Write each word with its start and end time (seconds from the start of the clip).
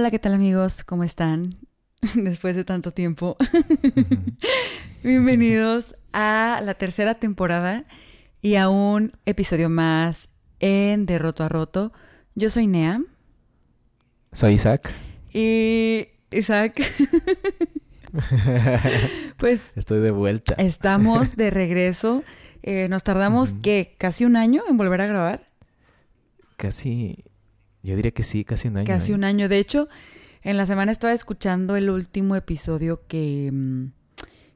Hola, 0.00 0.10
¿qué 0.10 0.18
tal 0.18 0.32
amigos? 0.32 0.82
¿Cómo 0.82 1.04
están? 1.04 1.58
Después 2.14 2.56
de 2.56 2.64
tanto 2.64 2.90
tiempo. 2.90 3.36
Bienvenidos 5.04 5.94
a 6.14 6.60
la 6.62 6.72
tercera 6.72 7.16
temporada 7.16 7.84
y 8.40 8.54
a 8.54 8.70
un 8.70 9.12
episodio 9.26 9.68
más 9.68 10.30
en 10.58 11.04
De 11.04 11.18
Roto 11.18 11.44
a 11.44 11.50
Roto. 11.50 11.92
Yo 12.34 12.48
soy 12.48 12.66
Nea. 12.66 13.02
Soy 14.32 14.54
Isaac. 14.54 14.90
Y 15.34 16.08
Isaac. 16.30 16.80
pues. 19.36 19.72
Estoy 19.76 20.00
de 20.00 20.12
vuelta. 20.12 20.54
Estamos 20.54 21.36
de 21.36 21.50
regreso. 21.50 22.24
Eh, 22.62 22.88
nos 22.88 23.04
tardamos, 23.04 23.52
¿qué? 23.60 23.96
¿Casi 23.98 24.24
un 24.24 24.36
año 24.36 24.62
en 24.66 24.78
volver 24.78 25.02
a 25.02 25.06
grabar? 25.06 25.46
Casi. 26.56 27.22
Yo 27.82 27.96
diría 27.96 28.10
que 28.10 28.22
sí, 28.22 28.44
casi 28.44 28.68
un 28.68 28.78
año. 28.78 28.86
Casi 28.86 29.12
¿eh? 29.12 29.14
un 29.14 29.24
año. 29.24 29.48
De 29.48 29.58
hecho, 29.58 29.88
en 30.42 30.56
la 30.56 30.66
semana 30.66 30.92
estaba 30.92 31.12
escuchando 31.12 31.76
el 31.76 31.90
último 31.90 32.36
episodio 32.36 33.02
que, 33.06 33.50
mm, 33.52 33.84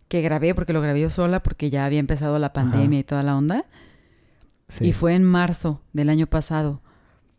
que 0.08 0.22
grabé, 0.22 0.54
porque 0.54 0.72
lo 0.72 0.80
grabé 0.80 1.00
yo 1.00 1.10
sola, 1.10 1.42
porque 1.42 1.70
ya 1.70 1.86
había 1.86 2.00
empezado 2.00 2.38
la 2.38 2.52
pandemia 2.52 2.98
y 3.00 3.04
toda 3.04 3.22
la 3.22 3.36
onda. 3.36 3.64
Sí. 4.68 4.86
Y 4.86 4.92
fue 4.92 5.14
en 5.14 5.24
marzo 5.24 5.82
del 5.92 6.10
año 6.10 6.26
pasado. 6.26 6.80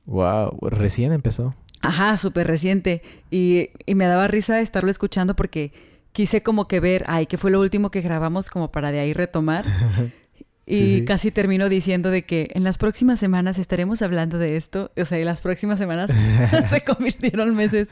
Wow, 0.05 0.57
recién 0.69 1.11
empezó. 1.11 1.55
Ajá, 1.81 2.17
súper 2.17 2.47
reciente. 2.47 3.01
Y, 3.29 3.69
y 3.85 3.95
me 3.95 4.05
daba 4.05 4.27
risa 4.27 4.59
estarlo 4.59 4.89
escuchando 4.89 5.35
porque 5.35 5.73
quise 6.11 6.41
como 6.41 6.67
que 6.67 6.79
ver, 6.79 7.03
ay, 7.07 7.25
¿qué 7.25 7.37
fue 7.37 7.51
lo 7.51 7.59
último 7.59 7.91
que 7.91 8.01
grabamos 8.01 8.49
como 8.49 8.71
para 8.71 8.91
de 8.91 8.99
ahí 8.99 9.13
retomar? 9.13 9.65
Y 10.67 10.75
Sí, 10.77 10.97
sí. 10.99 11.05
casi 11.05 11.31
termino 11.31 11.69
diciendo 11.69 12.09
de 12.09 12.23
que 12.25 12.49
en 12.55 12.63
las 12.63 12.77
próximas 12.79 13.19
semanas 13.19 13.59
estaremos 13.59 14.01
hablando 14.01 14.39
de 14.39 14.57
esto. 14.57 14.91
O 14.97 15.05
sea, 15.05 15.19
y 15.19 15.23
las 15.23 15.39
próximas 15.41 15.77
semanas 15.77 16.09
se 16.69 16.83
convirtieron 16.83 17.55
meses. 17.55 17.89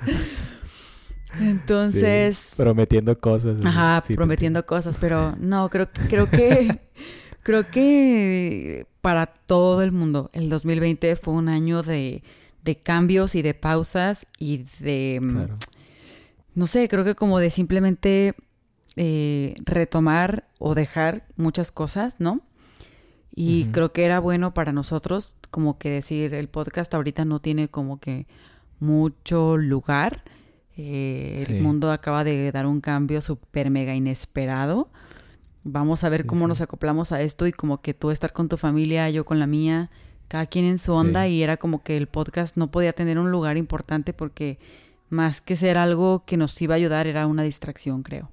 Entonces, 1.39 2.37
Sí, 2.37 2.55
prometiendo 2.57 3.19
cosas. 3.19 3.57
ajá, 3.65 4.03
prometiendo 4.15 4.65
cosas, 4.65 4.97
pero 4.99 5.35
no, 5.39 5.69
creo, 5.69 5.89
creo 6.07 6.29
que 6.29 6.79
creo 7.43 7.69
que 7.69 8.85
para 9.01 9.25
todo 9.27 9.81
el 9.81 9.91
mundo 9.91 10.29
el 10.33 10.49
2020 10.49 11.15
fue 11.15 11.33
un 11.33 11.49
año 11.49 11.81
de, 11.81 12.23
de 12.63 12.75
cambios 12.77 13.35
y 13.35 13.41
de 13.41 13.53
pausas 13.55 14.27
y 14.37 14.65
de 14.79 15.19
mm. 15.21 15.29
Claro. 15.31 15.55
no 16.55 16.67
sé, 16.67 16.87
creo 16.87 17.03
que 17.03 17.15
como 17.15 17.39
de 17.39 17.49
simplemente 17.49 18.35
eh, 18.95 19.55
retomar 19.65 20.47
o 20.59 20.75
dejar 20.75 21.25
muchas 21.35 21.71
cosas, 21.71 22.17
¿no? 22.19 22.41
Y 23.35 23.65
creo 23.67 23.91
que 23.93 24.05
era 24.05 24.19
bueno 24.19 24.53
para 24.53 24.71
nosotros 24.71 25.35
como 25.49 25.77
que 25.79 25.89
decir, 25.89 26.33
el 26.35 26.49
podcast 26.49 26.93
ahorita 26.93 27.25
no 27.25 27.39
tiene 27.39 27.67
como 27.67 27.99
que 27.99 28.27
mucho 28.79 29.57
lugar. 29.57 30.23
Eh, 30.77 31.43
Sí. 31.47 31.55
El 31.55 31.61
mundo 31.63 31.91
acaba 31.91 32.23
de 32.23 32.51
dar 32.51 32.65
un 32.65 32.79
cambio 32.81 33.21
súper 33.21 33.69
mega 33.69 33.95
inesperado. 33.95 34.89
Vamos 35.63 36.03
a 36.03 36.09
ver 36.09 36.21
Sí, 36.21 36.27
cómo 36.27 36.41
sí. 36.41 36.47
nos 36.49 36.61
acoplamos 36.61 37.11
a 37.11 37.21
esto 37.21 37.47
y 37.47 37.51
como 37.53 37.81
que 37.81 37.93
tú 37.93 38.11
estar 38.11 38.33
con 38.33 38.49
tu 38.49 38.57
familia, 38.57 39.09
yo 39.09 39.25
con 39.25 39.39
la 39.39 39.47
mía, 39.47 39.89
cada 40.27 40.45
quien 40.45 40.65
en 40.65 40.77
su 40.77 40.93
onda 40.93 41.27
y 41.27 41.41
era 41.41 41.57
como 41.57 41.83
que 41.83 41.95
el 41.97 42.07
podcast 42.07 42.57
no 42.57 42.69
podía 42.69 42.93
tener 42.93 43.17
un 43.17 43.31
lugar 43.31 43.57
importante 43.57 44.13
porque 44.13 44.59
más 45.09 45.41
que 45.41 45.55
ser 45.55 45.77
algo 45.77 46.23
que 46.25 46.37
nos 46.37 46.59
iba 46.61 46.73
a 46.75 46.77
ayudar 46.77 47.07
era 47.07 47.27
una 47.27 47.43
distracción, 47.43 48.03
creo. 48.03 48.29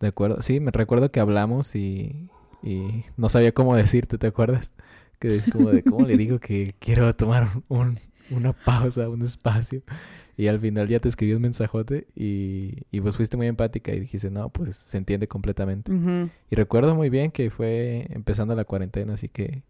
De 0.00 0.08
acuerdo. 0.08 0.40
Sí, 0.42 0.60
me 0.60 0.70
recuerdo 0.70 1.10
que 1.10 1.20
hablamos 1.20 1.74
y, 1.74 2.28
y 2.64 3.04
no 3.18 3.28
sabía 3.28 3.52
cómo 3.52 3.76
decirte, 3.76 4.16
¿te 4.16 4.26
acuerdas? 4.26 4.72
Que 5.18 5.28
es 5.28 5.50
como 5.52 5.70
de 5.70 5.82
cómo 5.82 6.06
le 6.06 6.16
digo 6.16 6.38
que 6.38 6.74
quiero 6.78 7.14
tomar 7.14 7.46
un, 7.68 7.98
una 8.30 8.52
pausa, 8.52 9.08
un 9.08 9.22
espacio. 9.22 9.82
Y 10.36 10.48
al 10.48 10.58
final 10.58 10.88
ya 10.88 10.98
te 10.98 11.08
escribí 11.08 11.34
un 11.34 11.42
mensajote 11.42 12.08
y, 12.16 12.86
y 12.90 13.00
pues 13.00 13.16
fuiste 13.16 13.36
muy 13.36 13.46
empática 13.46 13.92
y 13.92 14.00
dijiste, 14.00 14.30
no, 14.30 14.48
pues 14.48 14.74
se 14.74 14.96
entiende 14.96 15.28
completamente. 15.28 15.92
Y 16.50 16.56
recuerdo 16.56 16.96
muy 16.96 17.10
bien 17.10 17.30
que 17.30 17.50
fue 17.50 18.06
empezando 18.10 18.56
la 18.56 18.64
cuarentena, 18.64 19.14
así 19.14 19.28
que 19.28 19.62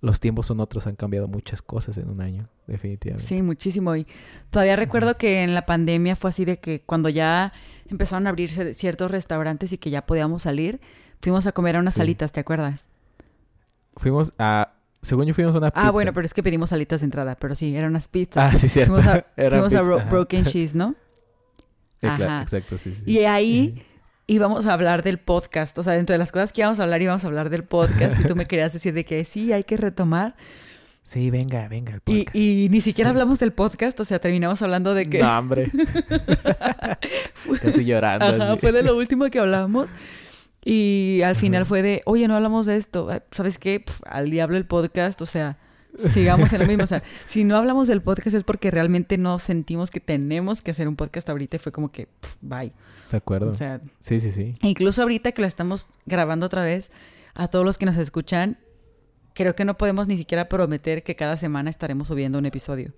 los 0.00 0.18
tiempos 0.18 0.46
son 0.46 0.60
otros, 0.60 0.86
han 0.86 0.96
cambiado 0.96 1.28
muchas 1.28 1.62
cosas 1.62 1.96
en 1.98 2.08
un 2.08 2.20
año, 2.20 2.48
definitivamente. 2.66 3.26
Sí, 3.26 3.40
muchísimo. 3.42 3.94
Y 3.94 4.06
todavía 4.50 4.76
recuerdo 4.76 5.16
que 5.16 5.42
en 5.42 5.54
la 5.54 5.64
pandemia 5.64 6.16
fue 6.16 6.30
así 6.30 6.44
de 6.44 6.58
que 6.58 6.80
cuando 6.80 7.08
ya 7.08 7.52
empezaron 7.88 8.26
a 8.26 8.30
abrirse 8.30 8.74
ciertos 8.74 9.10
restaurantes 9.10 9.72
y 9.72 9.78
que 9.78 9.90
ya 9.90 10.04
podíamos 10.04 10.42
salir, 10.42 10.80
fuimos 11.20 11.46
a 11.46 11.52
comer 11.52 11.76
a 11.76 11.80
unas 11.80 11.94
Sí. 11.94 11.98
salitas, 12.00 12.32
¿te 12.32 12.40
acuerdas? 12.40 12.88
Fuimos 13.96 14.32
a, 14.38 14.72
según 15.02 15.26
yo 15.26 15.34
fuimos 15.34 15.54
a 15.54 15.58
una 15.58 15.70
pizza. 15.70 15.86
Ah, 15.86 15.90
bueno, 15.90 16.12
pero 16.12 16.26
es 16.26 16.34
que 16.34 16.42
pedimos 16.42 16.70
salitas 16.70 17.00
de 17.00 17.04
entrada, 17.06 17.36
pero 17.36 17.54
sí, 17.54 17.76
eran 17.76 17.90
unas 17.90 18.08
pizzas. 18.08 18.54
Ah, 18.54 18.56
sí, 18.56 18.68
cierto. 18.68 18.94
Fuimos 18.94 19.08
a, 19.14 19.24
fuimos 19.36 19.54
a 19.54 19.68
pizza, 19.68 19.82
Bro- 19.82 19.98
ajá. 20.00 20.08
Broken 20.10 20.44
Cheese, 20.44 20.74
¿no? 20.74 20.94
Claro, 22.00 22.24
Ajá. 22.24 22.42
exacto, 22.42 22.76
sí, 22.76 22.92
sí. 22.94 23.02
Y 23.10 23.18
ahí 23.20 23.82
íbamos 24.26 24.66
a 24.66 24.72
hablar 24.74 25.02
del 25.02 25.18
podcast. 25.18 25.78
O 25.78 25.82
sea, 25.82 25.94
dentro 25.94 26.12
de 26.14 26.18
las 26.18 26.32
cosas 26.32 26.52
que 26.52 26.60
íbamos 26.60 26.80
a 26.80 26.82
hablar, 26.84 27.00
íbamos 27.00 27.24
a 27.24 27.26
hablar 27.28 27.50
del 27.50 27.64
podcast. 27.64 28.20
Y 28.20 28.24
tú 28.24 28.36
me 28.36 28.46
querías 28.46 28.72
decir 28.72 28.92
de 28.94 29.04
que 29.04 29.24
sí, 29.24 29.52
hay 29.52 29.64
que 29.64 29.76
retomar. 29.76 30.34
Sí, 31.02 31.30
venga, 31.30 31.68
venga, 31.68 31.92
el 31.94 32.00
Y, 32.06 32.18
podcast. 32.20 32.34
y 32.36 32.68
ni 32.70 32.80
siquiera 32.80 33.10
hablamos 33.10 33.38
del 33.38 33.52
podcast. 33.52 33.98
O 34.00 34.04
sea, 34.06 34.18
terminamos 34.18 34.60
hablando 34.62 34.94
de 34.94 35.08
que... 35.08 35.18
No, 35.20 35.38
hombre. 35.38 35.70
Casi 37.62 37.84
llorando. 37.84 38.24
Ajá, 38.24 38.56
fue 38.56 38.72
de 38.72 38.82
lo 38.82 38.96
último 38.96 39.26
que 39.30 39.38
hablamos. 39.38 39.90
Y 40.64 41.20
al 41.22 41.36
final 41.36 41.66
fue 41.66 41.82
de, 41.82 42.00
oye, 42.06 42.26
no 42.26 42.36
hablamos 42.36 42.64
de 42.64 42.76
esto. 42.76 43.08
¿Sabes 43.30 43.58
qué? 43.58 43.80
Pf, 43.80 44.02
al 44.06 44.30
diablo 44.30 44.56
el 44.56 44.66
podcast. 44.66 45.20
O 45.20 45.26
sea, 45.26 45.58
sigamos 46.10 46.52
en 46.54 46.60
lo 46.60 46.66
mismo. 46.66 46.84
O 46.84 46.86
sea, 46.86 47.02
si 47.26 47.44
no 47.44 47.56
hablamos 47.56 47.86
del 47.86 48.00
podcast 48.00 48.34
es 48.34 48.44
porque 48.44 48.70
realmente 48.70 49.18
no 49.18 49.38
sentimos 49.38 49.90
que 49.90 50.00
tenemos 50.00 50.62
que 50.62 50.70
hacer 50.70 50.88
un 50.88 50.96
podcast 50.96 51.28
ahorita. 51.28 51.56
Y 51.56 51.58
fue 51.58 51.70
como 51.70 51.92
que, 51.92 52.08
bye. 52.40 52.72
De 53.10 53.18
acuerdo. 53.18 53.50
O 53.50 53.54
sea, 53.54 53.82
sí, 53.98 54.20
sí, 54.20 54.30
sí. 54.30 54.54
incluso 54.62 55.02
ahorita 55.02 55.32
que 55.32 55.42
lo 55.42 55.46
estamos 55.46 55.86
grabando 56.06 56.46
otra 56.46 56.62
vez, 56.62 56.90
a 57.34 57.48
todos 57.48 57.66
los 57.66 57.76
que 57.76 57.84
nos 57.84 57.98
escuchan, 57.98 58.56
creo 59.34 59.54
que 59.54 59.66
no 59.66 59.76
podemos 59.76 60.08
ni 60.08 60.16
siquiera 60.16 60.48
prometer 60.48 61.02
que 61.02 61.14
cada 61.14 61.36
semana 61.36 61.68
estaremos 61.68 62.08
subiendo 62.08 62.38
un 62.38 62.46
episodio. 62.46 62.94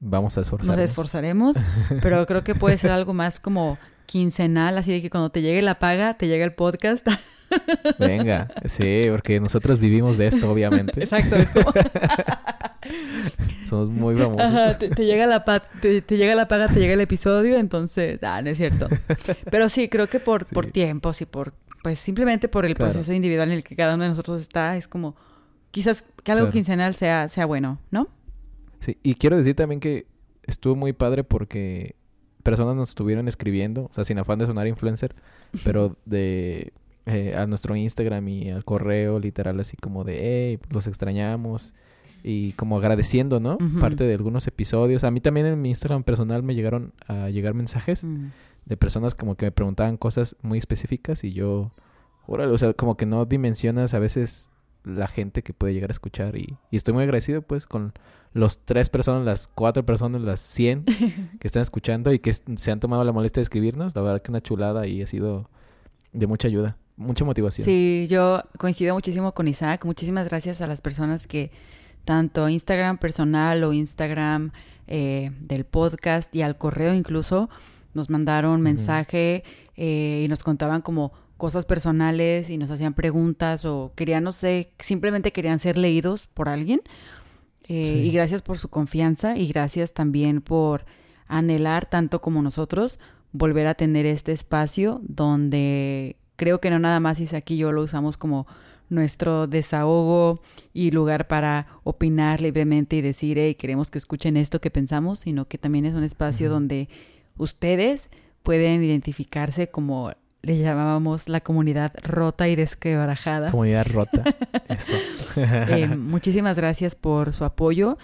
Vamos 0.00 0.38
a 0.38 0.40
esforzarnos. 0.40 0.76
Nos 0.78 0.84
esforzaremos, 0.90 1.56
pero 2.02 2.24
creo 2.26 2.42
que 2.42 2.54
puede 2.54 2.78
ser 2.78 2.90
algo 2.90 3.12
más 3.12 3.38
como 3.38 3.76
quincenal, 4.06 4.76
así 4.78 4.90
de 4.92 5.02
que 5.02 5.10
cuando 5.10 5.30
te 5.30 5.42
llegue 5.42 5.60
la 5.62 5.78
paga, 5.78 6.14
te 6.14 6.26
llega 6.26 6.44
el 6.44 6.54
podcast. 6.54 7.06
Venga, 7.98 8.48
sí, 8.64 9.06
porque 9.10 9.38
nosotros 9.40 9.78
vivimos 9.78 10.16
de 10.18 10.28
esto, 10.28 10.50
obviamente. 10.50 11.00
Exacto, 11.00 11.36
es 11.36 11.50
como, 11.50 11.72
Somos 13.68 13.90
muy 13.90 14.16
famosos. 14.16 14.40
ajá, 14.46 14.78
te, 14.78 14.88
te 14.88 15.04
llega 15.04 15.26
la 15.26 15.44
pa- 15.44 15.60
te, 15.60 16.00
te 16.02 16.16
llega 16.16 16.34
la 16.34 16.48
paga, 16.48 16.68
te 16.68 16.80
llega 16.80 16.94
el 16.94 17.00
episodio, 17.00 17.56
entonces, 17.58 18.20
ah, 18.22 18.40
no 18.42 18.50
es 18.50 18.58
cierto. 18.58 18.88
Pero 19.50 19.68
sí, 19.68 19.88
creo 19.88 20.08
que 20.08 20.18
por, 20.18 20.46
por 20.46 20.66
tiempos 20.66 21.20
y 21.20 21.26
por, 21.26 21.52
pues 21.82 21.98
simplemente 21.98 22.48
por 22.48 22.64
el 22.64 22.74
Claro. 22.74 22.92
proceso 22.92 23.12
individual 23.12 23.48
en 23.50 23.56
el 23.56 23.64
que 23.64 23.76
cada 23.76 23.94
uno 23.94 24.04
de 24.04 24.10
nosotros 24.10 24.40
está, 24.40 24.76
es 24.76 24.88
como, 24.88 25.14
quizás 25.70 26.02
que 26.24 26.32
algo 26.32 26.44
Claro. 26.46 26.52
quincenal 26.52 26.94
sea, 26.94 27.28
sea 27.28 27.46
bueno, 27.46 27.78
¿no? 27.90 28.08
Sí, 28.80 28.96
y 29.02 29.14
quiero 29.14 29.36
decir 29.36 29.54
también 29.54 29.80
que 29.80 30.06
estuvo 30.42 30.74
muy 30.74 30.92
padre 30.92 31.22
porque 31.24 31.94
personas 32.42 32.74
nos 32.74 32.90
estuvieron 32.90 33.28
escribiendo, 33.28 33.84
o 33.84 33.92
sea, 33.92 34.04
sin 34.04 34.18
afán 34.18 34.38
de 34.38 34.46
sonar 34.46 34.66
influencer, 34.66 35.14
pero 35.64 35.96
de 36.06 36.72
eh, 37.06 37.34
a 37.36 37.46
nuestro 37.46 37.76
Instagram 37.76 38.26
y 38.28 38.50
al 38.50 38.64
correo, 38.64 39.18
literal, 39.20 39.58
así 39.60 39.76
como 39.76 40.04
de, 40.04 40.18
hey, 40.20 40.58
los 40.70 40.86
extrañamos. 40.86 41.74
Y 42.22 42.52
como 42.52 42.76
agradeciendo, 42.76 43.40
¿no? 43.40 43.56
Parte 43.80 44.04
de 44.04 44.12
algunos 44.12 44.46
episodios. 44.46 45.04
A 45.04 45.10
mí 45.10 45.22
también 45.22 45.46
en 45.46 45.62
mi 45.62 45.70
Instagram 45.70 46.02
personal 46.04 46.42
me 46.42 46.54
llegaron 46.54 46.92
a 47.08 47.30
llegar 47.30 47.54
mensajes 47.54 48.04
Mm. 48.04 48.26
de 48.66 48.76
personas 48.76 49.14
como 49.14 49.36
que 49.36 49.46
me 49.46 49.52
preguntaban 49.52 49.96
cosas 49.96 50.36
muy 50.42 50.58
específicas 50.58 51.24
y 51.24 51.32
yo, 51.32 51.72
órale, 52.26 52.52
o 52.52 52.58
sea, 52.58 52.74
como 52.74 52.98
que 52.98 53.06
no 53.06 53.24
dimensionas 53.24 53.94
a 53.94 53.98
veces 53.98 54.52
la 54.84 55.08
gente 55.08 55.42
que 55.42 55.52
puede 55.52 55.74
llegar 55.74 55.90
a 55.90 55.92
escuchar 55.92 56.36
y, 56.36 56.56
y 56.70 56.76
estoy 56.76 56.94
muy 56.94 57.02
agradecido 57.02 57.42
pues 57.42 57.66
con 57.66 57.92
los 58.32 58.58
tres 58.64 58.90
personas, 58.90 59.24
las 59.24 59.48
cuatro 59.48 59.84
personas, 59.84 60.22
las 60.22 60.40
cien 60.40 60.84
que 61.40 61.46
están 61.46 61.62
escuchando 61.62 62.12
y 62.12 62.18
que 62.18 62.32
se 62.32 62.70
han 62.70 62.80
tomado 62.80 63.04
la 63.04 63.12
molestia 63.12 63.40
de 63.40 63.44
escribirnos, 63.44 63.94
la 63.94 64.02
verdad 64.02 64.22
que 64.22 64.30
una 64.30 64.40
chulada 64.40 64.86
y 64.86 65.02
ha 65.02 65.06
sido 65.06 65.50
de 66.12 66.26
mucha 66.26 66.48
ayuda, 66.48 66.76
mucha 66.96 67.24
motivación. 67.24 67.64
Sí, 67.64 68.06
yo 68.08 68.42
coincido 68.58 68.94
muchísimo 68.94 69.32
con 69.32 69.48
Isaac. 69.48 69.84
Muchísimas 69.84 70.28
gracias 70.28 70.60
a 70.60 70.66
las 70.66 70.80
personas 70.80 71.26
que 71.26 71.50
tanto 72.04 72.48
Instagram 72.48 72.98
personal 72.98 73.62
o 73.64 73.72
Instagram 73.72 74.52
eh, 74.86 75.30
del 75.40 75.64
podcast 75.64 76.34
y 76.34 76.42
al 76.42 76.56
correo 76.56 76.94
incluso 76.94 77.50
nos 77.94 78.10
mandaron 78.10 78.60
mensaje 78.60 79.44
eh, 79.76 80.22
y 80.24 80.28
nos 80.28 80.42
contaban 80.42 80.80
como 80.82 81.12
cosas 81.40 81.64
personales 81.64 82.50
y 82.50 82.58
nos 82.58 82.70
hacían 82.70 82.92
preguntas 82.92 83.64
o 83.64 83.92
querían, 83.96 84.22
no 84.22 84.30
sé, 84.30 84.72
simplemente 84.78 85.32
querían 85.32 85.58
ser 85.58 85.78
leídos 85.78 86.28
por 86.28 86.48
alguien. 86.48 86.82
Eh, 87.64 88.02
Sí. 88.02 88.08
Y 88.08 88.10
gracias 88.10 88.42
por 88.42 88.58
su 88.58 88.68
confianza 88.68 89.36
y 89.36 89.46
gracias 89.48 89.94
también 89.94 90.42
por 90.42 90.84
anhelar 91.26 91.86
tanto 91.86 92.20
como 92.20 92.42
nosotros 92.42 92.98
volver 93.32 93.66
a 93.68 93.74
tener 93.74 94.06
este 94.06 94.32
espacio 94.32 95.00
donde 95.02 96.16
creo 96.36 96.60
que 96.60 96.68
no 96.68 96.78
nada 96.78 97.00
más 97.00 97.20
Isaac 97.20 97.50
y 97.52 97.56
yo 97.56 97.72
lo 97.72 97.82
usamos 97.82 98.16
como 98.16 98.46
nuestro 98.90 99.46
desahogo 99.46 100.42
y 100.74 100.90
lugar 100.90 101.26
para 101.26 101.68
opinar 101.84 102.40
libremente 102.42 102.96
y 102.96 103.02
decir, 103.02 103.38
hey, 103.38 103.54
queremos 103.54 103.90
que 103.90 103.98
escuchen 103.98 104.36
esto 104.36 104.60
que 104.60 104.70
pensamos, 104.70 105.20
sino 105.20 105.46
que 105.46 105.58
también 105.58 105.86
es 105.86 105.94
un 105.94 106.02
espacio 106.02 106.50
donde 106.50 106.88
ustedes 107.36 108.10
pueden 108.42 108.82
identificarse 108.82 109.70
como 109.70 110.10
le 110.42 110.58
llamábamos 110.58 111.28
la 111.28 111.40
comunidad 111.40 111.92
rota 112.02 112.48
y 112.48 112.56
desquebrajada. 112.56 113.50
Comunidad 113.50 113.86
rota. 113.88 114.24
Eso. 114.68 114.94
Eh, 115.36 115.86
muchísimas 115.88 116.56
gracias 116.56 116.94
por 116.94 117.32
su 117.32 117.44
apoyo 117.44 117.98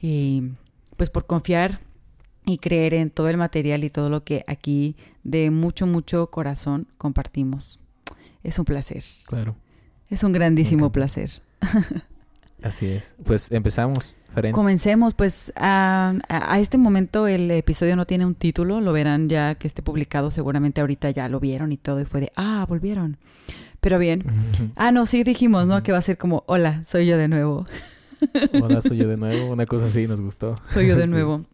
y 0.00 0.50
pues 0.96 1.10
por 1.10 1.26
confiar 1.26 1.80
y 2.44 2.58
creer 2.58 2.94
en 2.94 3.10
todo 3.10 3.28
el 3.28 3.36
material 3.36 3.84
y 3.84 3.90
todo 3.90 4.08
lo 4.10 4.24
que 4.24 4.44
aquí 4.46 4.96
de 5.24 5.50
mucho, 5.50 5.86
mucho 5.86 6.30
corazón 6.30 6.86
compartimos. 6.98 7.80
Es 8.42 8.58
un 8.58 8.64
placer. 8.64 9.02
Claro. 9.26 9.56
Es 10.08 10.22
un 10.22 10.32
grandísimo 10.32 10.92
placer. 10.92 11.30
Así 12.62 12.86
es. 12.86 13.14
Pues 13.24 13.50
empezamos, 13.52 14.18
Comencemos, 14.52 15.14
pues 15.14 15.50
a, 15.56 16.12
a, 16.28 16.60
este 16.60 16.76
momento 16.76 17.26
el 17.26 17.50
episodio 17.50 17.96
no 17.96 18.04
tiene 18.04 18.26
un 18.26 18.34
título, 18.34 18.82
lo 18.82 18.92
verán 18.92 19.30
ya 19.30 19.54
que 19.54 19.66
esté 19.66 19.82
publicado, 19.82 20.30
seguramente 20.30 20.82
ahorita 20.82 21.10
ya 21.10 21.28
lo 21.30 21.40
vieron 21.40 21.72
y 21.72 21.78
todo 21.78 22.00
y 22.02 22.04
fue 22.04 22.20
de, 22.20 22.32
ah, 22.36 22.66
volvieron. 22.68 23.16
Pero 23.80 23.98
bien. 23.98 24.24
ah, 24.76 24.92
no, 24.92 25.06
sí 25.06 25.24
dijimos, 25.24 25.66
¿no? 25.66 25.82
Que 25.82 25.92
va 25.92 25.98
a 25.98 26.02
ser 26.02 26.18
como, 26.18 26.44
hola, 26.46 26.84
soy 26.84 27.06
yo 27.06 27.16
de 27.16 27.28
nuevo. 27.28 27.66
hola, 28.62 28.82
soy 28.82 28.98
yo 28.98 29.08
de 29.08 29.16
nuevo, 29.16 29.46
una 29.52 29.64
cosa 29.64 29.86
así 29.86 30.06
nos 30.06 30.20
gustó. 30.20 30.54
Soy 30.68 30.86
yo 30.86 30.96
de 30.96 31.06
nuevo. 31.06 31.46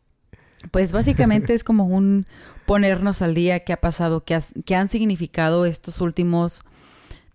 Pues 0.72 0.90
básicamente 0.90 1.54
es 1.54 1.62
como 1.62 1.86
un 1.86 2.26
ponernos 2.66 3.22
al 3.22 3.34
día 3.34 3.60
qué 3.60 3.72
ha 3.72 3.80
pasado, 3.80 4.24
qué, 4.24 4.38
qué 4.64 4.74
han 4.74 4.88
significado 4.88 5.66
estos 5.66 6.00
últimos 6.00 6.62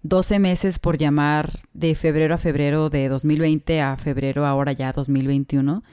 12 0.08 0.40
meses 0.40 0.80
por 0.80 0.98
llamar 0.98 1.52
de 1.74 1.94
febrero 1.94 2.34
a 2.34 2.38
febrero 2.38 2.90
de 2.90 3.10
2020 3.10 3.82
a 3.82 3.98
febrero 3.98 4.46
ahora 4.46 4.72
ya 4.72 4.94
2021. 4.94 5.84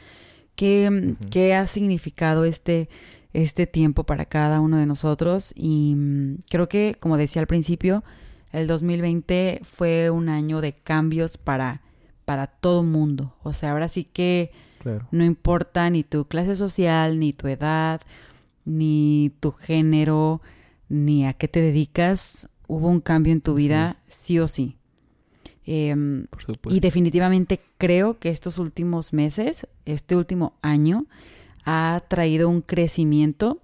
¿Qué, 0.55 1.16
¿qué 1.31 1.55
ha 1.55 1.66
significado 1.66 2.44
este, 2.44 2.88
este 3.32 3.66
tiempo 3.66 4.05
para 4.05 4.26
cada 4.26 4.61
uno 4.61 4.76
de 4.76 4.87
nosotros? 4.87 5.52
Y 5.56 5.94
mm, 5.96 6.38
creo 6.49 6.69
que, 6.69 6.96
como 7.00 7.16
decía 7.16 7.40
al 7.40 7.49
principio, 7.49 8.05
el 8.52 8.69
2020 8.69 9.62
fue 9.64 10.11
un 10.11 10.28
año 10.28 10.61
de 10.61 10.75
cambios 10.75 11.37
para, 11.37 11.82
para 12.25 12.46
todo 12.46 12.84
mundo. 12.84 13.34
O 13.43 13.52
sea, 13.52 13.72
ahora 13.72 13.88
sí 13.88 14.05
que 14.05 14.52
no 15.11 15.25
importa 15.25 15.90
ni 15.90 16.05
tu 16.05 16.26
clase 16.26 16.55
social, 16.55 17.19
ni 17.19 17.32
tu 17.32 17.49
edad, 17.49 18.00
ni 18.64 19.32
tu 19.40 19.50
género, 19.50 20.40
ni 20.88 21.26
a 21.26 21.32
qué 21.32 21.49
te 21.49 21.61
dedicas 21.61 22.49
hubo 22.66 22.88
un 22.88 23.00
cambio 23.00 23.32
en 23.32 23.40
tu 23.40 23.55
vida, 23.55 23.96
sí, 24.08 24.38
o 24.38 24.49
sí. 24.49 24.76
Em, 25.66 26.26
y 26.69 26.81
definitivamente 26.81 27.61
creo 27.78 28.19
que 28.19 28.28
estos 28.28 28.58
últimos 28.58 29.12
meses, 29.12 29.66
este 29.87 30.14
último 30.14 30.55
año, 30.61 31.06
ha 31.64 32.02
traído 32.08 32.49
un 32.49 32.61
crecimiento 32.61 33.62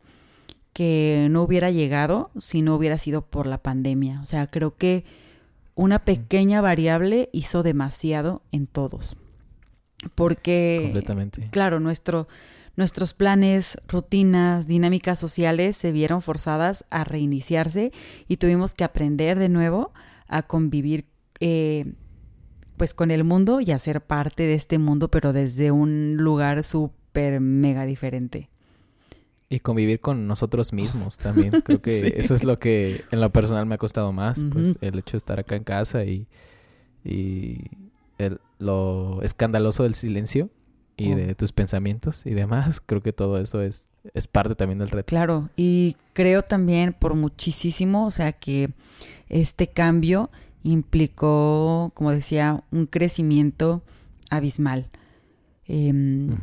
que 0.73 1.29
no 1.31 1.43
hubiera 1.43 1.71
llegado 1.71 2.31
si 2.39 2.63
no 2.63 2.75
hubiera 2.75 2.97
sido 2.97 3.23
por 3.23 3.47
la 3.47 3.59
pandemia. 3.59 4.21
O 4.23 4.27
sea, 4.27 4.47
creo 4.47 4.77
que 4.77 5.05
una 5.75 6.05
pequeña 6.05 6.61
variable 6.61 7.29
hizo 7.33 7.63
demasiado 7.63 8.43
en 8.53 8.67
todos. 8.67 9.17
Porque, 10.15 10.81
Completamente. 10.85 11.49
claro, 11.51 11.81
nuestro, 11.81 12.29
Nuestros 12.77 13.15
planes, 13.15 13.77
rutinas, 13.89 14.67
dinámicas 14.67 15.19
sociales 15.19 15.77
se 15.77 15.93
vieron 15.93 16.23
forzadas 16.23 16.85
a 16.91 17.05
reiniciarse 17.05 17.93
y 18.29 18.37
tuvimos 18.37 18.75
que 18.75 18.85
aprender 18.85 19.39
de 19.39 19.49
nuevo 19.49 19.93
a 20.29 20.43
convivir 20.43 21.07
eh, 21.41 21.93
pues 22.77 22.95
con 22.95 23.11
el 23.11 23.25
mundo 23.25 23.61
y 23.61 23.73
a 23.73 23.79
ser 23.79 24.01
parte 24.01 24.45
de 24.45 24.55
este 24.55 24.79
mundo, 24.79 25.11
pero 25.11 25.33
desde 25.33 25.71
un 25.71 26.17
lugar 26.17 26.65
súper 26.65 27.41
mega 27.41 27.85
diferente. 27.85 28.49
Y 29.51 29.61
convivir 29.61 30.01
con 30.01 30.27
nosotros 30.27 30.73
mismos 30.73 31.19
también. 31.19 31.61
Creo 31.63 31.83
que 31.83 32.15
eso 32.17 32.35
es 32.35 32.45
lo 32.45 32.59
que 32.59 33.05
en 33.11 33.21
lo 33.21 33.31
personal 33.31 33.67
me 33.67 33.75
ha 33.75 33.79
costado 33.79 34.13
más. 34.13 34.41
pues, 34.53 34.77
el 34.81 34.99
hecho 34.99 35.13
de 35.13 35.19
estar 35.19 35.41
acá 35.41 35.57
en 35.57 35.65
casa 35.65 36.05
y, 36.05 36.27
y 37.05 37.59
lo 38.59 39.23
escandaloso 39.23 39.83
del 39.83 39.95
silencio 39.95 40.51
y 41.01 41.15
de 41.15 41.35
tus 41.35 41.53
pensamientos 41.53 42.27
y 42.27 42.31
demás. 42.31 42.81
Creo 42.87 43.03
que 43.03 43.13
todo 43.13 43.39
eso 43.39 43.63
es, 43.63 43.89
es 44.15 44.27
parte 44.27 44.55
también 44.55 44.79
del 44.79 44.91
reto. 44.91 45.07
Claro, 45.07 45.49
y 45.57 45.97
creo 46.13 46.43
también 46.43 46.93
por 46.93 47.15
muchísimo, 47.15 48.07
o 48.07 48.11
sea, 48.11 48.33
que 48.33 48.71
este 49.29 49.69
cambio 49.69 50.31
implicó, 50.63 51.93
como 51.95 52.11
decía, 52.11 52.63
un 52.71 52.87
crecimiento 52.87 53.83
abismal. 54.31 54.91
Em, 55.67 56.37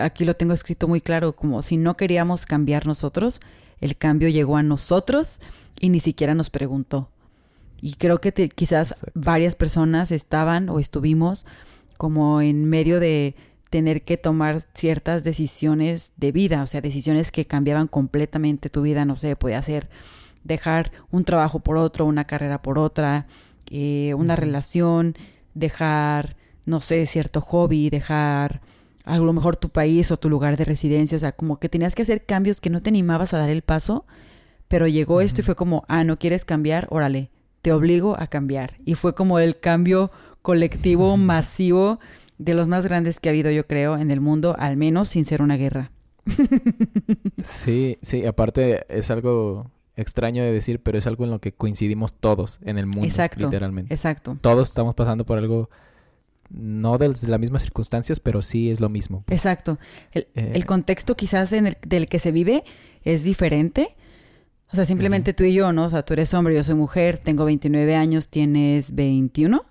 aquí 0.00 0.24
lo 0.24 0.34
tengo 0.34 0.52
escrito 0.52 0.86
muy 0.86 1.00
claro, 1.00 1.34
como 1.34 1.62
si 1.62 1.76
no 1.76 1.96
queríamos 1.96 2.46
cambiar 2.46 2.86
nosotros, 2.86 3.40
el 3.80 3.96
cambio 3.96 4.28
llegó 4.28 4.56
a 4.56 4.62
nosotros 4.62 5.40
y 5.80 5.88
ni 5.88 6.00
siquiera 6.00 6.34
nos 6.34 6.50
preguntó. 6.50 7.10
Y 7.80 7.94
creo 7.94 8.20
que 8.20 8.32
quizás 8.48 9.04
varias 9.14 9.54
personas 9.54 10.10
estaban 10.10 10.68
o 10.68 10.78
estuvimos 10.78 11.44
como 11.98 12.40
en 12.40 12.64
medio 12.66 13.00
de 13.00 13.34
tener 13.76 14.04
que 14.04 14.16
tomar 14.16 14.64
ciertas 14.72 15.22
decisiones 15.22 16.12
de 16.16 16.32
vida, 16.32 16.62
o 16.62 16.66
sea, 16.66 16.80
decisiones 16.80 17.30
que 17.30 17.44
cambiaban 17.44 17.88
completamente 17.88 18.70
tu 18.70 18.80
vida, 18.80 19.04
no 19.04 19.18
sé, 19.18 19.36
puede 19.36 19.62
ser 19.62 19.90
dejar 20.44 20.92
un 21.10 21.24
trabajo 21.24 21.60
por 21.60 21.76
otro, 21.76 22.06
una 22.06 22.24
carrera 22.24 22.62
por 22.62 22.78
otra, 22.78 23.26
eh, 23.70 24.14
una 24.14 24.34
relación, 24.34 25.14
dejar, 25.52 26.36
no 26.64 26.80
sé, 26.80 27.04
cierto 27.04 27.42
hobby, 27.42 27.90
dejar 27.90 28.62
a 29.04 29.18
lo 29.18 29.30
mejor 29.34 29.56
tu 29.56 29.68
país 29.68 30.10
o 30.10 30.16
tu 30.16 30.30
lugar 30.30 30.56
de 30.56 30.64
residencia, 30.64 31.16
o 31.16 31.20
sea, 31.20 31.32
como 31.32 31.58
que 31.58 31.68
tenías 31.68 31.94
que 31.94 32.00
hacer 32.00 32.24
cambios 32.24 32.62
que 32.62 32.70
no 32.70 32.80
te 32.80 32.88
animabas 32.88 33.34
a 33.34 33.38
dar 33.38 33.50
el 33.50 33.60
paso, 33.60 34.06
pero 34.68 34.86
llegó 34.86 35.20
esto 35.20 35.42
y 35.42 35.44
fue 35.44 35.54
como, 35.54 35.84
ah, 35.86 36.02
no 36.02 36.18
quieres 36.18 36.46
cambiar, 36.46 36.86
órale, 36.88 37.28
te 37.60 37.72
obligo 37.72 38.18
a 38.18 38.26
cambiar. 38.26 38.78
Y 38.86 38.94
fue 38.94 39.14
como 39.14 39.38
el 39.38 39.60
cambio 39.60 40.10
colectivo, 40.40 41.14
masivo, 41.18 42.00
de 42.38 42.54
los 42.54 42.68
más 42.68 42.86
grandes 42.86 43.20
que 43.20 43.28
ha 43.28 43.32
habido, 43.32 43.50
yo 43.50 43.66
creo, 43.66 43.96
en 43.96 44.10
el 44.10 44.20
mundo, 44.20 44.56
al 44.58 44.76
menos 44.76 45.08
sin 45.08 45.24
ser 45.24 45.42
una 45.42 45.56
guerra. 45.56 45.90
sí, 47.42 47.98
sí, 48.02 48.26
aparte 48.26 48.84
es 48.88 49.10
algo 49.10 49.70
extraño 49.96 50.42
de 50.42 50.52
decir, 50.52 50.80
pero 50.80 50.98
es 50.98 51.06
algo 51.06 51.24
en 51.24 51.30
lo 51.30 51.40
que 51.40 51.52
coincidimos 51.52 52.14
todos 52.14 52.60
en 52.64 52.78
el 52.78 52.86
mundo, 52.86 53.04
exacto, 53.04 53.46
literalmente. 53.46 53.94
Exacto. 53.94 54.36
Todos 54.40 54.68
estamos 54.68 54.94
pasando 54.94 55.24
por 55.24 55.38
algo 55.38 55.70
no 56.50 56.98
de 56.98 57.08
las 57.08 57.40
mismas 57.40 57.62
circunstancias, 57.62 58.20
pero 58.20 58.42
sí 58.42 58.70
es 58.70 58.80
lo 58.80 58.88
mismo. 58.88 59.24
Exacto. 59.28 59.78
El, 60.12 60.28
eh, 60.34 60.62
contexto 60.64 61.16
quizás 61.16 61.52
en 61.52 61.66
el, 61.66 61.76
del 61.86 62.08
que 62.08 62.18
se 62.18 62.30
vive 62.30 62.64
es 63.02 63.24
diferente. 63.24 63.96
O 64.72 64.76
sea, 64.76 64.84
simplemente 64.84 65.32
tú 65.32 65.44
y 65.44 65.54
yo, 65.54 65.72
¿no? 65.72 65.86
O 65.86 65.90
sea, 65.90 66.04
tú 66.04 66.12
eres 66.12 66.34
hombre, 66.34 66.54
yo 66.54 66.64
soy 66.64 66.74
mujer, 66.74 67.18
tengo 67.18 67.44
29 67.44 67.94
años, 67.94 68.28
tienes 68.28 68.94
21. 68.94 69.64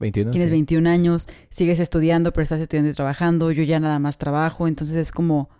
21. 0.00 0.30
Tienes 0.30 0.50
21 0.50 0.88
años, 0.88 1.28
sigues 1.50 1.78
estudiando, 1.78 2.32
pero 2.32 2.42
estás 2.42 2.60
estudiando 2.60 2.90
y 2.90 2.94
trabajando, 2.94 3.52
yo 3.52 3.62
ya 3.62 3.78
nada 3.78 3.98
más 3.98 4.18
trabajo, 4.18 4.66
entonces 4.66 4.96
es 4.96 5.12
como, 5.12 5.50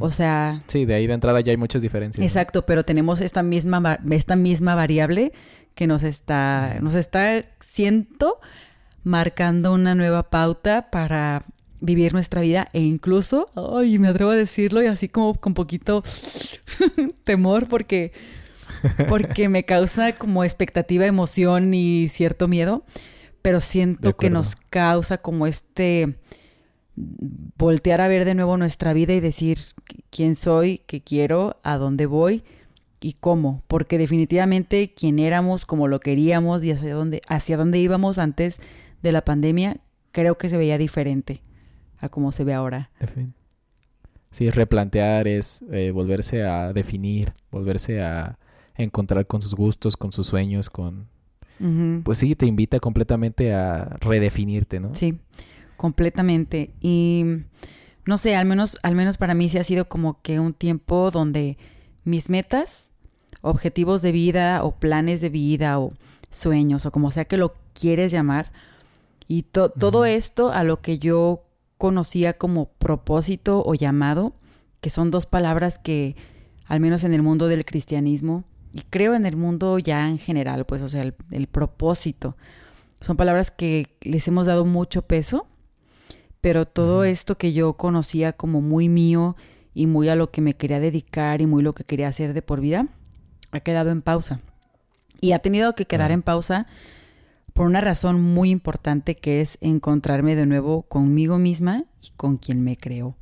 o 0.00 0.10
sea... 0.10 0.62
Sí, 0.66 0.86
de 0.86 0.94
ahí 0.94 1.06
de 1.06 1.14
entrada 1.14 1.40
ya 1.40 1.50
hay 1.50 1.58
muchas 1.58 1.82
diferencias. 1.82 2.24
Exacto, 2.24 2.64
pero 2.64 2.84
tenemos 2.84 3.20
esta 3.20 3.42
misma, 3.42 4.00
esta 4.10 4.36
misma 4.36 4.74
variable 4.74 5.32
que 5.74 5.86
nos 5.86 6.02
está, 6.02 6.78
nos 6.80 6.94
está, 6.94 7.44
siento, 7.60 8.40
marcando 9.04 9.72
una 9.74 9.94
nueva 9.94 10.30
pauta 10.30 10.90
para 10.90 11.44
vivir 11.80 12.12
nuestra 12.12 12.40
vida 12.40 12.68
e 12.72 12.80
incluso, 12.80 13.46
ay, 13.54 13.98
me 13.98 14.08
atrevo 14.08 14.30
a 14.30 14.36
decirlo 14.36 14.82
y 14.82 14.86
así 14.86 15.08
como 15.08 15.34
con 15.34 15.54
poquito 15.54 16.02
temor 17.24 17.68
porque 17.68 18.12
porque 19.08 19.48
me 19.48 19.64
causa 19.64 20.12
como 20.12 20.44
expectativa, 20.44 21.06
emoción 21.06 21.74
y 21.74 22.08
cierto 22.08 22.48
miedo 22.48 22.84
pero 23.42 23.60
siento 23.60 24.16
que 24.16 24.30
nos 24.30 24.56
causa 24.56 25.18
como 25.18 25.46
este 25.46 26.18
voltear 27.56 28.00
a 28.00 28.08
ver 28.08 28.24
de 28.24 28.34
nuevo 28.34 28.56
nuestra 28.56 28.92
vida 28.92 29.14
y 29.14 29.20
decir 29.20 29.58
quién 30.10 30.34
soy, 30.34 30.78
qué 30.86 31.00
quiero, 31.00 31.56
a 31.62 31.76
dónde 31.76 32.06
voy 32.06 32.42
y 33.00 33.14
cómo, 33.14 33.62
porque 33.68 33.98
definitivamente 33.98 34.92
quién 34.94 35.18
éramos, 35.18 35.64
como 35.64 35.86
lo 35.86 36.00
queríamos 36.00 36.64
y 36.64 36.72
hacia 36.72 36.94
dónde, 36.94 37.22
hacia 37.28 37.56
dónde 37.56 37.78
íbamos 37.78 38.18
antes 38.18 38.58
de 39.02 39.12
la 39.12 39.24
pandemia, 39.24 39.76
creo 40.10 40.36
que 40.36 40.48
se 40.48 40.56
veía 40.56 40.78
diferente 40.78 41.42
a 41.98 42.08
cómo 42.08 42.32
se 42.32 42.44
ve 42.44 42.54
ahora. 42.54 42.90
Sí, 44.30 44.50
replantear 44.50 45.28
es 45.28 45.62
eh, 45.70 45.90
volverse 45.92 46.42
a 46.42 46.72
definir, 46.72 47.32
volverse 47.50 48.02
a 48.02 48.38
encontrar 48.76 49.26
con 49.26 49.42
sus 49.42 49.54
gustos, 49.54 49.96
con 49.96 50.12
sus 50.12 50.26
sueños, 50.26 50.70
con 50.70 51.08
pues 52.04 52.18
sí, 52.18 52.34
te 52.34 52.46
invita 52.46 52.80
completamente 52.80 53.52
a 53.52 53.96
redefinirte, 54.00 54.80
¿no? 54.80 54.94
Sí, 54.94 55.18
completamente. 55.76 56.70
Y 56.80 57.24
no 58.06 58.16
sé, 58.16 58.36
al 58.36 58.46
menos, 58.46 58.76
al 58.82 58.94
menos 58.94 59.18
para 59.18 59.34
mí 59.34 59.48
sí 59.48 59.58
ha 59.58 59.64
sido 59.64 59.88
como 59.88 60.20
que 60.22 60.40
un 60.40 60.54
tiempo 60.54 61.10
donde 61.10 61.58
mis 62.04 62.30
metas, 62.30 62.90
objetivos 63.40 64.02
de 64.02 64.12
vida 64.12 64.64
o 64.64 64.72
planes 64.72 65.20
de 65.20 65.28
vida 65.28 65.78
o 65.78 65.92
sueños 66.30 66.86
o 66.86 66.92
como 66.92 67.10
sea 67.10 67.24
que 67.24 67.36
lo 67.36 67.54
quieres 67.74 68.12
llamar. 68.12 68.52
Y 69.26 69.42
todo 69.42 70.04
esto 70.06 70.52
a 70.52 70.64
lo 70.64 70.80
que 70.80 70.98
yo 70.98 71.44
conocía 71.76 72.32
como 72.32 72.70
propósito 72.78 73.62
o 73.64 73.74
llamado, 73.74 74.32
que 74.80 74.90
son 74.90 75.10
dos 75.10 75.26
palabras 75.26 75.78
que, 75.78 76.16
al 76.66 76.80
menos 76.80 77.04
en 77.04 77.14
el 77.14 77.22
mundo 77.22 77.46
del 77.46 77.64
cristianismo, 77.64 78.44
y 78.72 78.82
creo 78.90 79.14
en 79.14 79.26
el 79.26 79.36
mundo 79.36 79.78
ya 79.78 80.08
en 80.08 80.18
general, 80.18 80.66
pues, 80.66 80.82
o 80.82 80.88
sea, 80.88 81.02
el, 81.02 81.46
propósito, 81.46 82.36
son 83.00 83.16
palabras 83.16 83.50
que 83.50 83.86
les 84.02 84.26
hemos 84.28 84.46
dado 84.46 84.64
mucho 84.64 85.02
peso, 85.02 85.46
pero 86.40 86.66
todo 86.66 87.04
esto 87.04 87.38
que 87.38 87.52
yo 87.52 87.74
conocía 87.74 88.32
como 88.32 88.60
muy 88.60 88.88
mío 88.88 89.36
y 89.74 89.86
muy 89.86 90.08
a 90.08 90.16
lo 90.16 90.30
que 90.30 90.40
me 90.40 90.54
quería 90.54 90.80
dedicar 90.80 91.40
y 91.40 91.46
muy 91.46 91.62
lo 91.62 91.74
que 91.74 91.84
quería 91.84 92.08
hacer 92.08 92.34
de 92.34 92.42
por 92.42 92.60
vida, 92.60 92.88
ha 93.52 93.60
quedado 93.60 93.90
en 93.90 94.02
pausa. 94.02 94.40
Y 95.20 95.32
ha 95.32 95.38
tenido 95.40 95.74
que 95.74 95.86
quedar 95.86 96.10
en 96.10 96.22
pausa 96.22 96.66
por 97.54 97.66
una 97.66 97.80
razón 97.80 98.20
muy 98.20 98.50
importante 98.50 99.16
que 99.16 99.40
es 99.40 99.58
encontrarme 99.60 100.36
de 100.36 100.46
nuevo 100.46 100.82
conmigo 100.82 101.38
misma 101.38 101.84
y 102.02 102.10
con 102.16 102.36
quien 102.36 102.62
me 102.62 102.76
creó. 102.76 103.16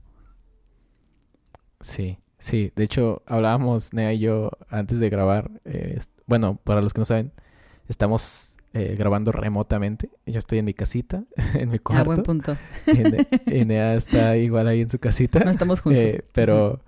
Sí, 1.80 2.18
sí. 2.46 2.72
De 2.76 2.84
hecho, 2.84 3.22
hablábamos, 3.26 3.92
Nea 3.92 4.12
y 4.12 4.20
yo, 4.20 4.50
antes 4.68 4.98
de 5.00 5.10
grabar. 5.10 5.50
Eh, 5.64 5.98
bueno, 6.26 6.58
para 6.64 6.80
los 6.80 6.94
que 6.94 7.00
no 7.00 7.04
saben, 7.04 7.32
estamos 7.88 8.56
eh, 8.72 8.96
grabando 8.98 9.32
remotamente. 9.32 10.10
Yo 10.26 10.38
estoy 10.38 10.58
en 10.58 10.64
mi 10.64 10.74
casita, 10.74 11.24
en 11.54 11.70
mi 11.70 11.78
cuarto. 11.78 12.02
Ah, 12.02 12.04
buen 12.04 12.22
punto. 12.22 12.56
Y, 13.46 13.64
Nea 13.64 13.94
está 13.94 14.36
igual 14.36 14.68
ahí 14.68 14.80
en 14.80 14.90
su 14.90 14.98
casita. 14.98 15.40
No 15.40 15.50
estamos 15.50 15.80
juntos. 15.80 16.14
Eh, 16.14 16.24
pero 16.32 16.80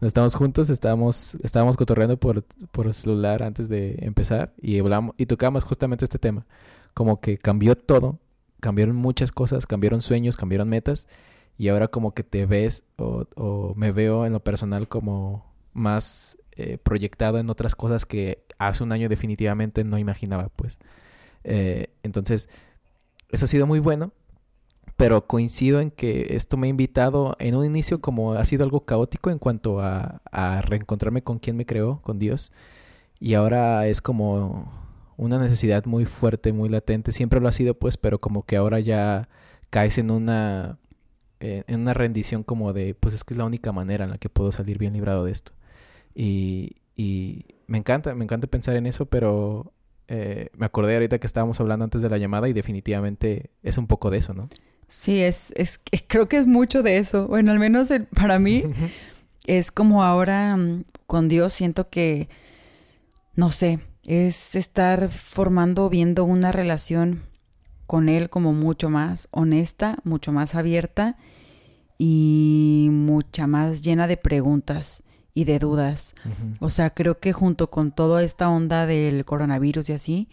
no 0.00 0.06
estamos 0.06 0.34
juntos, 0.34 0.70
estábamos, 0.70 1.36
estábamos 1.42 1.76
cotorreando 1.76 2.18
por, 2.18 2.42
por 2.72 2.86
el 2.86 2.94
celular 2.94 3.42
antes 3.42 3.68
de 3.68 3.96
empezar 4.00 4.52
y 4.60 4.78
hablamos 4.78 5.14
y 5.16 5.26
tocamos 5.26 5.64
justamente 5.64 6.04
este 6.04 6.18
tema 6.18 6.46
como 6.94 7.20
que 7.20 7.36
cambió 7.36 7.76
todo, 7.76 8.18
cambiaron 8.60 8.96
muchas 8.96 9.32
cosas, 9.32 9.66
cambiaron 9.66 10.00
sueños, 10.00 10.36
cambiaron 10.36 10.68
metas 10.68 11.08
y 11.56 11.68
ahora 11.68 11.88
como 11.88 12.14
que 12.14 12.24
te 12.24 12.46
ves 12.46 12.84
o, 12.96 13.74
me 13.76 13.92
veo 13.92 14.26
en 14.26 14.32
lo 14.32 14.40
personal 14.40 14.88
como 14.88 15.44
más 15.72 16.38
eh, 16.52 16.78
proyectado 16.78 17.38
en 17.38 17.50
otras 17.50 17.74
cosas 17.74 18.06
que 18.06 18.44
hace 18.58 18.82
un 18.82 18.92
año 18.92 19.08
definitivamente 19.08 19.84
no 19.84 19.98
imaginaba, 19.98 20.48
pues. 20.48 20.78
Eh, 21.44 21.88
entonces, 22.02 22.48
eso 23.30 23.44
ha 23.44 23.48
sido 23.48 23.66
muy 23.66 23.80
bueno, 23.80 24.12
pero 24.96 25.26
coincido 25.26 25.80
en 25.80 25.90
que 25.90 26.36
esto 26.36 26.56
me 26.56 26.68
ha 26.68 26.70
invitado 26.70 27.36
en 27.38 27.56
un 27.56 27.64
inicio 27.64 28.00
como 28.00 28.34
ha 28.34 28.44
sido 28.44 28.64
algo 28.64 28.84
caótico 28.84 29.30
en 29.30 29.38
cuanto 29.38 29.80
a, 29.80 30.22
a 30.30 30.60
reencontrarme 30.62 31.22
con 31.22 31.38
quien 31.38 31.56
me 31.56 31.66
creó, 31.66 31.98
con 32.00 32.18
Dios, 32.18 32.52
y 33.20 33.34
ahora 33.34 33.86
es 33.86 34.00
como 34.00 34.72
una 35.16 35.38
necesidad 35.38 35.84
muy 35.86 36.04
fuerte, 36.04 36.52
muy 36.52 36.68
latente. 36.68 37.12
Siempre 37.12 37.40
lo 37.40 37.48
ha 37.48 37.52
sido, 37.52 37.74
pues, 37.74 37.96
pero 37.96 38.20
como 38.20 38.44
que 38.44 38.56
ahora 38.56 38.80
ya 38.80 39.28
caes 39.70 39.98
en 39.98 40.10
una 40.10 40.78
eh, 41.40 41.64
en 41.66 41.80
una 41.80 41.94
rendición 41.94 42.42
como 42.42 42.72
de, 42.72 42.94
pues 42.94 43.14
es 43.14 43.24
que 43.24 43.34
es 43.34 43.38
la 43.38 43.44
única 43.44 43.72
manera 43.72 44.04
en 44.04 44.10
la 44.10 44.18
que 44.18 44.28
puedo 44.28 44.52
salir 44.52 44.78
bien 44.78 44.92
librado 44.92 45.24
de 45.24 45.32
esto. 45.32 45.52
Y, 46.14 46.76
y 46.96 47.44
me 47.66 47.78
encanta, 47.78 48.14
me 48.14 48.24
encanta 48.24 48.46
pensar 48.46 48.76
en 48.76 48.86
eso, 48.86 49.06
pero 49.06 49.72
eh, 50.08 50.48
me 50.56 50.66
acordé 50.66 50.94
ahorita 50.94 51.18
que 51.18 51.26
estábamos 51.26 51.60
hablando 51.60 51.84
antes 51.84 52.02
de 52.02 52.10
la 52.10 52.18
llamada 52.18 52.48
y 52.48 52.52
definitivamente 52.52 53.50
es 53.62 53.78
un 53.78 53.86
poco 53.86 54.10
de 54.10 54.18
eso, 54.18 54.34
¿no? 54.34 54.48
Sí, 54.86 55.22
es, 55.22 55.52
es 55.56 55.80
creo 56.06 56.28
que 56.28 56.36
es 56.36 56.46
mucho 56.46 56.82
de 56.82 56.98
eso. 56.98 57.26
Bueno, 57.26 57.52
al 57.52 57.58
menos 57.58 57.88
para 58.14 58.38
mí 58.38 58.64
es 59.46 59.72
como 59.72 60.04
ahora 60.04 60.56
mm, 60.56 60.84
con 61.06 61.28
Dios 61.28 61.52
siento 61.52 61.88
que, 61.88 62.28
no 63.34 63.50
sé, 63.50 63.80
es 64.06 64.54
estar 64.54 65.08
formando, 65.08 65.88
viendo 65.88 66.24
una 66.24 66.52
relación 66.52 67.22
con 67.86 68.08
él 68.08 68.30
como 68.30 68.52
mucho 68.52 68.90
más 68.90 69.28
honesta, 69.30 69.98
mucho 70.04 70.32
más 70.32 70.54
abierta 70.54 71.16
y 71.98 72.88
mucha 72.90 73.46
más 73.46 73.82
llena 73.82 74.06
de 74.06 74.16
preguntas 74.16 75.02
y 75.34 75.44
de 75.44 75.58
dudas. 75.58 76.14
O 76.60 76.70
sea, 76.70 76.90
creo 76.90 77.18
que 77.18 77.32
junto 77.32 77.70
con 77.70 77.92
toda 77.92 78.22
esta 78.22 78.48
onda 78.48 78.86
del 78.86 79.24
coronavirus 79.24 79.88
y 79.88 79.92
así, 79.92 80.28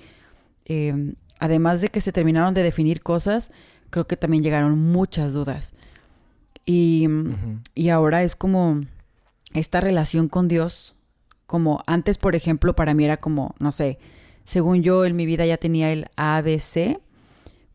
em, 0.66 1.16
además 1.40 1.82
de 1.82 1.90
que 1.90 2.02
se 2.02 2.12
terminaron 2.12 2.54
de 2.54 2.64
definir 2.64 3.02
cosas, 3.02 3.52
creo 3.90 4.08
que 4.08 4.18
también 4.18 4.44
llegaron 4.44 4.78
muchas 4.80 5.34
dudas. 5.34 5.74
Y, 6.66 7.08
y 7.74 7.90
ahora 7.90 8.24
es 8.24 8.36
como 8.36 8.82
esta 9.54 9.82
relación 9.82 10.30
con 10.30 10.48
Dios 10.48 10.96
como 11.52 11.84
antes, 11.86 12.18
por 12.18 12.34
ejemplo, 12.34 12.78
para 12.78 12.94
mí 12.94 13.04
era 13.04 13.18
como, 13.18 13.56
no 13.60 13.74
sé, 13.74 14.00
según 14.46 14.84
yo 14.84 15.04
en 15.04 15.18
mi 15.18 15.26
vida 15.26 15.46
ya 15.46 15.58
tenía 15.58 15.92
el 15.92 16.06
ABC, 16.16 17.02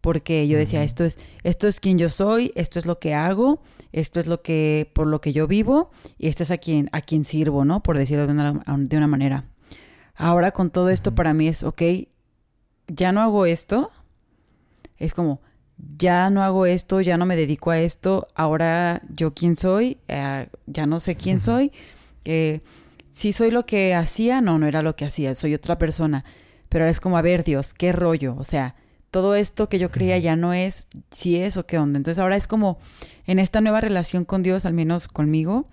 porque 0.06 0.46
yo 0.46 0.56
decía, 0.56 0.84
esto 0.84 1.04
es, 1.04 1.18
esto 1.42 1.66
es 1.66 1.80
quien 1.80 1.98
yo 1.98 2.08
soy, 2.08 2.52
esto 2.54 2.78
es 2.78 2.86
lo 2.86 3.00
que 3.00 3.12
hago, 3.12 3.60
esto 3.90 4.20
es 4.20 4.28
lo 4.28 4.40
que, 4.40 4.88
por 4.94 5.08
lo 5.08 5.20
que 5.20 5.32
yo 5.32 5.48
vivo, 5.48 5.90
y 6.16 6.28
esto 6.28 6.44
es 6.44 6.52
a 6.52 6.58
quien, 6.58 6.88
a 6.92 7.00
quien 7.00 7.24
sirvo, 7.24 7.64
¿no? 7.64 7.82
Por 7.82 7.98
decirlo 7.98 8.24
de 8.28 8.32
una, 8.32 8.62
de 8.78 8.96
una 8.96 9.08
manera. 9.08 9.46
Ahora 10.14 10.52
con 10.52 10.70
todo 10.70 10.90
esto 10.90 11.16
para 11.16 11.34
mí 11.34 11.48
es, 11.48 11.64
ok, 11.64 11.82
ya 12.86 13.10
no 13.10 13.20
hago 13.20 13.46
esto, 13.46 13.90
es 14.96 15.12
como, 15.12 15.40
ya 15.98 16.30
no 16.30 16.44
hago 16.44 16.66
esto, 16.66 17.00
ya 17.00 17.16
no 17.16 17.26
me 17.26 17.34
dedico 17.34 17.72
a 17.72 17.80
esto, 17.80 18.28
ahora 18.36 19.02
yo 19.12 19.34
quién 19.34 19.56
soy, 19.56 19.98
eh, 20.06 20.46
ya 20.66 20.86
no 20.86 21.00
sé 21.00 21.16
quién 21.16 21.40
soy, 21.40 21.72
eh, 22.24 22.60
si 23.10 23.32
soy 23.32 23.50
lo 23.50 23.66
que 23.66 23.92
hacía, 23.96 24.40
no, 24.40 24.56
no 24.60 24.68
era 24.68 24.82
lo 24.82 24.94
que 24.94 25.04
hacía, 25.04 25.34
soy 25.34 25.52
otra 25.54 25.78
persona. 25.78 26.24
Pero 26.68 26.84
ahora 26.84 26.92
es 26.92 27.00
como, 27.00 27.18
a 27.18 27.22
ver, 27.22 27.42
Dios, 27.42 27.74
qué 27.74 27.90
rollo. 27.90 28.36
O 28.38 28.44
sea, 28.44 28.76
todo 29.16 29.34
esto 29.34 29.70
que 29.70 29.78
yo 29.78 29.90
creía 29.90 30.18
ya 30.18 30.36
no 30.36 30.52
es 30.52 30.88
si 31.10 31.36
es 31.36 31.56
o 31.56 31.64
qué 31.64 31.78
onda. 31.78 31.96
Entonces 31.96 32.18
ahora 32.18 32.36
es 32.36 32.46
como, 32.46 32.78
en 33.24 33.38
esta 33.38 33.62
nueva 33.62 33.80
relación 33.80 34.26
con 34.26 34.42
Dios, 34.42 34.66
al 34.66 34.74
menos 34.74 35.08
conmigo, 35.08 35.70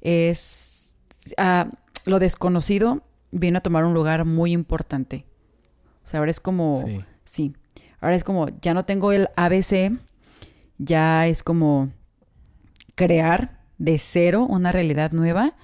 es 0.00 0.94
ah, 1.36 1.70
lo 2.06 2.18
desconocido 2.18 3.02
viene 3.30 3.58
a 3.58 3.60
tomar 3.60 3.84
un 3.84 3.92
lugar 3.92 4.24
muy 4.24 4.52
importante. 4.52 5.26
O 6.02 6.06
sea, 6.06 6.20
ahora 6.20 6.30
es 6.30 6.40
como, 6.40 6.82
sí. 6.82 7.04
sí. 7.26 7.56
Ahora 8.00 8.16
es 8.16 8.24
como, 8.24 8.48
ya 8.62 8.72
no 8.72 8.86
tengo 8.86 9.12
el 9.12 9.28
ABC, 9.36 9.92
ya 10.78 11.26
es 11.26 11.42
como 11.42 11.90
crear 12.94 13.60
de 13.76 13.98
cero 13.98 14.46
una 14.48 14.72
realidad 14.72 15.12
nueva 15.12 15.56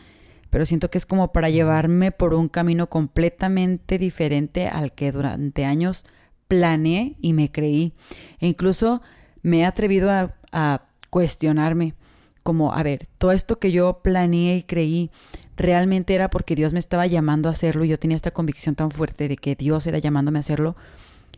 pero 0.50 0.66
siento 0.66 0.88
que 0.88 0.99
es 0.99 1.04
como 1.04 1.33
para 1.33 1.50
llevarme 1.50 2.12
por 2.12 2.33
un 2.33 2.49
camino 2.49 2.88
completamente 2.88 3.99
diferente 3.99 4.69
al 4.69 4.93
que 4.93 5.11
durante 5.11 5.64
años 5.64 6.04
planeé 6.48 7.16
y 7.20 7.32
me 7.32 7.50
creí. 7.50 7.92
E 8.40 8.46
incluso 8.46 9.02
me 9.42 9.60
he 9.60 9.64
atrevido 9.64 10.10
a, 10.10 10.82
cuestionarme 11.10 11.94
como, 12.42 12.72
a 12.72 12.82
ver, 12.82 13.06
todo 13.18 13.30
esto 13.30 13.58
que 13.58 13.70
yo 13.70 14.00
planeé 14.02 14.56
y 14.58 14.62
creí, 14.64 15.10
realmente 15.56 16.14
era 16.14 16.28
porque 16.28 16.56
Dios 16.56 16.72
me 16.72 16.80
estaba 16.80 17.06
llamando 17.06 17.48
a 17.48 17.52
hacerlo 17.52 17.84
y 17.84 17.88
yo 17.88 17.98
tenía 17.98 18.16
esta 18.16 18.32
convicción 18.32 18.74
tan 18.74 18.90
fuerte 18.90 19.28
de 19.28 19.36
que 19.36 19.54
Dios 19.54 19.86
era 19.86 19.98
llamándome 19.98 20.38
a 20.38 20.40
hacerlo. 20.40 20.76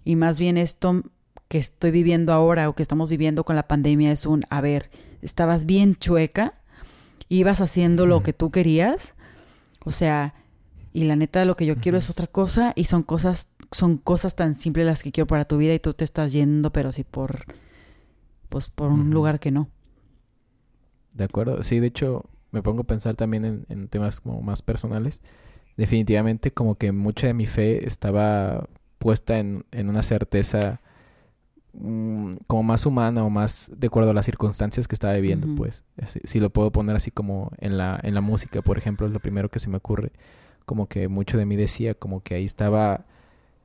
Y 0.04 0.16
más 0.16 0.38
bien 0.38 0.56
esto 0.56 1.02
que 1.48 1.58
estoy 1.58 1.90
viviendo 1.90 2.32
ahora 2.32 2.68
o 2.68 2.74
que 2.74 2.82
estamos 2.82 3.10
viviendo 3.10 3.44
con 3.44 3.54
la 3.54 3.68
pandemia 3.68 4.12
es 4.12 4.24
un, 4.24 4.44
a 4.48 4.60
ver, 4.60 4.90
estabas 5.20 5.66
bien 5.66 5.94
chueca 5.94 6.54
ibas 7.28 7.60
haciendo 7.60 8.06
lo 8.06 8.22
que 8.22 8.32
tú 8.32 8.50
querías. 8.50 9.14
O 9.84 9.92
sea, 9.92 10.34
y 10.96 11.04
la 11.04 11.14
neta 11.14 11.44
lo 11.44 11.56
que 11.56 11.66
yo 11.66 11.76
quiero 11.76 11.98
es 11.98 12.08
otra 12.08 12.26
cosa 12.26 12.72
y 12.74 12.84
son 12.84 13.02
cosas 13.02 13.48
son 13.70 13.98
cosas 13.98 14.34
tan 14.34 14.54
simples 14.54 14.86
las 14.86 15.02
que 15.02 15.12
quiero 15.12 15.26
para 15.26 15.44
tu 15.44 15.58
vida 15.58 15.74
y 15.74 15.78
tú 15.78 15.92
te 15.92 16.04
estás 16.04 16.32
yendo, 16.32 16.72
pero 16.72 16.90
sí 16.90 17.04
por 17.04 17.44
pues 18.48 18.70
por 18.70 18.90
un 18.90 19.10
lugar 19.10 19.38
que 19.38 19.50
no. 19.50 19.68
De 21.12 21.24
acuerdo, 21.24 21.62
sí, 21.62 21.80
de 21.80 21.88
hecho 21.88 22.24
me 22.50 22.62
pongo 22.62 22.82
a 22.82 22.86
pensar 22.86 23.14
también 23.14 23.44
en, 23.44 23.66
en 23.68 23.88
temas 23.88 24.20
como 24.20 24.40
más 24.40 24.62
personales. 24.62 25.20
Definitivamente 25.76 26.50
como 26.50 26.76
que 26.76 26.92
mucha 26.92 27.26
de 27.26 27.34
mi 27.34 27.46
fe 27.46 27.86
estaba 27.86 28.66
puesta 28.98 29.38
en, 29.38 29.66
en 29.72 29.90
una 29.90 30.02
certeza 30.02 30.80
Mm, 31.78 32.30
como 32.46 32.62
más 32.62 32.86
humana 32.86 33.22
o 33.22 33.28
más 33.28 33.70
de 33.76 33.88
acuerdo 33.88 34.10
a 34.10 34.14
las 34.14 34.24
circunstancias 34.24 34.88
que 34.88 34.94
estaba 34.94 35.12
viviendo, 35.14 35.48
pues. 35.56 35.84
Si, 36.24 36.40
lo 36.40 36.50
puedo 36.50 36.72
poner 36.72 36.96
así 36.96 37.10
como 37.10 37.50
en 37.58 37.76
la, 37.76 38.00
en 38.02 38.14
la 38.14 38.20
música, 38.22 38.62
por 38.62 38.78
ejemplo, 38.78 39.06
es 39.06 39.12
lo 39.12 39.20
primero 39.20 39.50
que 39.50 39.58
se 39.58 39.68
me 39.68 39.76
ocurre. 39.76 40.12
Como 40.66 40.88
que 40.88 41.08
mucho 41.08 41.38
de 41.38 41.46
mí 41.46 41.56
decía 41.56 41.94
como 41.94 42.22
que 42.22 42.34
ahí 42.34 42.44
estaba 42.44 43.06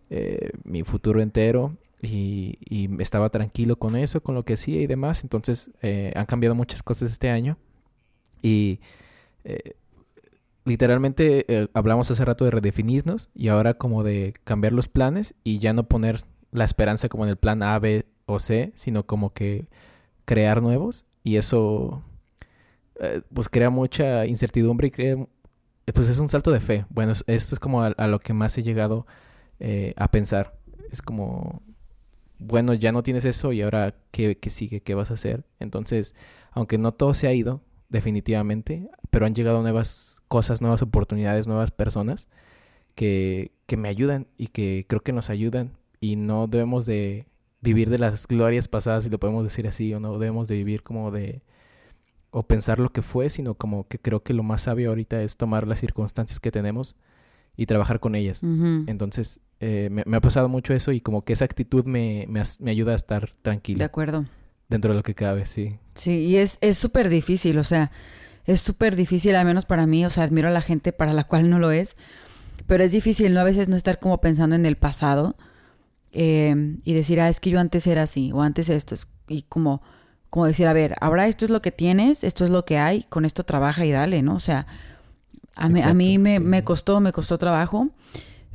eh, 0.10 0.51
mi 0.63 0.84
futuro 0.84 1.22
entero 1.22 1.75
y, 2.01 2.58
y, 2.62 2.89
estaba 3.01 3.29
tranquilo 3.29 3.77
con 3.77 3.96
eso, 3.96 4.22
con 4.22 4.36
lo 4.36 4.46
que 4.46 4.53
hacía 4.53 4.81
y 4.81 4.88
demás. 4.88 5.24
Entonces 5.24 5.72
eh, 5.81 6.13
han 6.15 6.25
cambiado 6.25 6.55
muchas 6.55 6.84
cosas 6.84 7.12
este 7.12 7.29
año 7.29 7.58
y 8.41 8.79
eh, 9.43 9.74
literalmente 10.63 11.70
hablamos 11.74 12.10
hace 12.12 12.24
rato 12.24 12.46
de 12.46 12.51
redefinirnos 12.51 13.29
y 13.36 13.50
ahora 13.50 13.74
como 13.74 14.03
de 14.03 14.34
cambiar 14.46 14.74
los 14.74 14.88
planes 14.88 15.36
y 15.43 15.60
ya 15.60 15.74
no 15.74 15.84
poner 15.84 16.24
la 16.51 16.63
esperanza 16.63 17.10
como 17.10 17.25
en 17.25 17.31
el 17.31 17.38
plan 17.38 17.63
A, 17.63 17.77
B 17.79 18.05
o 18.25 18.39
C, 18.39 18.72
sino 18.75 19.05
como 19.05 19.34
que 19.34 19.67
crear 20.25 20.62
nuevos 20.62 21.05
y 21.24 21.38
eso 21.38 22.03
eh, 23.00 23.22
pues 23.34 23.50
crea 23.50 23.70
mucha 23.70 24.25
incertidumbre 24.25 24.88
y 24.88 24.91
crea, 24.91 25.17
pues 25.93 26.10
es 26.10 26.19
un 26.19 26.29
salto 26.29 26.51
de 26.51 26.60
fe. 26.60 26.86
Bueno, 26.89 27.12
esto 27.12 27.55
es 27.55 27.60
como 27.60 27.83
a, 27.83 28.07
lo 28.07 28.19
que 28.19 28.33
más 28.33 28.57
he 28.57 28.63
llegado 28.63 29.05
eh, 29.60 29.93
a 29.98 30.10
pensar. 30.10 30.57
Es 30.91 31.01
como 31.01 31.62
bueno, 32.41 32.74
ya 32.74 32.91
no 32.91 33.03
tienes 33.03 33.25
eso 33.25 33.53
y 33.53 33.62
ahora 33.62 33.93
qué, 34.10 34.38
qué 34.38 34.50
sigue, 34.50 34.81
qué 34.81 34.95
vas 34.95 35.12
a 35.12 35.13
hacer. 35.13 35.45
Entonces, 35.60 36.15
aunque 36.51 36.77
no 36.77 36.91
todo 36.91 37.13
se 37.13 37.27
ha 37.27 37.33
ido, 37.33 37.62
definitivamente, 37.89 38.89
pero 39.12 39.25
han 39.25 39.36
llegado 39.36 39.62
nuevas 39.62 40.21
cosas, 40.27 40.62
nuevas 40.62 40.81
oportunidades, 40.81 41.45
nuevas 41.45 41.71
personas 41.71 42.29
que, 42.95 43.51
que 43.67 43.77
me 43.77 43.89
ayudan 43.89 44.27
y 44.38 44.48
que 44.48 44.86
creo 44.88 45.01
que 45.01 45.13
nos 45.13 45.29
ayudan 45.29 45.77
y 46.00 46.15
no 46.15 46.48
debemos 46.48 46.86
de 46.88 47.27
vivir 47.62 47.91
de 47.91 48.00
las 48.00 48.27
glorias 48.27 48.67
pasadas, 48.67 49.03
si 49.03 49.12
lo 49.12 49.19
podemos 49.19 49.43
decir 49.43 49.67
así, 49.67 49.93
o 49.93 50.00
no 50.00 50.17
debemos 50.17 50.48
de 50.48 50.55
vivir 50.55 50.81
como 50.81 51.12
de 51.12 51.43
o 52.32 52.44
pensar 52.44 52.80
lo 52.80 52.92
que 52.92 53.02
fue, 53.02 53.30
sino 53.30 53.56
como 53.56 53.88
que 53.88 54.00
creo 54.00 54.24
que 54.24 54.34
lo 54.34 54.44
más 54.44 54.64
sabio 54.64 54.90
ahorita 54.90 55.22
es 55.22 55.38
tomar 55.38 55.68
las 55.68 55.80
circunstancias 55.80 56.40
que 56.40 56.52
tenemos 56.52 56.96
y 57.58 57.66
trabajar 57.66 58.00
con 58.00 58.16
ellas. 58.16 58.42
Entonces, 58.44 59.42
eh, 59.60 59.90
me, 59.92 60.18
ha 60.18 60.22
pasado 60.22 60.48
mucho 60.50 60.74
eso 60.74 60.94
y 60.94 61.02
como 61.02 61.24
que 61.24 61.34
esa 61.34 61.46
actitud 61.46 61.86
me, 61.86 62.26
me, 62.30 62.42
me 62.60 62.72
ayuda 62.72 62.94
a 62.94 62.96
estar 62.96 63.30
tranquilo. 63.42 63.80
De 63.80 63.86
acuerdo. 63.86 64.26
Dentro 64.70 64.92
de 64.92 64.98
lo 64.98 65.04
que 65.04 65.14
cabe, 65.14 65.46
sí. 65.46 65.78
Sí, 65.94 66.28
y 66.28 66.38
es 66.38 66.58
súper 66.78 67.10
difícil, 67.10 67.58
o 67.58 67.66
sea, 67.66 67.92
es 68.46 68.62
súper 68.62 68.96
difícil, 68.96 69.36
al 69.36 69.46
menos 69.46 69.66
para 69.66 69.86
mí, 69.86 70.06
o 70.06 70.10
sea, 70.10 70.24
admiro 70.24 70.48
a 70.48 70.52
la 70.52 70.62
gente 70.62 70.94
para 70.94 71.14
la 71.14 71.26
cual 71.26 71.50
no 71.50 71.60
lo 71.60 71.72
es, 71.72 71.98
pero 72.68 72.84
es 72.84 72.92
difícil, 72.92 73.34
¿no? 73.34 73.42
A 73.42 73.44
veces 73.44 73.70
no 73.70 73.76
estar 73.76 74.00
como 74.00 74.20
pensando 74.22 74.56
en 74.56 74.66
el 74.66 74.78
pasado 74.78 75.36
eh, 76.12 76.78
y 76.84 76.94
decir, 76.94 77.20
ah, 77.20 77.30
es 77.30 77.40
que 77.40 77.50
yo 77.50 77.60
antes 77.60 77.86
era 77.88 78.04
así, 78.04 78.32
o 78.32 78.42
antes 78.42 78.70
esto, 78.70 78.96
es, 78.96 79.08
y 79.28 79.44
como 79.44 79.82
como 80.32 80.46
decir, 80.46 80.66
a 80.66 80.74
ver, 80.74 80.94
ahora 81.02 81.28
esto 81.28 81.44
es 81.44 81.52
lo 81.52 81.60
que 81.60 81.74
tienes, 81.74 82.24
esto 82.24 82.46
es 82.46 82.50
lo 82.50 82.64
que 82.64 82.78
hay, 82.78 83.04
con 83.04 83.26
esto 83.26 83.44
trabaja 83.44 83.86
y 83.86 83.92
dale, 83.92 84.22
¿no? 84.22 84.36
O 84.36 84.40
sea, 84.40 84.66
a, 85.58 85.68
mí, 85.68 85.82
a 85.82 85.94
mí 85.94 86.18
me, 86.18 86.40
me, 86.40 86.64
costó, 86.64 87.02
me 87.02 87.12
costó 87.12 87.38
trabajo. 87.38 87.90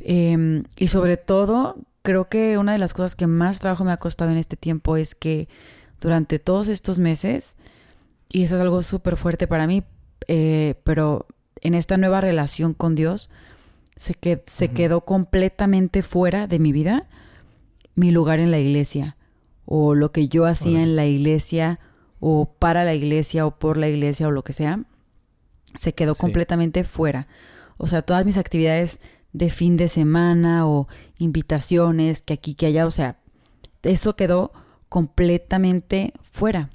Em, 0.00 0.64
y 0.78 0.88
sobre 0.88 1.18
todo, 1.18 1.76
creo 2.00 2.30
que 2.30 2.56
una 2.56 2.72
de 2.72 2.78
las 2.78 2.94
cosas 2.94 3.14
que 3.14 3.26
más 3.26 3.58
trabajo 3.58 3.84
me 3.84 3.92
ha 3.92 3.98
costado 3.98 4.30
en 4.30 4.38
este 4.38 4.56
tiempo 4.56 4.96
es 4.96 5.14
que 5.14 5.48
durante 6.00 6.38
todos 6.38 6.68
estos 6.68 6.98
meses, 6.98 7.56
y 8.32 8.44
eso 8.44 8.56
es 8.56 8.62
algo 8.62 8.82
súper 8.82 9.18
fuerte 9.18 9.46
para 9.46 9.66
mí, 9.66 9.84
eh, 10.28 10.76
pero 10.82 11.26
en 11.60 11.74
esta 11.74 11.98
nueva 11.98 12.22
relación 12.22 12.72
con 12.72 12.94
Dios, 12.94 13.28
se, 13.96 14.14
que, 14.14 14.42
se 14.46 14.68
quedó 14.68 15.02
completamente 15.02 16.02
fuera 16.02 16.46
de 16.46 16.58
mi 16.58 16.72
vida 16.72 17.06
mi 17.94 18.10
lugar 18.12 18.40
en 18.40 18.50
la 18.50 18.58
iglesia 18.58 19.15
o 19.66 19.94
lo 19.94 20.12
que 20.12 20.28
yo 20.28 20.46
hacía 20.46 20.82
en 20.82 20.96
la 20.96 21.04
iglesia 21.06 21.80
o 22.20 22.46
para 22.58 22.84
la 22.84 22.94
iglesia 22.94 23.46
o 23.46 23.58
por 23.58 23.76
la 23.76 23.88
iglesia 23.88 24.28
o 24.28 24.30
lo 24.30 24.44
que 24.44 24.52
sea, 24.52 24.84
se 25.76 25.92
quedó 25.92 26.14
completamente 26.14 26.84
fuera. 26.84 27.26
O 27.76 27.88
sea, 27.88 28.02
todas 28.02 28.24
mis 28.24 28.38
actividades 28.38 29.00
de 29.32 29.50
fin 29.50 29.76
de 29.76 29.88
semana 29.88 30.66
o 30.66 30.88
invitaciones 31.18 32.22
que 32.22 32.32
aquí, 32.32 32.54
que 32.54 32.66
allá, 32.66 32.86
o 32.86 32.90
sea, 32.90 33.18
eso 33.82 34.16
quedó 34.16 34.52
completamente 34.88 36.14
fuera. 36.22 36.70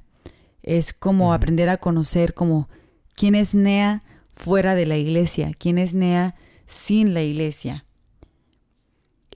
Es 0.62 0.92
como 0.92 1.32
aprender 1.32 1.68
a 1.70 1.78
conocer 1.78 2.34
como 2.34 2.68
quién 3.14 3.34
es 3.34 3.54
Nea 3.54 4.04
fuera 4.28 4.74
de 4.74 4.86
la 4.86 4.96
iglesia, 4.96 5.50
quién 5.58 5.78
es 5.78 5.94
Nea 5.94 6.36
sin 6.66 7.14
la 7.14 7.22
iglesia. 7.22 7.84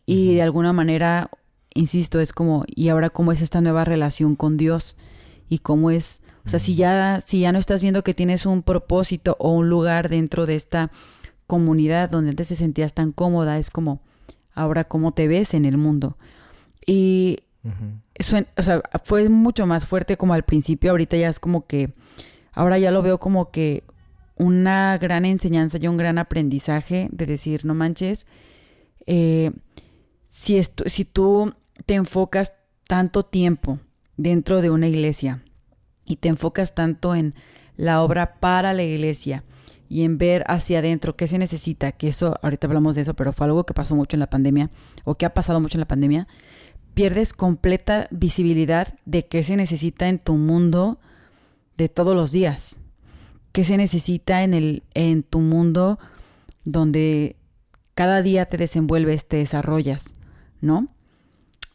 Y 0.05 0.35
de 0.35 0.43
alguna 0.43 0.73
manera 0.73 1.31
insisto, 1.77 2.21
es 2.21 2.33
como, 2.33 2.65
¿y 2.67 2.89
ahora 2.89 3.11
cómo 3.11 3.33
es 3.33 3.41
esta 3.41 3.61
nueva 3.61 3.85
relación 3.85 4.37
con 4.37 4.57
Dios? 4.57 4.97
Y 5.49 5.59
cómo 5.59 5.91
es, 5.91 6.23
o 6.45 6.49
sea, 6.49 6.59
si 6.59 6.75
ya, 6.75 7.21
si 7.25 7.41
ya 7.41 7.53
no 7.53 7.59
estás 7.59 7.83
viendo 7.83 8.03
que 8.03 8.15
tienes 8.15 8.47
un 8.47 8.63
propósito 8.63 9.37
o 9.39 9.53
un 9.53 9.69
lugar 9.69 10.09
dentro 10.09 10.47
de 10.47 10.57
esta 10.57 10.91
comunidad 11.47 12.11
donde 12.11 12.31
antes 12.31 12.49
te 12.49 12.57
sentías 12.57 12.95
tan 12.95 13.13
cómoda, 13.13 13.59
es 13.59 13.71
como, 13.71 14.01
ahora 14.53 14.85
cómo 14.85 15.13
te 15.13 15.29
ves 15.29 15.55
en 15.55 15.65
el 15.65 15.77
mundo. 15.77 16.17
Y 16.85 17.39
o 18.19 18.63
sea, 18.63 18.83
fue 19.05 19.29
mucho 19.29 19.67
más 19.67 19.87
fuerte 19.87 20.17
como 20.17 20.35
al 20.35 20.45
principio, 20.45 20.91
ahorita 20.91 21.17
ya 21.17 21.29
es 21.29 21.41
como 21.41 21.67
que, 21.67 21.93
ahora 22.53 22.79
ya 22.79 22.91
lo 22.91 23.03
veo 23.03 23.19
como 23.19 23.51
que 23.51 23.85
una 24.37 24.99
gran 24.99 25.25
enseñanza 25.25 25.79
y 25.81 25.89
un 25.89 25.97
gran 25.97 26.19
aprendizaje 26.19 27.09
de 27.11 27.27
decir, 27.27 27.65
no 27.65 27.75
manches, 27.75 28.27
eh, 29.07 29.53
si, 30.27 30.61
si 30.63 31.05
tú 31.05 31.55
te 31.85 31.95
enfocas 31.95 32.53
tanto 32.89 33.25
tiempo 33.25 33.81
dentro 34.17 34.63
de 34.63 34.71
una 34.71 34.89
iglesia 34.89 35.43
y 36.07 36.17
te 36.17 36.29
enfocas 36.29 36.75
tanto 36.75 37.15
en 37.15 37.35
la 37.77 38.03
obra 38.03 38.41
para 38.41 38.73
la 38.73 38.83
iglesia 38.83 39.45
y 39.89 40.03
en 40.03 40.19
ver 40.19 40.45
hacia 40.49 40.81
adentro 40.81 41.17
qué 41.17 41.27
se 41.27 41.39
necesita, 41.39 41.93
que 41.93 42.09
eso, 42.09 42.37
ahorita 42.43 42.67
hablamos 42.67 42.95
de 42.95 43.03
eso, 43.03 43.15
pero 43.15 43.33
fue 43.33 43.47
algo 43.47 43.65
que 43.65 43.75
pasó 43.75 43.95
mucho 43.95 44.17
en 44.17 44.21
la 44.21 44.31
pandemia 44.31 44.71
o 45.05 45.15
que 45.15 45.27
ha 45.27 45.35
pasado 45.35 45.61
mucho 45.61 45.77
en 45.77 45.81
la 45.81 45.89
pandemia, 45.89 46.27
pierdes 46.95 47.33
completa 47.33 48.09
visibilidad 48.11 48.95
de 49.05 49.27
qué 49.27 49.45
se 49.45 49.57
necesita 49.57 50.09
en 50.09 50.19
tu 50.19 50.37
mundo 50.37 50.99
de 51.77 51.89
todos 51.89 52.15
los 52.15 52.33
días, 52.33 52.81
qué 53.53 53.65
se 53.65 53.77
necesita 53.77 54.43
en, 54.43 54.55
el, 54.55 54.83
en 54.95 55.23
tu 55.23 55.41
mundo 55.41 55.99
donde 56.65 57.37
cada 57.95 58.23
día 58.23 58.47
te 58.47 58.57
desenvuelves, 58.57 59.27
te 59.27 59.37
desarrollas, 59.37 60.15
¿no? 60.61 60.89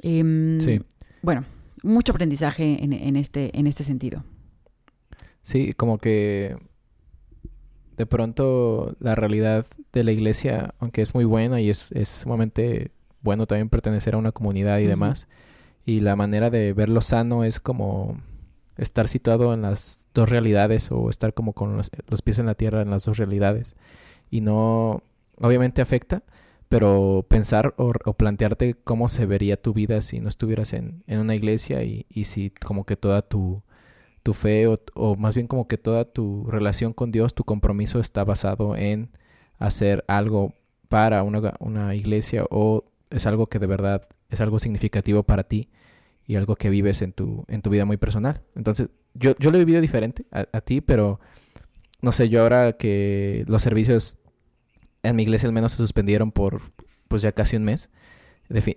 Em, 0.02 0.60
sí. 0.60 0.82
Bueno, 1.22 1.46
mucho 1.84 2.12
aprendizaje 2.12 2.84
en, 2.84 3.16
este, 3.16 3.58
en 3.58 3.68
este 3.68 3.84
sentido. 3.84 4.24
Sí, 5.42 5.74
como 5.74 5.98
que 5.98 6.58
de 7.98 8.06
pronto 8.06 8.96
la 9.00 9.16
realidad 9.16 9.66
de 9.92 10.04
la 10.04 10.12
iglesia, 10.12 10.74
aunque 10.80 11.02
es 11.02 11.14
muy 11.14 11.26
buena 11.26 11.62
y 11.62 11.70
es, 11.70 11.92
es 11.92 12.10
sumamente 12.10 12.92
bueno 13.22 13.46
también 13.46 13.70
pertenecer 13.70 14.16
a 14.16 14.18
una 14.18 14.32
comunidad 14.32 14.80
y 14.80 14.88
demás, 14.88 15.28
y 15.86 16.00
la 16.00 16.16
manera 16.16 16.50
de 16.50 16.74
verlo 16.74 17.02
sano 17.02 17.44
es 17.44 17.60
como 17.60 18.18
estar 18.78 19.08
situado 19.08 19.54
en 19.54 19.62
las 19.62 20.08
dos 20.14 20.30
realidades 20.30 20.92
o 20.92 21.10
estar 21.10 21.34
como 21.34 21.54
con 21.54 21.78
los, 21.78 21.92
los 22.08 22.22
pies 22.22 22.40
en 22.40 22.48
la 22.48 22.56
tierra 22.56 22.82
en 22.82 22.90
las 22.90 23.06
dos 23.06 23.18
realidades. 23.18 23.76
Y 24.30 24.42
no, 24.42 25.04
obviamente 25.38 25.82
afecta, 25.82 26.24
pero 26.72 27.26
pensar 27.28 27.74
o, 27.76 27.92
plantearte 28.14 28.76
cómo 28.76 29.10
se 29.10 29.26
vería 29.26 29.62
tu 29.62 29.74
vida 29.74 30.02
si 30.02 30.22
no 30.22 30.30
estuvieras 30.30 30.72
en, 30.72 31.04
una 31.06 31.36
iglesia 31.36 31.84
y, 31.84 32.06
si 32.24 32.52
como 32.66 32.86
que 32.86 32.96
toda 32.96 33.24
tu, 33.24 33.62
tu 34.24 34.34
fe 34.34 34.68
o, 34.68 35.16
más 35.18 35.36
bien 35.36 35.48
como 35.48 35.68
que 35.68 35.78
toda 35.78 36.06
tu 36.06 36.46
relación 36.50 36.94
con 36.94 37.12
Dios, 37.12 37.36
tu 37.36 37.44
compromiso 37.44 38.00
está 38.00 38.24
basado 38.24 38.78
en 38.78 39.10
hacer 39.60 40.06
algo 40.08 40.54
para 40.88 41.24
una, 41.24 41.56
una 41.60 41.94
iglesia 41.94 42.46
o 42.50 42.86
es 43.10 43.26
algo 43.26 43.48
que 43.48 43.60
de 43.60 43.68
verdad 43.68 44.08
es 44.30 44.40
algo 44.40 44.58
significativo 44.58 45.24
para 45.24 45.44
ti 45.44 45.68
y 46.26 46.38
algo 46.38 46.56
que 46.56 46.70
vives 46.70 47.02
en 47.02 47.12
tu, 47.12 47.44
en 47.50 47.62
tu 47.62 47.70
vida 47.70 47.84
muy 47.84 47.98
personal. 47.98 48.44
Entonces, 48.56 48.88
yo, 49.14 49.36
yo 49.40 49.52
lo 49.52 49.58
he 49.58 49.66
vivido 49.66 49.82
diferente 49.82 50.26
a, 50.32 50.48
a 50.54 50.62
ti, 50.62 50.80
pero 50.80 51.20
no 52.02 52.14
sé, 52.14 52.30
yo 52.30 52.44
ahora 52.44 52.78
que 52.78 53.44
los 53.50 53.62
servicios 53.62 54.16
en 55.04 55.16
mi 55.16 55.24
iglesia 55.24 55.48
al 55.48 55.54
menos 55.54 55.72
se 55.72 55.78
suspendieron 55.78 56.32
por 56.32 56.62
pues 57.08 57.22
ya 57.22 57.32
casi 57.32 57.56
un 57.56 57.64
mes. 57.64 57.90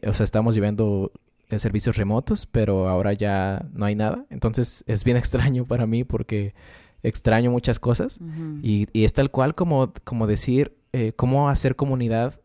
o 0.06 0.12
sea, 0.12 0.24
estamos 0.24 0.54
llevando 0.54 1.12
en 1.50 1.60
servicios 1.60 1.96
remotos, 1.96 2.46
pero 2.46 2.88
ahora 2.88 3.12
ya 3.12 3.66
no 3.72 3.84
hay 3.84 3.94
nada. 3.94 4.24
Entonces 4.30 4.84
es 4.86 5.04
bien 5.04 5.16
extraño 5.18 5.64
para 5.64 5.86
mí 5.86 6.04
porque 6.04 6.54
extraño 7.02 7.50
muchas 7.50 7.78
cosas 7.78 8.18
y, 8.62 8.88
y, 8.94 9.04
es 9.04 9.12
tal 9.12 9.30
cual 9.30 9.54
como, 9.54 9.92
como 10.04 10.26
decir 10.26 10.74
eh, 10.94 11.12
cómo 11.14 11.50
hacer 11.50 11.76
comunidad 11.76 12.40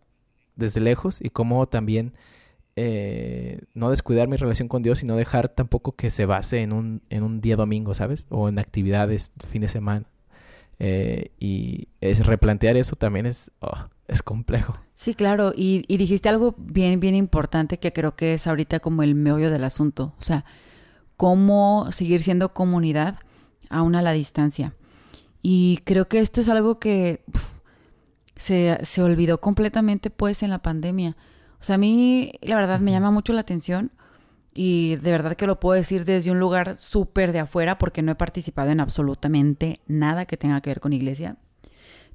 desde 0.57 0.81
lejos 0.81 1.21
y 1.21 1.29
cómo 1.29 1.65
también 1.65 2.13
eh, 2.75 3.61
no 3.73 3.89
descuidar 3.89 4.27
mi 4.27 4.37
relación 4.37 4.67
con 4.67 4.83
Dios 4.83 5.01
y 5.01 5.05
no 5.05 5.15
dejar 5.15 5.49
tampoco 5.49 5.93
que 5.93 6.09
se 6.09 6.25
base 6.25 6.61
en 6.61 6.73
un, 6.73 7.01
en 7.09 7.23
un 7.23 7.41
día 7.41 7.55
domingo, 7.55 7.93
¿sabes? 7.93 8.25
O 8.29 8.49
en 8.49 8.59
actividades 8.59 9.31
fin 9.49 9.61
de 9.61 9.67
semana. 9.67 10.05
Eh, 10.79 11.31
y 11.39 11.89
es 11.99 12.25
replantear 12.25 12.77
eso 12.77 12.95
también 12.95 13.25
es, 13.25 13.51
oh, 13.59 13.89
es 14.07 14.23
complejo. 14.23 14.77
Sí, 14.93 15.13
claro. 15.13 15.53
Y, 15.55 15.83
y, 15.87 15.97
dijiste 15.97 16.29
algo 16.29 16.55
bien, 16.57 16.99
bien 16.99 17.15
importante 17.15 17.79
que 17.79 17.91
creo 17.91 18.15
que 18.15 18.33
es 18.33 18.47
ahorita 18.47 18.79
como 18.79 19.03
el 19.03 19.13
meollo 19.15 19.51
del 19.51 19.65
asunto. 19.65 20.13
O 20.17 20.21
sea, 20.21 20.45
cómo 21.17 21.91
seguir 21.91 22.21
siendo 22.21 22.53
comunidad 22.53 23.19
aún 23.69 23.95
a 23.95 24.01
la 24.01 24.13
distancia. 24.13 24.73
Y 25.41 25.79
creo 25.83 26.07
que 26.07 26.19
esto 26.19 26.41
es 26.41 26.49
algo 26.49 26.79
que 26.79 27.23
se, 28.37 28.79
se 28.83 29.01
olvidó 29.01 29.41
completamente 29.41 30.09
pues 30.09 30.43
en 30.43 30.49
la 30.49 30.59
pandemia. 30.59 31.17
O 31.59 31.63
sea, 31.63 31.75
a 31.75 31.77
mí 31.77 32.31
la 32.41 32.55
verdad 32.55 32.79
me 32.79 32.91
llama 32.91 33.11
mucho 33.11 33.33
la 33.33 33.41
atención 33.41 33.91
y 34.53 34.95
de 34.97 35.12
verdad 35.12 35.35
que 35.35 35.47
lo 35.47 35.59
puedo 35.59 35.75
decir 35.75 36.05
desde 36.05 36.31
un 36.31 36.39
lugar 36.39 36.77
súper 36.79 37.31
de 37.31 37.39
afuera 37.39 37.77
porque 37.77 38.01
no 38.01 38.12
he 38.12 38.15
participado 38.15 38.71
en 38.71 38.79
absolutamente 38.79 39.79
nada 39.88 40.25
que 40.25 40.38
tenga 40.38 40.62
que 40.62 40.69
ver 40.69 40.79
con 40.79 40.93
iglesia. 40.93 41.38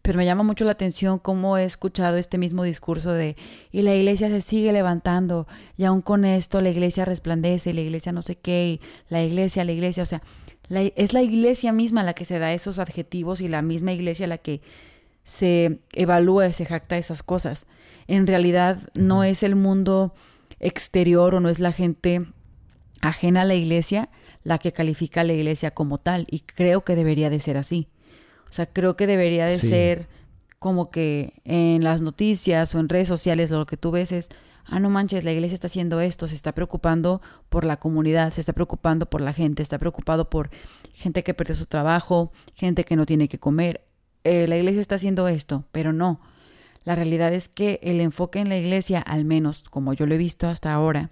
Pero 0.03 0.19
me 0.19 0.27
llama 0.27 0.43
mucho 0.43 0.67
la 0.67 0.73
atención 0.73 1.19
cómo 1.19 1.57
he 1.57 1.65
escuchado 1.65 2.19
este 2.19 2.37
mismo 2.37 2.63
discurso 2.63 3.13
de 3.13 3.37
y 3.73 3.81
la 3.81 3.95
iglesia 3.95 4.29
se 4.29 4.43
sigue 4.43 4.71
levantando 4.71 5.47
y 5.79 5.85
aún 5.85 6.03
con 6.03 6.27
esto 6.27 6.61
la 6.61 6.69
iglesia 6.69 7.07
resplandece 7.07 7.71
y 7.71 7.73
la 7.73 7.81
iglesia 7.81 8.13
no 8.13 8.21
sé 8.21 8.37
qué 8.37 8.69
y 8.69 8.81
la 9.09 9.23
iglesia, 9.23 9.65
la 9.65 9.73
iglesia, 9.73 10.03
o 10.03 10.07
sea, 10.07 10.23
es 10.69 11.13
la 11.15 11.23
iglesia 11.23 11.73
misma 11.73 12.03
la 12.03 12.13
que 12.13 12.27
se 12.27 12.39
da 12.39 12.53
esos 12.53 12.79
adjetivos 12.79 13.41
y 13.41 13.49
la 13.49 13.63
misma 13.63 13.93
iglesia 13.93 14.27
la 14.27 14.37
que 14.37 14.61
se 15.23 15.81
evalúa 15.95 16.49
y 16.49 16.53
se 16.53 16.67
jacta 16.67 16.99
esas 16.99 17.23
cosas. 17.23 17.65
En 18.07 18.27
realidad 18.27 18.79
no 18.95 19.25
es 19.25 19.43
el 19.43 19.57
mundo 19.57 20.13
exterior 20.61 21.35
o 21.35 21.41
no 21.41 21.49
es 21.49 21.61
la 21.61 21.73
gente 21.73 22.27
ajena 23.01 23.43
a 23.43 23.45
la 23.45 23.55
iglesia 23.55 24.09
la 24.43 24.59
que 24.59 24.73
califica 24.73 25.23
a 25.23 25.25
la 25.25 25.33
iglesia 25.33 25.73
como 25.73 25.99
tal. 25.99 26.27
Y 26.31 26.41
creo 26.41 26.85
que 26.85 26.97
debería 26.97 27.31
de 27.31 27.41
ser 27.41 27.57
así. 27.57 27.89
O 28.49 28.53
sea, 28.53 28.67
creo 28.67 28.97
que 28.97 29.07
debería 29.07 29.47
de 29.47 29.59
ser 29.59 30.09
como 30.59 30.91
que 30.91 31.35
en 31.45 31.83
las 31.83 32.03
noticias 32.03 32.75
o 32.75 32.79
en 32.79 32.89
redes 32.89 33.09
sociales 33.09 33.51
lo 33.51 33.67
que 33.67 33.77
tú 33.77 33.91
ves 33.91 34.13
es, 34.13 34.29
ah, 34.65 34.81
no 34.81 34.91
manches, 34.91 35.25
la 35.25 35.33
iglesia 35.33 35.55
está 35.55 35.67
haciendo 35.67 36.01
esto, 36.01 36.27
se 36.27 36.35
está 36.35 36.53
preocupando 36.53 37.21
por 37.49 37.65
la 37.65 37.79
comunidad, 37.79 38.33
se 38.33 38.41
está 38.41 38.53
preocupando 38.53 39.07
por 39.07 39.21
la 39.21 39.33
gente, 39.33 39.63
está 39.63 39.79
preocupado 39.79 40.31
por 40.31 40.51
gente 40.93 41.25
que 41.25 41.35
perdió 41.35 41.57
su 41.57 41.67
trabajo, 41.67 42.33
gente 42.55 42.85
que 42.85 42.97
no 42.97 43.07
tiene 43.07 43.29
que 43.29 43.39
comer. 43.39 43.85
Eh, 44.23 44.47
la 44.47 44.57
iglesia 44.57 44.81
está 44.81 44.95
haciendo 44.95 45.29
esto, 45.29 45.65
pero 45.73 45.93
no. 45.93 46.21
La 46.85 46.95
realidad 46.95 47.33
es 47.33 47.49
que 47.49 47.81
el 47.83 48.01
enfoque 48.01 48.41
en 48.41 48.49
la 48.49 48.59
iglesia, 48.59 49.01
al 49.01 49.25
menos 49.25 49.63
como 49.63 49.95
yo 49.95 50.07
lo 50.07 50.15
he 50.15 50.19
visto 50.19 50.49
hasta 50.49 50.73
ahora, 50.73 51.11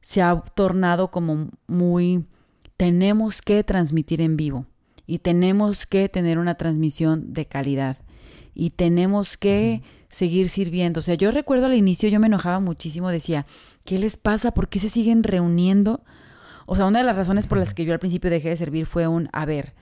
se 0.00 0.22
ha 0.22 0.40
tornado 0.40 1.10
como 1.10 1.50
muy 1.66 2.24
tenemos 2.76 3.42
que 3.42 3.62
transmitir 3.62 4.20
en 4.20 4.36
vivo 4.36 4.66
y 5.06 5.18
tenemos 5.18 5.86
que 5.86 6.08
tener 6.08 6.38
una 6.38 6.56
transmisión 6.56 7.32
de 7.32 7.46
calidad 7.46 7.98
y 8.54 8.70
tenemos 8.70 9.36
que 9.36 9.82
seguir 10.08 10.48
sirviendo. 10.48 11.00
O 11.00 11.02
sea, 11.02 11.14
yo 11.14 11.30
recuerdo 11.30 11.66
al 11.66 11.74
inicio 11.74 12.08
yo 12.08 12.20
me 12.20 12.26
enojaba 12.26 12.60
muchísimo, 12.60 13.08
decía, 13.08 13.46
¿qué 13.84 13.98
les 13.98 14.16
pasa? 14.16 14.52
¿Por 14.52 14.68
qué 14.68 14.78
se 14.78 14.90
siguen 14.90 15.22
reuniendo? 15.22 16.02
O 16.66 16.76
sea, 16.76 16.86
una 16.86 16.98
de 16.98 17.04
las 17.04 17.16
razones 17.16 17.46
por 17.46 17.58
las 17.58 17.74
que 17.74 17.84
yo 17.84 17.92
al 17.92 17.98
principio 17.98 18.30
dejé 18.30 18.50
de 18.50 18.56
servir 18.56 18.86
fue 18.86 19.06
un, 19.06 19.28
a 19.32 19.44
ver, 19.44 19.74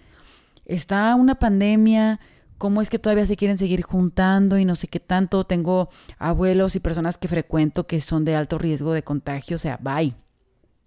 está 0.65 1.15
una 1.15 1.39
pandemia, 1.39 2.21
¿cómo 2.61 2.83
es 2.83 2.91
que 2.91 2.99
todavía 2.99 3.25
se 3.25 3.39
quieren 3.39 3.57
seguir 3.57 3.81
juntando 3.81 4.59
y 4.59 4.67
no 4.67 4.77
sé 4.77 4.87
qué 4.87 5.01
tanto? 5.01 5.45
Tengo 5.45 5.89
abuelos 6.19 6.77
y 6.77 6.81
personas 6.81 7.17
que 7.17 7.27
frecuento 7.27 7.87
que 7.87 8.03
son 8.03 8.27
de 8.27 8.37
alto 8.37 8.59
riesgo 8.59 8.93
de 8.93 9.03
contagio, 9.03 9.57
o 9.57 9.59
sea, 9.59 9.79
bye. 9.81 10.15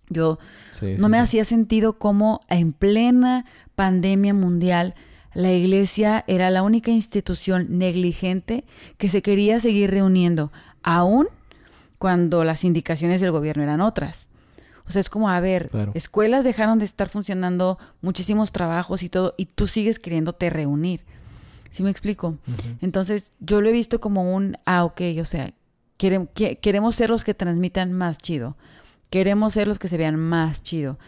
Yo 0.08 0.38
no 1.00 1.10
me 1.10 1.18
hacía 1.18 1.44
sentido 1.44 1.98
cómo 1.98 2.42
en 2.48 2.74
plena 2.74 3.46
pandemia 3.74 4.36
mundial 4.36 4.94
la 5.34 5.52
iglesia 5.52 6.24
era 6.28 6.52
la 6.52 6.62
única 6.62 6.92
institución 6.92 7.66
negligente 7.80 8.66
que 9.00 9.10
se 9.10 9.24
quería 9.24 9.60
seguir 9.60 9.90
reuniendo, 9.90 10.52
aún 10.84 11.28
cuando 11.98 12.44
las 12.44 12.66
indicaciones 12.66 13.20
del 13.20 13.32
gobierno 13.32 13.64
eran 13.64 13.82
otras. 13.82 14.30
O 14.86 14.92
sea, 14.92 15.00
es 15.00 15.10
como, 15.10 15.28
a 15.28 15.40
ver, 15.40 15.72
escuelas 15.96 16.44
dejaron 16.44 16.78
de 16.78 16.86
estar 16.86 17.10
funcionando, 17.10 17.80
muchísimos 18.02 18.52
trabajos 18.52 19.02
y 19.02 19.10
todo, 19.10 19.34
y 19.38 19.48
tú 19.48 19.66
sigues 19.66 19.98
queriéndote 19.98 20.52
reunir. 20.52 21.02
¿Sí 21.74 21.82
me 21.82 21.90
explico? 21.90 22.38
Entonces, 22.82 23.32
yo 23.40 23.60
lo 23.60 23.68
he 23.68 23.72
visto 23.72 24.00
como 24.00 24.36
un, 24.36 24.60
ah, 24.64 24.84
ok, 24.84 25.02
o 25.20 25.26
sea, 25.26 25.54
queremos 25.98 26.96
ser 26.96 27.10
los 27.10 27.24
que 27.24 27.34
transmitan 27.34 27.92
más 27.94 28.20
chido. 28.20 28.56
Queremos 29.10 29.54
ser 29.54 29.68
los 29.68 29.80
que 29.80 29.88
se 29.88 29.98
vean 29.98 30.16
más 30.16 30.62
chido. 30.62 31.00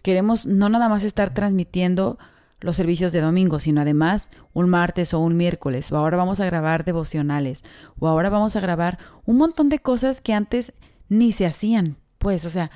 Queremos 0.00 0.46
no 0.46 0.68
nada 0.68 0.88
más 0.88 1.02
estar 1.02 1.34
transmitiendo 1.34 2.20
los 2.60 2.76
servicios 2.76 3.10
de 3.10 3.20
domingo, 3.20 3.58
sino 3.58 3.80
además 3.80 4.28
un 4.52 4.68
martes 4.68 5.12
o 5.12 5.18
un 5.18 5.36
miércoles, 5.36 5.90
o 5.90 5.96
ahora 5.96 6.18
vamos 6.18 6.38
a 6.38 6.46
grabar 6.46 6.84
devocionales, 6.84 7.64
o 7.98 8.06
ahora 8.06 8.30
vamos 8.30 8.54
a 8.54 8.60
grabar 8.60 9.00
un 9.24 9.38
montón 9.38 9.70
de 9.70 9.80
cosas 9.80 10.20
que 10.20 10.34
antes 10.34 10.72
ni 11.08 11.32
se 11.32 11.46
hacían, 11.46 11.96
pues, 12.18 12.44
o 12.44 12.50
sea, 12.50 12.70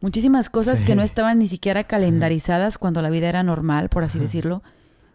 muchísimas 0.00 0.50
cosas 0.50 0.82
que 0.82 0.96
no 0.96 1.02
estaban 1.02 1.38
ni 1.38 1.46
siquiera 1.46 1.84
calendarizadas 1.84 2.76
cuando 2.76 3.02
la 3.02 3.10
vida 3.10 3.28
era 3.28 3.44
normal, 3.44 3.88
por 3.88 4.02
así 4.02 4.18
decirlo, 4.18 4.64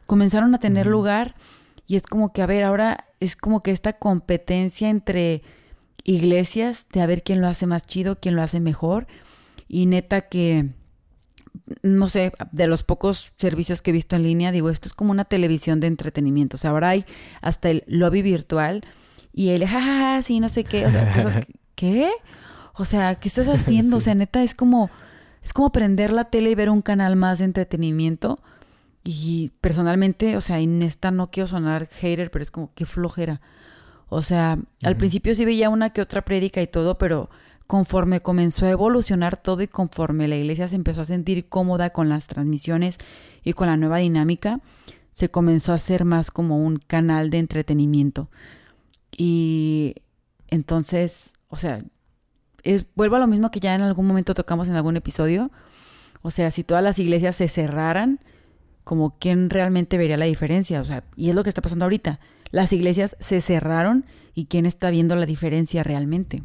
comenzaron 0.08 0.56
a 0.56 0.60
tener 0.60 0.88
lugar 0.88 1.36
y 1.86 1.96
es 1.96 2.04
como 2.04 2.34
que, 2.34 2.42
a 2.42 2.48
ver, 2.48 2.64
ahora 2.64 3.06
es 3.20 3.36
como 3.36 3.62
que 3.62 3.72
esta 3.72 3.94
competencia 3.94 4.90
entre 4.90 5.44
iglesias 6.04 6.88
de 6.92 7.02
a 7.02 7.06
ver 7.06 7.24
quién 7.24 7.42
lo 7.42 7.48
hace 7.48 7.68
más 7.68 7.86
chido, 7.86 8.20
quién 8.20 8.36
lo 8.36 8.42
hace 8.42 8.60
mejor, 8.60 9.08
y 9.68 9.86
neta 9.86 10.22
que 10.22 10.70
no 11.82 12.08
sé, 12.08 12.32
de 12.52 12.68
los 12.68 12.84
pocos 12.84 13.34
servicios 13.38 13.82
que 13.82 13.92
he 13.92 13.94
visto 13.94 14.16
en 14.16 14.24
línea, 14.24 14.52
digo, 14.52 14.70
esto 14.70 14.88
es 14.88 14.94
como 14.94 15.12
una 15.12 15.26
televisión 15.26 15.80
de 15.80 15.88
entretenimiento. 15.88 16.56
O 16.56 16.58
sea, 16.58 16.72
ahora 16.72 16.90
hay 16.90 17.06
hasta 17.42 17.70
el 17.70 17.84
lobby 17.88 18.22
virtual 18.22 18.84
y 19.34 19.50
el 19.50 19.66
jajaja, 19.66 20.22
sí, 20.22 20.40
no 20.40 20.50
sé 20.50 20.64
qué, 20.64 20.86
o 20.86 20.92
sea, 20.92 21.14
cosas 21.14 21.46
¿qué? 21.76 22.10
O 22.74 22.86
sea, 22.86 23.16
¿qué 23.16 23.28
estás 23.28 23.48
haciendo? 23.50 23.98
O 23.98 24.00
sea, 24.00 24.16
neta, 24.16 24.44
es 24.44 24.56
como, 24.56 24.90
es 25.44 25.54
como 25.54 25.72
prender 25.72 26.12
la 26.12 26.26
tele 26.26 26.52
y 26.52 26.56
ver 26.56 26.70
un 26.70 26.82
canal 26.82 27.16
más 27.16 27.40
de 27.40 27.46
entretenimiento. 27.46 28.40
Y 29.10 29.54
personalmente, 29.62 30.36
o 30.36 30.42
sea, 30.42 30.60
en 30.60 30.82
esta 30.82 31.12
no 31.12 31.32
quiero 31.32 31.48
sonar 31.48 31.88
hater, 31.88 32.30
pero 32.30 32.44
es 32.44 32.52
como, 32.52 32.74
qué 32.74 32.86
flojera. 32.86 33.40
O 34.10 34.22
sea, 34.22 34.60
al 34.84 34.98
principio 34.98 35.34
sí 35.34 35.46
veía 35.46 35.70
una 35.70 35.92
que 35.92 36.02
otra 36.02 36.26
prédica 36.26 36.62
y 36.62 36.68
todo, 36.68 36.98
pero 36.98 37.30
conforme 37.68 38.20
comenzó 38.20 38.66
a 38.66 38.70
evolucionar 38.70 39.38
todo 39.38 39.62
y 39.62 39.70
conforme 39.70 40.28
la 40.28 40.36
iglesia 40.36 40.68
se 40.68 40.76
empezó 40.76 41.00
a 41.00 41.06
sentir 41.06 41.48
cómoda 41.48 41.92
con 41.92 42.10
las 42.10 42.28
transmisiones 42.28 42.98
y 43.46 43.54
con 43.54 43.68
la 43.68 43.78
nueva 43.78 44.00
dinámica, 44.00 44.60
se 45.12 45.30
comenzó 45.30 45.72
a 45.72 45.76
hacer 45.76 46.04
más 46.04 46.30
como 46.30 46.58
un 46.58 46.76
canal 46.76 47.30
de 47.30 47.38
entretenimiento. 47.38 48.30
Y 49.16 49.96
entonces, 50.50 51.32
o 51.48 51.56
sea, 51.56 51.82
es, 52.62 52.86
vuelvo 52.94 53.16
a 53.16 53.20
lo 53.20 53.28
mismo 53.28 53.52
que 53.52 53.62
ya 53.62 53.74
en 53.74 53.84
algún 53.84 54.06
momento 54.06 54.34
tocamos 54.34 54.68
en 54.68 54.76
algún 54.76 54.98
episodio. 54.98 55.50
O 56.24 56.30
sea, 56.30 56.52
si 56.52 56.66
todas 56.66 56.84
las 56.84 57.00
iglesias 57.00 57.38
se 57.38 57.48
cerraran, 57.48 58.20
como 58.88 59.18
quién 59.20 59.50
realmente 59.50 59.98
vería 59.98 60.16
la 60.16 60.26
diferencia. 60.26 60.80
O 60.80 60.86
sea, 60.86 61.04
y 61.18 61.30
es 61.30 61.36
lo 61.36 61.44
que 61.44 61.50
está 61.50 61.62
pasando 61.62 61.84
ahorita. 61.84 62.22
Las 62.52 62.72
iglesias 62.72 63.18
se 63.20 63.42
cerraron 63.42 64.06
y 64.34 64.46
quién 64.46 64.66
está 64.66 64.90
viendo 64.90 65.14
la 65.18 65.26
diferencia 65.26 65.84
realmente. 65.84 66.42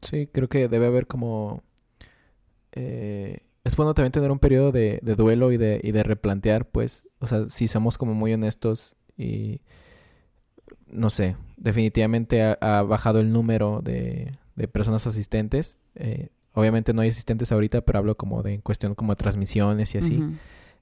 Sí, 0.00 0.26
creo 0.26 0.48
que 0.48 0.68
debe 0.68 0.86
haber 0.86 1.06
como... 1.06 1.62
Eh, 2.72 3.40
es 3.62 3.76
bueno 3.76 3.92
también 3.92 4.12
tener 4.12 4.30
un 4.30 4.38
periodo 4.38 4.72
de, 4.72 5.00
duelo 5.02 5.52
y 5.52 5.58
de, 5.58 5.80
y 5.82 5.92
de 5.92 6.02
replantear, 6.02 6.66
pues, 6.66 7.06
o 7.18 7.26
sea, 7.26 7.46
si 7.48 7.68
somos 7.68 7.98
como 7.98 8.14
muy 8.14 8.32
honestos 8.32 8.96
y, 9.18 9.60
no 10.86 11.10
sé, 11.10 11.36
definitivamente 11.58 12.42
ha, 12.42 12.82
bajado 12.82 13.20
el 13.20 13.32
número 13.32 13.82
de, 13.82 14.38
de 14.56 14.68
personas 14.68 15.06
asistentes. 15.06 15.78
Eh, 15.94 16.30
obviamente 16.54 16.94
no 16.94 17.02
hay 17.02 17.10
asistentes 17.10 17.52
ahorita, 17.52 17.82
pero 17.82 17.98
hablo 17.98 18.16
como 18.16 18.42
de 18.42 18.54
en 18.54 18.60
cuestión 18.62 18.94
como 18.94 19.12
de 19.12 19.16
transmisiones 19.16 19.94
y 19.94 19.98
así. 19.98 20.22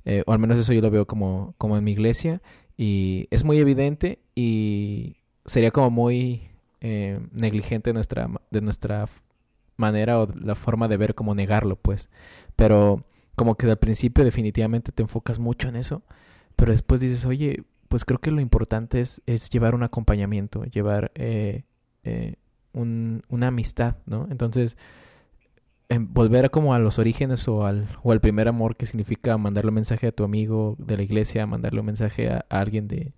Eh, 0.04 0.22
o 0.26 0.32
al 0.32 0.38
menos 0.38 0.58
eso 0.58 0.72
yo 0.72 0.80
lo 0.80 0.90
veo 0.90 1.06
como, 1.06 1.54
como 1.58 1.76
en 1.76 1.84
mi 1.84 1.92
iglesia. 1.92 2.42
Y 2.76 3.28
es 3.30 3.44
muy 3.44 3.58
evidente 3.58 4.18
y 4.34 5.16
sería 5.44 5.70
como 5.70 5.90
muy 5.90 6.42
eh, 6.80 7.20
negligente 7.32 7.92
nuestra, 7.92 8.28
de 8.50 8.60
nuestra 8.60 9.08
manera 9.76 10.20
o 10.20 10.28
la 10.34 10.54
forma 10.54 10.88
de 10.88 10.96
ver 10.96 11.14
como 11.14 11.34
negarlo, 11.34 11.76
pues. 11.76 12.10
Pero 12.56 13.04
como 13.36 13.56
que 13.56 13.66
al 13.66 13.78
principio 13.78 14.24
definitivamente 14.24 14.92
te 14.92 15.02
enfocas 15.02 15.38
mucho 15.38 15.68
en 15.68 15.76
eso, 15.76 16.02
pero 16.56 16.72
después 16.72 17.00
dices, 17.00 17.24
oye, 17.24 17.64
pues 17.88 18.04
creo 18.04 18.18
que 18.18 18.30
lo 18.30 18.40
importante 18.40 19.00
es, 19.00 19.22
es 19.26 19.50
llevar 19.50 19.74
un 19.74 19.82
acompañamiento, 19.82 20.64
llevar 20.64 21.12
eh, 21.14 21.64
eh, 22.04 22.36
un, 22.72 23.22
una 23.28 23.48
amistad, 23.48 23.96
¿no? 24.06 24.26
Entonces, 24.30 24.76
volver 26.00 26.50
como 26.50 26.74
a 26.74 26.78
los 26.78 26.98
orígenes 26.98 27.46
o 27.48 27.66
al, 27.66 27.88
o 28.02 28.12
al 28.12 28.20
primer 28.20 28.48
amor 28.48 28.76
que 28.76 28.86
significa 28.86 29.36
mandarle 29.38 29.70
un 29.70 29.76
mensaje 29.76 30.06
a 30.06 30.12
tu 30.12 30.24
amigo 30.24 30.76
de 30.78 30.96
la 30.96 31.02
iglesia, 31.02 31.46
mandarle 31.46 31.80
un 31.80 31.86
mensaje 31.86 32.30
a, 32.30 32.44
alguien 32.48 32.88
de, 32.88 33.12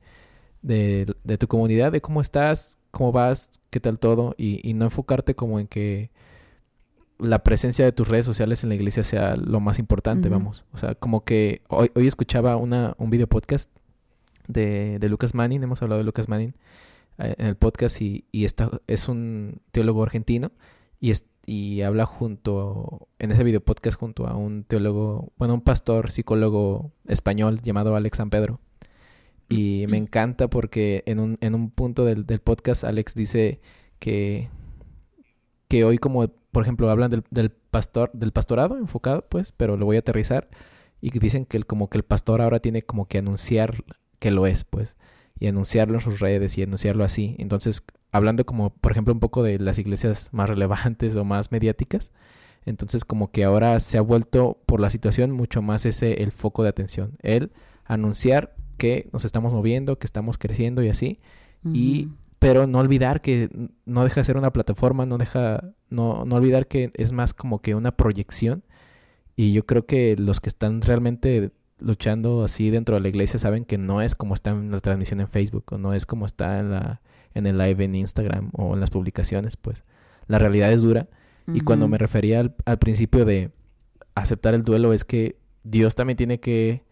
de, 0.63 1.15
de, 1.25 1.39
tu 1.39 1.47
comunidad, 1.47 1.93
de 1.93 2.01
cómo 2.01 2.21
estás, 2.21 2.79
cómo 2.91 3.13
vas, 3.13 3.61
qué 3.71 3.81
tal 3.81 3.99
todo, 3.99 4.35
y, 4.39 4.73
no 4.75 4.87
enfocarte 4.87 5.35
como 5.35 5.61
en 5.61 5.67
que 5.67 6.11
la 7.19 7.45
presencia 7.45 7.85
de 7.85 7.93
tus 7.93 8.09
redes 8.09 8.27
sociales 8.27 8.63
en 8.63 8.71
la 8.71 8.75
iglesia 8.75 9.05
sea 9.05 9.37
lo 9.37 9.61
más 9.61 9.79
importante, 9.79 10.29
vamos. 10.29 10.65
O 10.73 10.79
sea, 10.79 10.95
como 10.95 11.25
que 11.25 11.63
hoy, 11.69 11.91
hoy 11.95 12.07
escuchaba 12.07 12.57
una, 12.57 12.95
un 12.99 13.11
video 13.11 13.27
podcast 13.27 13.71
de, 14.49 14.99
de 14.99 15.09
Lucas 15.09 15.35
Manning, 15.35 15.63
hemos 15.63 15.83
hablado 15.83 15.99
de 15.99 16.05
Lucas 16.05 16.29
Manning 16.29 16.55
eh, 17.19 17.35
en 17.39 17.47
el 17.47 17.57
podcast 17.57 18.01
y, 18.01 18.25
y 18.33 18.45
es 18.45 19.09
un 19.09 19.61
teólogo 19.71 20.03
argentino 20.03 20.51
y, 21.01 21.13
y 21.47 21.83
habla 21.83 22.07
junto, 22.07 23.09
en 23.19 23.33
ese 23.33 23.45
video 23.45 23.61
podcast 23.61 23.99
junto 23.99 24.27
a 24.27 24.37
un 24.37 24.65
teólogo, 24.65 25.33
bueno, 25.37 25.55
un 25.55 25.61
pastor 25.61 26.11
psicólogo 26.11 26.93
español 27.07 27.61
llamado 27.63 27.97
Alex 27.97 28.19
San 28.19 28.31
Pedro. 28.31 28.61
Y 29.49 29.85
me 29.89 29.99
encanta 29.99 30.49
porque 30.49 31.03
en 31.07 31.21
un, 31.21 31.39
en 31.41 31.55
un 31.55 31.71
punto 31.71 32.05
del, 32.05 32.25
del 32.25 32.41
podcast 32.41 32.83
Alex 32.85 33.15
dice 33.15 33.61
que, 33.99 34.49
que 35.69 35.85
hoy 35.85 35.99
como, 35.99 36.29
por 36.51 36.63
ejemplo, 36.63 36.91
hablan 36.91 37.11
del, 37.11 37.25
del, 37.31 37.51
pastor, 37.51 38.11
del 38.15 38.33
pastorado 38.33 38.79
enfocado, 38.79 39.27
pues, 39.29 39.53
pero 39.53 39.77
lo 39.77 39.87
voy 39.87 39.97
a 39.97 40.01
aterrizar. 40.01 40.49
Y 41.01 41.11
dicen 41.19 41.45
que 41.45 41.59
el, 41.59 41.67
como 41.67 41.91
que 41.91 41.99
el 41.99 42.05
pastor 42.05 42.41
ahora 42.41 42.61
tiene 42.61 42.83
como 42.83 43.07
que 43.07 43.19
anunciar 43.19 43.85
que 44.19 44.31
lo 44.31 44.47
es, 44.47 44.65
pues. 44.65 44.97
Y 45.39 45.49
anunciarlo 45.49 45.95
en 45.95 46.01
sus 46.01 46.21
redes 46.21 46.57
y 46.59 46.63
anunciarlo 46.63 47.05
así. 47.05 47.35
Entonces, 47.39 47.83
hablando 48.13 48.47
como, 48.47 48.71
por 48.71 48.93
ejemplo, 48.93 49.13
un 49.13 49.21
poco 49.21 49.43
de 49.43 49.59
las 49.59 49.79
iglesias 49.79 50.31
más 50.33 50.49
relevantes 50.49 51.17
o 51.17 51.25
más 51.25 51.51
mediáticas. 51.51 52.13
Entonces, 52.65 53.05
como 53.05 53.31
que 53.31 53.45
ahora 53.45 53.79
se 53.81 53.99
ha 53.99 54.01
vuelto 54.01 54.59
por 54.67 54.81
la 54.81 54.91
situación 54.91 55.33
mucho 55.33 55.61
más 55.61 55.87
ese 55.87 56.23
el 56.23 56.33
foco 56.33 56.63
de 56.63 56.69
atención. 56.69 57.17
El 57.21 57.53
anunciar 57.85 58.55
que 58.79 59.09
nos 59.13 59.25
estamos 59.25 59.53
moviendo, 59.53 59.99
que 59.99 60.07
estamos 60.07 60.39
creciendo 60.39 60.83
y 60.83 60.89
así. 60.89 61.21
Y 61.73 62.09
pero 62.39 62.67
no 62.67 62.79
olvidar 62.81 63.23
que 63.23 63.49
no 63.87 64.05
deja 64.05 64.21
de 64.21 64.25
ser 64.25 64.37
una 64.37 64.53
plataforma, 64.53 65.07
no 65.07 65.17
deja 65.17 65.73
no, 65.89 66.27
no 66.27 66.37
olvidar 66.37 66.67
que 66.67 66.91
es 66.93 67.13
más 67.13 67.33
como 67.33 67.63
que 67.63 67.75
una 67.75 67.97
proyección 67.97 68.65
y 69.35 69.55
yo 69.55 69.65
creo 69.65 69.87
que 69.87 70.15
los 70.19 70.41
que 70.41 70.51
están 70.51 70.83
realmente 70.83 71.53
luchando 71.79 72.45
así 72.45 72.71
dentro 72.71 72.95
de 72.97 73.01
la 73.01 73.09
iglesia 73.09 73.39
saben 73.39 73.65
que 73.65 73.79
no 73.79 74.01
es 74.01 74.15
como 74.15 74.35
está 74.35 74.51
en 74.51 74.71
la 74.71 74.81
transmisión 74.81 75.21
en 75.21 75.29
Facebook 75.29 75.65
o 75.73 75.79
no 75.79 75.93
es 75.93 76.07
como 76.07 76.27
está 76.27 76.59
en, 76.61 76.71
la, 76.71 77.01
en 77.35 77.47
el 77.47 77.57
live 77.57 77.85
en 77.85 77.95
Instagram 77.95 78.51
o 78.53 78.75
en 78.75 78.81
las 78.81 78.91
publicaciones, 78.91 79.57
pues 79.57 79.85
la 80.27 80.39
realidad 80.39 80.73
es 80.73 80.83
dura. 80.83 81.09
Y 81.47 81.61
cuando 81.61 81.89
me 81.89 81.99
refería 81.99 82.41
al, 82.41 82.55
al, 82.65 82.79
principio 82.79 83.27
de 83.27 83.51
aceptar 84.15 84.55
el 84.55 84.63
duelo 84.63 84.95
es 84.95 85.05
que 85.05 85.37
Dios 85.63 85.95
también 85.95 86.17
tiene 86.17 86.41
que, 86.41 86.85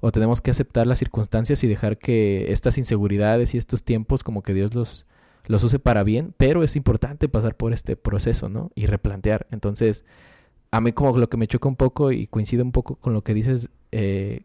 o 0.00 0.12
tenemos 0.12 0.42
que 0.42 0.50
aceptar 0.50 0.86
las 0.86 0.98
circunstancias 0.98 1.64
y 1.64 1.68
dejar 1.68 1.96
que 1.96 2.52
estas 2.52 2.76
inseguridades 2.76 3.54
y 3.54 3.58
estos 3.58 3.82
tiempos 3.82 4.22
como 4.22 4.42
que 4.42 4.52
Dios 4.52 4.74
los, 4.74 5.06
los 5.46 5.64
use 5.64 5.78
para 5.78 6.04
bien, 6.04 6.34
pero 6.36 6.62
es 6.62 6.76
importante 6.76 7.30
pasar 7.30 7.56
por 7.56 7.72
este 7.72 7.96
proceso, 7.96 8.50
¿no? 8.50 8.70
Y 8.74 8.86
replantear. 8.86 9.46
Entonces, 9.50 10.04
a 10.74 10.80
mí 10.80 10.92
como 10.92 11.16
lo 11.16 11.28
que 11.28 11.36
me 11.36 11.46
choca 11.46 11.68
un 11.68 11.76
poco 11.76 12.10
y 12.10 12.26
coincide 12.26 12.62
un 12.62 12.72
poco 12.72 12.96
con 12.96 13.12
lo 13.12 13.22
que 13.22 13.32
dices 13.32 13.70
eh, 13.92 14.42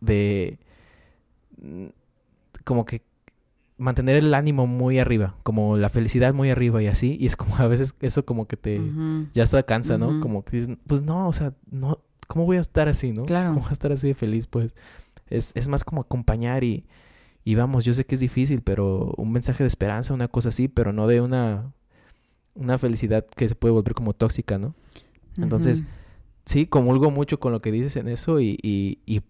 de 0.00 0.58
mm, 1.60 1.88
como 2.64 2.86
que 2.86 3.02
mantener 3.76 4.16
el 4.16 4.32
ánimo 4.32 4.66
muy 4.66 4.98
arriba, 4.98 5.36
como 5.42 5.76
la 5.76 5.90
felicidad 5.90 6.32
muy 6.32 6.48
arriba 6.48 6.82
y 6.82 6.86
así, 6.86 7.18
y 7.20 7.26
es 7.26 7.36
como 7.36 7.56
a 7.56 7.66
veces 7.66 7.94
eso 8.00 8.24
como 8.24 8.46
que 8.46 8.56
te 8.56 8.80
ya 9.34 9.44
se 9.44 9.62
cansa, 9.64 9.98
¿no? 9.98 10.18
Como 10.20 10.46
que 10.46 10.56
dices, 10.56 10.78
pues 10.86 11.02
no, 11.02 11.28
o 11.28 11.32
sea, 11.34 11.52
no, 11.70 11.98
¿cómo 12.26 12.46
voy 12.46 12.56
a 12.56 12.62
estar 12.62 12.88
así, 12.88 13.12
no? 13.12 13.26
Claro. 13.26 13.50
¿Cómo 13.50 13.60
voy 13.60 13.68
a 13.68 13.72
estar 13.72 13.92
así 13.92 14.08
de 14.08 14.14
feliz? 14.14 14.46
Pues 14.46 14.74
es, 15.28 15.52
es 15.54 15.68
más 15.68 15.84
como 15.84 16.00
acompañar 16.00 16.64
y, 16.64 16.86
y 17.44 17.54
vamos, 17.54 17.84
yo 17.84 17.92
sé 17.92 18.06
que 18.06 18.14
es 18.14 18.20
difícil, 18.22 18.62
pero 18.62 19.12
un 19.18 19.30
mensaje 19.30 19.62
de 19.62 19.68
esperanza, 19.68 20.14
una 20.14 20.28
cosa 20.28 20.48
así, 20.48 20.68
pero 20.68 20.94
no 20.94 21.06
de 21.06 21.20
una, 21.20 21.70
una 22.54 22.78
felicidad 22.78 23.26
que 23.26 23.46
se 23.46 23.54
puede 23.54 23.72
volver 23.72 23.92
como 23.92 24.14
tóxica, 24.14 24.56
¿no? 24.56 24.74
Entonces, 25.36 25.84
sí, 26.44 26.66
comulgo 26.66 27.10
mucho 27.10 27.40
con 27.40 27.52
lo 27.52 27.60
que 27.60 27.72
dices 27.72 27.96
en 27.96 28.08
eso 28.08 28.40
y, 28.40 28.58
y, 28.62 28.98
y 29.06 29.22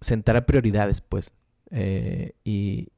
sentar 0.00 0.44
prioridades, 0.44 1.00
pues, 1.00 1.32
eh, 1.70 2.34
y 2.44 2.88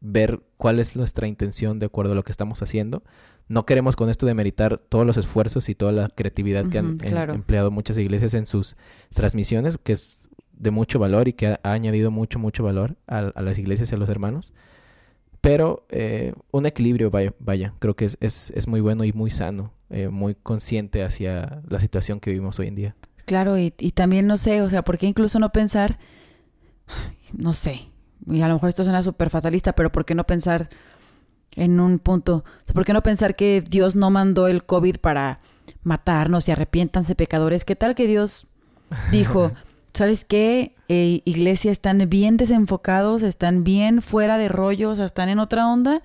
ver 0.00 0.42
cuál 0.58 0.80
es 0.80 0.96
nuestra 0.96 1.26
intención 1.26 1.78
de 1.78 1.86
acuerdo 1.86 2.12
a 2.12 2.14
lo 2.14 2.24
que 2.24 2.32
estamos 2.32 2.62
haciendo. 2.62 3.02
No 3.48 3.66
queremos 3.66 3.96
con 3.96 4.10
esto 4.10 4.26
demeritar 4.26 4.78
todos 4.78 5.06
los 5.06 5.16
esfuerzos 5.16 5.68
y 5.68 5.74
toda 5.74 5.92
la 5.92 6.08
creatividad 6.08 6.68
que 6.68 6.78
han 6.78 6.98
empleado 7.30 7.70
muchas 7.70 7.98
iglesias 7.98 8.34
en 8.34 8.46
sus 8.46 8.76
transmisiones, 9.14 9.78
que 9.82 9.92
es 9.92 10.18
de 10.52 10.70
mucho 10.70 10.98
valor 10.98 11.28
y 11.28 11.32
que 11.32 11.48
ha, 11.48 11.60
añadido 11.62 12.10
mucho, 12.10 12.38
mucho 12.38 12.64
valor 12.64 12.96
a, 13.06 13.18
a, 13.18 13.42
las 13.42 13.58
iglesias 13.58 13.92
y 13.92 13.94
a 13.94 13.98
los 13.98 14.08
hermanos. 14.08 14.54
Pero 15.44 15.86
eh, 15.90 16.32
un 16.50 16.66
equilibrio, 16.66 17.10
vaya, 17.10 17.34
vaya, 17.38 17.74
creo 17.78 17.94
que 17.94 18.06
es, 18.06 18.16
es, 18.20 18.50
es 18.56 18.66
muy 18.66 18.80
bueno 18.80 19.04
y 19.04 19.12
muy 19.12 19.30
sano 19.30 19.72
eh, 19.90 20.08
muy 20.08 20.34
consciente 20.34 21.04
hacia 21.04 21.62
la 21.68 21.78
situación 21.78 22.18
que 22.18 22.30
vivimos 22.30 22.58
hoy 22.58 22.66
en 22.66 22.74
día. 22.74 22.96
Claro, 23.26 23.56
y, 23.56 23.72
y 23.78 23.92
también 23.92 24.26
no 24.26 24.36
sé, 24.36 24.60
o 24.60 24.68
sea, 24.68 24.82
¿por 24.82 24.98
qué 24.98 25.06
incluso 25.06 25.38
no 25.38 25.52
pensar, 25.52 26.00
no 27.32 27.52
sé, 27.52 27.90
y 28.26 28.40
a 28.40 28.48
lo 28.48 28.54
mejor 28.54 28.70
esto 28.70 28.82
suena 28.82 29.04
súper 29.04 29.30
fatalista, 29.30 29.74
pero 29.74 29.92
¿por 29.92 30.04
qué 30.04 30.16
no 30.16 30.24
pensar 30.24 30.68
en 31.52 31.78
un 31.78 32.00
punto, 32.00 32.44
¿por 32.72 32.84
qué 32.84 32.92
no 32.92 33.02
pensar 33.02 33.36
que 33.36 33.62
Dios 33.62 33.94
no 33.94 34.10
mandó 34.10 34.48
el 34.48 34.64
COVID 34.64 34.96
para 34.96 35.40
matarnos 35.84 36.48
y 36.48 36.52
arrepiéntanse 36.52 37.14
pecadores? 37.14 37.64
¿Qué 37.64 37.76
tal 37.76 37.94
que 37.94 38.06
Dios 38.06 38.48
dijo, 39.12 39.52
¿sabes 39.94 40.24
qué? 40.24 40.74
Eh, 40.88 41.22
iglesia, 41.24 41.70
están 41.70 41.98
bien 42.10 42.36
desenfocados, 42.36 43.22
están 43.22 43.64
bien 43.64 44.02
fuera 44.02 44.36
de 44.36 44.48
rollos, 44.48 44.98
están 44.98 45.28
en 45.28 45.38
otra 45.38 45.68
onda. 45.68 46.02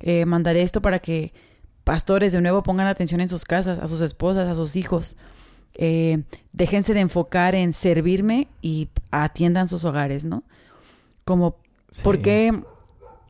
Eh, 0.00 0.24
mandaré 0.24 0.62
esto 0.62 0.80
para 0.80 1.00
que 1.00 1.32
pastores 1.84 2.32
de 2.32 2.40
nuevo 2.40 2.62
pongan 2.62 2.86
atención 2.86 3.20
en 3.20 3.28
sus 3.28 3.44
casas, 3.44 3.78
a 3.80 3.88
sus 3.88 4.00
esposas, 4.00 4.48
a 4.48 4.54
sus 4.54 4.76
hijos. 4.76 5.16
Eh, 5.74 6.22
déjense 6.52 6.94
de 6.94 7.00
enfocar 7.00 7.54
en 7.54 7.72
servirme 7.72 8.48
y 8.62 8.88
atiendan 9.10 9.68
sus 9.68 9.84
hogares, 9.84 10.24
¿no? 10.24 10.44
Como, 11.24 11.56
¿por, 12.02 12.22
qué, 12.22 12.62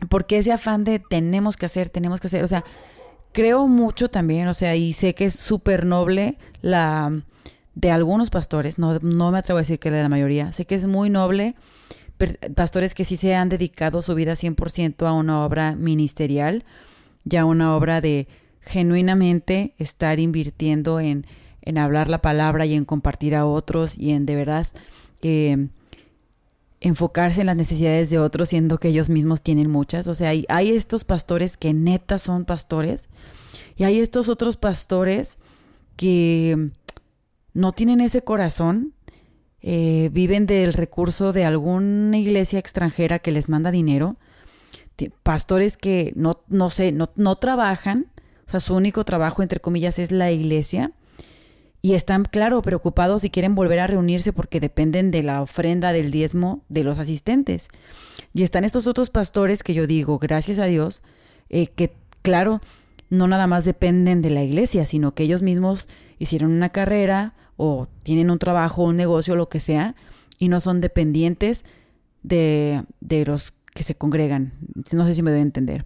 ¿por 0.08 0.26
qué 0.26 0.38
ese 0.38 0.52
afán 0.52 0.84
de 0.84 0.98
tenemos 0.98 1.56
que 1.56 1.66
hacer, 1.66 1.88
tenemos 1.88 2.20
que 2.20 2.26
hacer? 2.28 2.44
O 2.44 2.48
sea, 2.48 2.62
creo 3.32 3.66
mucho 3.66 4.08
también, 4.08 4.48
o 4.48 4.54
sea, 4.54 4.76
y 4.76 4.92
sé 4.92 5.14
que 5.14 5.24
es 5.24 5.34
súper 5.34 5.84
noble 5.84 6.38
la 6.60 7.22
de 7.78 7.92
algunos 7.92 8.28
pastores, 8.28 8.76
no, 8.76 8.98
no 8.98 9.30
me 9.30 9.38
atrevo 9.38 9.58
a 9.58 9.62
decir 9.62 9.78
que 9.78 9.92
de 9.92 10.02
la 10.02 10.08
mayoría, 10.08 10.50
sé 10.50 10.66
que 10.66 10.74
es 10.74 10.86
muy 10.86 11.10
noble 11.10 11.54
pastores 12.56 12.92
que 12.92 13.04
sí 13.04 13.16
se 13.16 13.36
han 13.36 13.48
dedicado 13.48 14.02
su 14.02 14.16
vida 14.16 14.32
100% 14.32 15.06
a 15.06 15.12
una 15.12 15.44
obra 15.44 15.76
ministerial, 15.76 16.64
ya 17.22 17.44
una 17.44 17.76
obra 17.76 18.00
de 18.00 18.26
genuinamente 18.60 19.74
estar 19.78 20.18
invirtiendo 20.18 20.98
en, 20.98 21.24
en 21.62 21.78
hablar 21.78 22.10
la 22.10 22.20
palabra 22.20 22.66
y 22.66 22.74
en 22.74 22.84
compartir 22.84 23.36
a 23.36 23.46
otros 23.46 23.96
y 23.96 24.10
en 24.10 24.26
de 24.26 24.34
verdad 24.34 24.66
eh, 25.22 25.68
enfocarse 26.80 27.42
en 27.42 27.46
las 27.46 27.56
necesidades 27.56 28.10
de 28.10 28.18
otros, 28.18 28.48
siendo 28.48 28.78
que 28.78 28.88
ellos 28.88 29.08
mismos 29.08 29.40
tienen 29.40 29.70
muchas. 29.70 30.08
O 30.08 30.14
sea, 30.14 30.30
hay, 30.30 30.44
hay 30.48 30.70
estos 30.70 31.04
pastores 31.04 31.56
que 31.56 31.72
neta 31.72 32.18
son 32.18 32.44
pastores 32.44 33.08
y 33.76 33.84
hay 33.84 34.00
estos 34.00 34.28
otros 34.28 34.56
pastores 34.56 35.38
que 35.96 36.70
no 37.58 37.72
tienen 37.72 38.00
ese 38.00 38.22
corazón, 38.22 38.94
eh, 39.62 40.10
viven 40.12 40.46
del 40.46 40.74
recurso 40.74 41.32
de 41.32 41.44
alguna 41.44 42.16
iglesia 42.16 42.60
extranjera 42.60 43.18
que 43.18 43.32
les 43.32 43.48
manda 43.48 43.72
dinero, 43.72 44.16
pastores 45.24 45.76
que 45.76 46.12
no, 46.14 46.44
no 46.46 46.70
sé, 46.70 46.92
no, 46.92 47.10
no 47.16 47.34
trabajan, 47.34 48.06
o 48.46 48.50
sea, 48.52 48.60
su 48.60 48.76
único 48.76 49.04
trabajo, 49.04 49.42
entre 49.42 49.58
comillas, 49.58 49.98
es 49.98 50.12
la 50.12 50.30
iglesia. 50.30 50.92
Y 51.82 51.94
están, 51.94 52.24
claro, 52.24 52.62
preocupados 52.62 53.24
y 53.24 53.30
quieren 53.30 53.56
volver 53.56 53.80
a 53.80 53.88
reunirse 53.88 54.32
porque 54.32 54.60
dependen 54.60 55.10
de 55.10 55.24
la 55.24 55.42
ofrenda 55.42 55.92
del 55.92 56.12
diezmo 56.12 56.62
de 56.68 56.84
los 56.84 57.00
asistentes. 57.00 57.70
Y 58.32 58.44
están 58.44 58.62
estos 58.62 58.86
otros 58.86 59.10
pastores 59.10 59.64
que 59.64 59.74
yo 59.74 59.88
digo, 59.88 60.20
gracias 60.20 60.60
a 60.60 60.66
Dios, 60.66 61.02
eh, 61.50 61.66
que, 61.66 61.92
claro, 62.22 62.60
no 63.10 63.26
nada 63.26 63.48
más 63.48 63.64
dependen 63.64 64.22
de 64.22 64.30
la 64.30 64.44
iglesia, 64.44 64.86
sino 64.86 65.14
que 65.14 65.24
ellos 65.24 65.42
mismos 65.42 65.88
hicieron 66.20 66.52
una 66.52 66.68
carrera 66.68 67.34
o 67.58 67.88
tienen 68.04 68.30
un 68.30 68.38
trabajo, 68.38 68.84
un 68.84 68.96
negocio, 68.96 69.36
lo 69.36 69.50
que 69.50 69.60
sea, 69.60 69.94
y 70.38 70.48
no 70.48 70.60
son 70.60 70.80
dependientes 70.80 71.66
de, 72.22 72.84
de 73.00 73.26
los 73.26 73.52
que 73.74 73.82
se 73.82 73.94
congregan. 73.94 74.54
No 74.92 75.04
sé 75.04 75.14
si 75.14 75.22
me 75.22 75.30
debe 75.30 75.42
entender. 75.42 75.84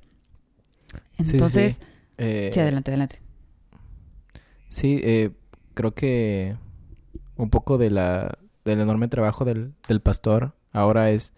Entonces, 1.19 1.81
eh, 2.19 2.51
sí, 2.53 2.61
adelante, 2.61 2.91
adelante. 2.91 3.23
Sí, 4.69 5.01
eh, 5.03 5.31
creo 5.75 5.95
que 5.95 6.57
un 7.37 7.51
poco 7.51 7.79
de 7.79 7.91
la, 7.91 8.39
del 8.65 8.81
enorme 8.81 9.09
trabajo 9.09 9.45
del, 9.45 9.73
del 9.89 10.01
pastor 10.01 10.55
ahora 10.73 11.11
es, 11.11 11.33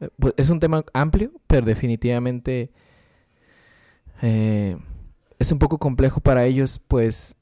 eh, 0.00 0.08
pues, 0.18 0.34
es 0.38 0.48
un 0.48 0.60
tema 0.60 0.84
amplio, 0.94 1.30
pero 1.46 1.66
definitivamente 1.66 2.70
eh, 4.22 4.78
es 5.38 5.52
un 5.52 5.58
poco 5.58 5.78
complejo 5.78 6.20
para 6.20 6.46
ellos, 6.46 6.80
pues 6.88 7.36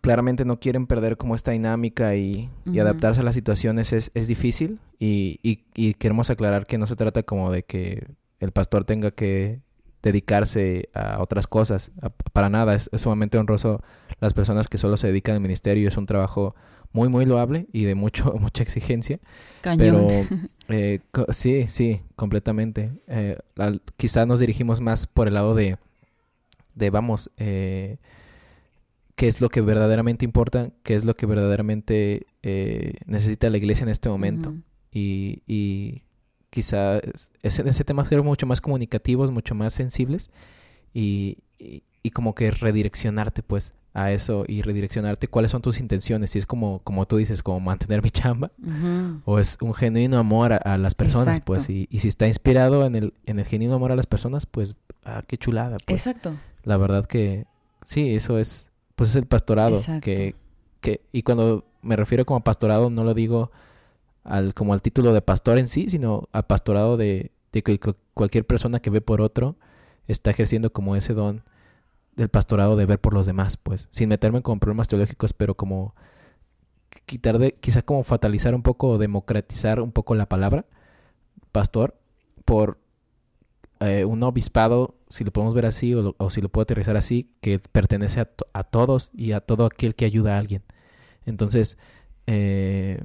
claramente 0.00 0.44
no 0.44 0.58
quieren 0.58 0.86
perder 0.86 1.16
como 1.16 1.34
esta 1.34 1.52
dinámica 1.52 2.16
y, 2.16 2.50
y 2.64 2.78
adaptarse 2.78 3.20
a 3.20 3.24
las 3.24 3.34
situaciones 3.34 3.92
es, 3.92 4.10
es 4.14 4.28
difícil 4.28 4.78
y, 4.98 5.38
y, 5.42 5.64
y 5.74 5.94
queremos 5.94 6.30
aclarar 6.30 6.66
que 6.66 6.78
no 6.78 6.86
se 6.86 6.96
trata 6.96 7.22
como 7.22 7.50
de 7.50 7.62
que 7.64 8.06
el 8.40 8.52
pastor 8.52 8.84
tenga 8.84 9.10
que 9.12 9.60
dedicarse 10.02 10.88
a 10.94 11.20
otras 11.22 11.46
cosas. 11.46 11.92
para 12.32 12.48
nada, 12.48 12.74
es, 12.74 12.90
sumamente 12.94 13.38
honroso 13.38 13.82
las 14.20 14.34
personas 14.34 14.68
que 14.68 14.78
solo 14.78 14.96
se 14.96 15.06
dedican 15.06 15.36
al 15.36 15.40
ministerio. 15.40 15.88
Es 15.88 15.96
un 15.96 16.06
trabajo 16.06 16.54
muy, 16.92 17.08
muy 17.08 17.24
loable 17.24 17.66
y 17.72 17.84
de 17.84 17.94
mucho, 17.94 18.32
mucha 18.40 18.62
exigencia. 18.62 19.20
Pero 19.62 20.08
eh, 20.68 21.00
sí, 21.30 21.68
sí, 21.68 22.02
completamente. 22.16 22.90
Eh, 23.06 23.38
quizás 23.96 24.26
nos 24.26 24.40
dirigimos 24.40 24.80
más 24.80 25.06
por 25.06 25.28
el 25.28 25.34
lado 25.34 25.54
de, 25.54 25.78
de 26.74 26.90
vamos, 26.90 27.30
eh, 27.38 27.98
qué 29.22 29.28
es 29.28 29.40
lo 29.40 29.50
que 29.50 29.60
verdaderamente 29.60 30.24
importa, 30.24 30.72
qué 30.82 30.96
es 30.96 31.04
lo 31.04 31.14
que 31.14 31.26
verdaderamente 31.26 32.26
eh, 32.42 32.94
necesita 33.06 33.48
la 33.50 33.56
iglesia 33.56 33.84
en 33.84 33.88
este 33.88 34.08
momento. 34.08 34.52
y, 34.90 35.44
y 35.46 36.02
quizá 36.50 36.98
es, 36.98 37.30
en 37.60 37.68
ese 37.68 37.84
tema 37.84 38.04
ser 38.04 38.20
mucho 38.24 38.48
más 38.48 38.60
comunicativos, 38.60 39.30
mucho 39.30 39.54
más 39.54 39.74
sensibles 39.74 40.28
y, 40.92 41.38
y, 41.56 42.10
como 42.10 42.34
que 42.34 42.50
redireccionarte 42.50 43.44
pues 43.44 43.74
a 43.94 44.10
eso 44.10 44.44
y 44.48 44.62
redireccionarte 44.62 45.28
cuáles 45.28 45.52
son 45.52 45.62
tus 45.62 45.78
intenciones, 45.78 46.30
si 46.30 46.40
es 46.40 46.46
como, 46.46 46.80
como 46.80 47.06
tú 47.06 47.18
dices, 47.18 47.44
como 47.44 47.60
mantener 47.60 48.02
mi 48.02 48.10
chamba 48.10 48.50
o 49.24 49.38
es 49.38 49.56
un 49.60 49.72
genuino 49.72 50.18
amor 50.18 50.52
a, 50.52 50.78
las 50.78 50.96
personas 50.96 51.38
pues 51.38 51.70
y, 51.70 51.86
y, 51.92 52.00
si 52.00 52.08
está 52.08 52.26
inspirado 52.26 52.84
en 52.86 52.96
el, 52.96 53.14
en 53.24 53.38
el 53.38 53.44
genuino 53.44 53.76
amor 53.76 53.92
a 53.92 53.96
las 53.96 54.06
personas 54.06 54.46
pues 54.46 54.74
ah, 55.04 55.22
qué 55.28 55.38
chulada. 55.38 55.76
Pues. 55.86 56.08
Exacto. 56.08 56.34
La 56.64 56.76
verdad 56.76 57.06
que 57.06 57.46
sí, 57.84 58.16
eso 58.16 58.40
es 58.40 58.71
pues 59.02 59.10
es 59.10 59.16
el 59.16 59.26
pastorado 59.26 59.80
que, 60.00 60.36
que 60.80 61.00
y 61.10 61.24
cuando 61.24 61.64
me 61.82 61.96
refiero 61.96 62.24
como 62.24 62.44
pastorado 62.44 62.88
no 62.88 63.02
lo 63.02 63.14
digo 63.14 63.50
al, 64.22 64.54
como 64.54 64.74
al 64.74 64.80
título 64.80 65.12
de 65.12 65.20
pastor 65.20 65.58
en 65.58 65.66
sí, 65.66 65.90
sino 65.90 66.28
al 66.30 66.44
pastorado 66.44 66.96
de, 66.96 67.32
de 67.50 67.62
que 67.64 67.80
cualquier 68.14 68.46
persona 68.46 68.78
que 68.78 68.90
ve 68.90 69.00
por 69.00 69.20
otro 69.20 69.56
está 70.06 70.30
ejerciendo 70.30 70.72
como 70.72 70.94
ese 70.94 71.14
don 71.14 71.42
del 72.14 72.28
pastorado 72.28 72.76
de 72.76 72.86
ver 72.86 73.00
por 73.00 73.12
los 73.12 73.26
demás, 73.26 73.56
pues, 73.56 73.88
sin 73.90 74.08
meterme 74.08 74.40
con 74.40 74.60
problemas 74.60 74.86
teológicos, 74.86 75.32
pero 75.32 75.56
como 75.56 75.96
quitar 77.04 77.40
de, 77.40 77.54
quizá 77.54 77.82
como 77.82 78.04
fatalizar 78.04 78.54
un 78.54 78.62
poco 78.62 78.90
o 78.90 78.98
democratizar 78.98 79.80
un 79.80 79.90
poco 79.90 80.14
la 80.14 80.28
palabra 80.28 80.64
pastor 81.50 81.98
por 82.44 82.78
eh, 83.84 84.04
un 84.04 84.22
obispado, 84.22 84.96
si 85.08 85.24
lo 85.24 85.32
podemos 85.32 85.54
ver 85.54 85.66
así 85.66 85.94
o, 85.94 86.30
si 86.30 86.40
lo 86.40 86.48
puedo 86.48 86.62
aterrizar 86.62 86.96
así, 86.96 87.30
que 87.40 87.58
pertenece 87.58 88.20
a, 88.20 88.30
a, 88.52 88.64
todos 88.64 89.10
y 89.14 89.32
a 89.32 89.40
todo 89.40 89.66
aquel 89.66 89.94
que 89.94 90.04
ayuda 90.04 90.36
a 90.36 90.38
alguien. 90.38 90.62
Entonces, 91.26 91.78
eh, 92.26 93.02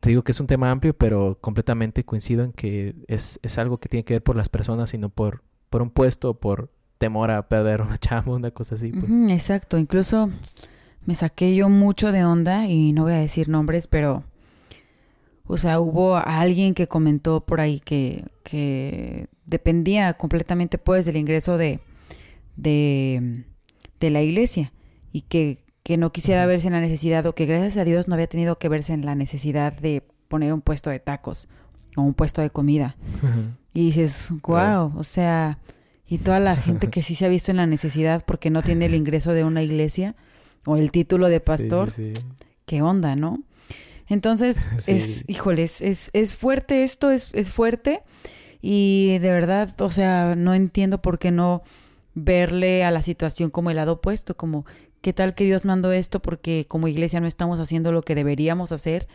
te 0.00 0.08
digo 0.10 0.22
que 0.22 0.32
es 0.32 0.40
un 0.40 0.46
tema 0.46 0.70
amplio, 0.70 0.94
pero 0.94 1.38
completamente 1.40 2.04
coincido 2.04 2.44
en 2.44 2.52
que 2.52 2.96
es, 3.06 3.38
es 3.42 3.58
algo 3.58 3.78
que 3.78 3.88
tiene 3.88 4.04
que 4.04 4.14
ver 4.14 4.22
por 4.22 4.36
las 4.36 4.48
personas 4.48 4.92
y 4.94 4.98
no 4.98 5.10
por, 5.10 5.42
por 5.70 5.82
un 5.82 5.90
puesto, 5.90 6.34
por 6.34 6.70
temor 6.98 7.30
a 7.30 7.48
perder 7.48 7.82
una 7.82 7.98
chamba, 7.98 8.34
una 8.34 8.50
cosa 8.50 8.74
así. 8.74 8.90
Pues. 8.90 9.30
exacto, 9.30 9.78
incluso 9.78 10.30
me 11.06 11.14
saqué 11.14 11.54
yo 11.54 11.68
mucho 11.68 12.10
de 12.10 12.24
onda 12.24 12.66
y 12.66 12.92
no 12.92 13.02
voy 13.04 13.12
a 13.12 13.16
decir 13.16 13.48
nombres, 13.48 13.86
pero 13.86 14.24
o 15.46 15.58
sea, 15.58 15.80
hubo 15.80 16.16
alguien 16.16 16.74
que 16.74 16.88
comentó 16.88 17.44
por 17.44 17.60
ahí 17.60 17.80
que, 17.80 18.24
que 18.44 19.28
dependía 19.44 20.14
completamente 20.14 20.78
pues 20.78 21.04
del 21.04 21.16
ingreso 21.16 21.58
de, 21.58 21.80
de, 22.56 23.44
de 24.00 24.10
la 24.10 24.22
iglesia 24.22 24.72
y 25.12 25.22
que, 25.22 25.64
que, 25.82 25.96
no 25.96 26.12
quisiera 26.12 26.46
verse 26.46 26.68
en 26.68 26.74
la 26.74 26.80
necesidad 26.80 27.26
o 27.26 27.34
que 27.34 27.46
gracias 27.46 27.76
a 27.76 27.84
Dios 27.84 28.08
no 28.08 28.14
había 28.14 28.28
tenido 28.28 28.58
que 28.58 28.68
verse 28.68 28.92
en 28.92 29.04
la 29.04 29.14
necesidad 29.14 29.72
de 29.72 30.02
poner 30.28 30.52
un 30.52 30.60
puesto 30.60 30.90
de 30.90 31.00
tacos 31.00 31.48
o 31.96 32.02
un 32.02 32.14
puesto 32.14 32.40
de 32.40 32.50
comida. 32.50 32.96
Y 33.74 33.86
dices, 33.86 34.28
wow, 34.42 34.92
o 34.96 35.04
sea, 35.04 35.58
y 36.06 36.18
toda 36.18 36.40
la 36.40 36.56
gente 36.56 36.88
que 36.88 37.02
sí 37.02 37.14
se 37.14 37.26
ha 37.26 37.28
visto 37.28 37.50
en 37.50 37.58
la 37.58 37.66
necesidad 37.66 38.24
porque 38.24 38.50
no 38.50 38.62
tiene 38.62 38.86
el 38.86 38.94
ingreso 38.94 39.32
de 39.32 39.44
una 39.44 39.62
iglesia 39.62 40.14
o 40.64 40.76
el 40.76 40.92
título 40.92 41.28
de 41.28 41.40
pastor, 41.40 41.92
¿qué 42.64 42.82
onda, 42.82 43.16
no? 43.16 43.42
Entonces, 44.08 44.66
es, 44.86 45.24
híjoles, 45.28 45.80
es, 45.80 46.10
es 46.12 46.36
fuerte 46.36 46.84
esto, 46.84 47.10
es, 47.10 47.30
es 47.32 47.50
fuerte. 47.50 48.02
Y 48.60 49.18
de 49.18 49.32
verdad, 49.32 49.74
o 49.80 49.90
sea, 49.90 50.34
no 50.36 50.54
entiendo 50.54 51.02
por 51.02 51.18
qué 51.18 51.30
no 51.30 51.62
verle 52.14 52.84
a 52.84 52.90
la 52.90 53.02
situación 53.02 53.50
como 53.50 53.70
el 53.70 53.76
lado 53.76 53.94
opuesto, 53.94 54.36
como 54.36 54.64
qué 55.00 55.12
tal 55.12 55.34
que 55.34 55.44
Dios 55.44 55.64
mandó 55.64 55.90
esto 55.90 56.22
porque 56.22 56.66
como 56.68 56.86
iglesia 56.86 57.20
no 57.20 57.26
estamos 57.26 57.58
haciendo 57.58 57.90
lo 57.90 58.02
que 58.02 58.14
deberíamos 58.14 58.70
hacer. 58.70 59.08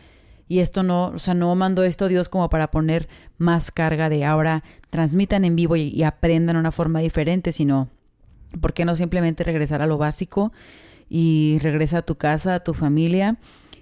Y 0.50 0.60
esto 0.60 0.82
no, 0.82 1.08
o 1.08 1.18
sea, 1.18 1.34
no 1.34 1.54
mandó 1.54 1.82
esto 1.82 2.08
Dios 2.08 2.28
como 2.28 2.48
para 2.48 2.70
poner 2.70 3.08
más 3.36 3.70
carga 3.70 4.08
de 4.08 4.24
ahora 4.24 4.64
transmitan 4.90 5.44
en 5.44 5.56
vivo 5.56 5.76
y, 5.76 5.88
y 5.88 6.02
aprendan 6.04 6.56
una 6.56 6.72
forma 6.72 7.00
diferente, 7.00 7.52
sino 7.52 7.88
por 8.60 8.72
qué 8.72 8.86
no 8.86 8.96
simplemente 8.96 9.44
regresar 9.44 9.82
a 9.82 9.86
lo 9.86 9.98
básico 9.98 10.52
y 11.10 11.58
regresa 11.60 11.98
a 11.98 12.02
tu 12.02 12.16
casa, 12.16 12.54
a 12.54 12.60
tu 12.60 12.72
familia 12.74 13.38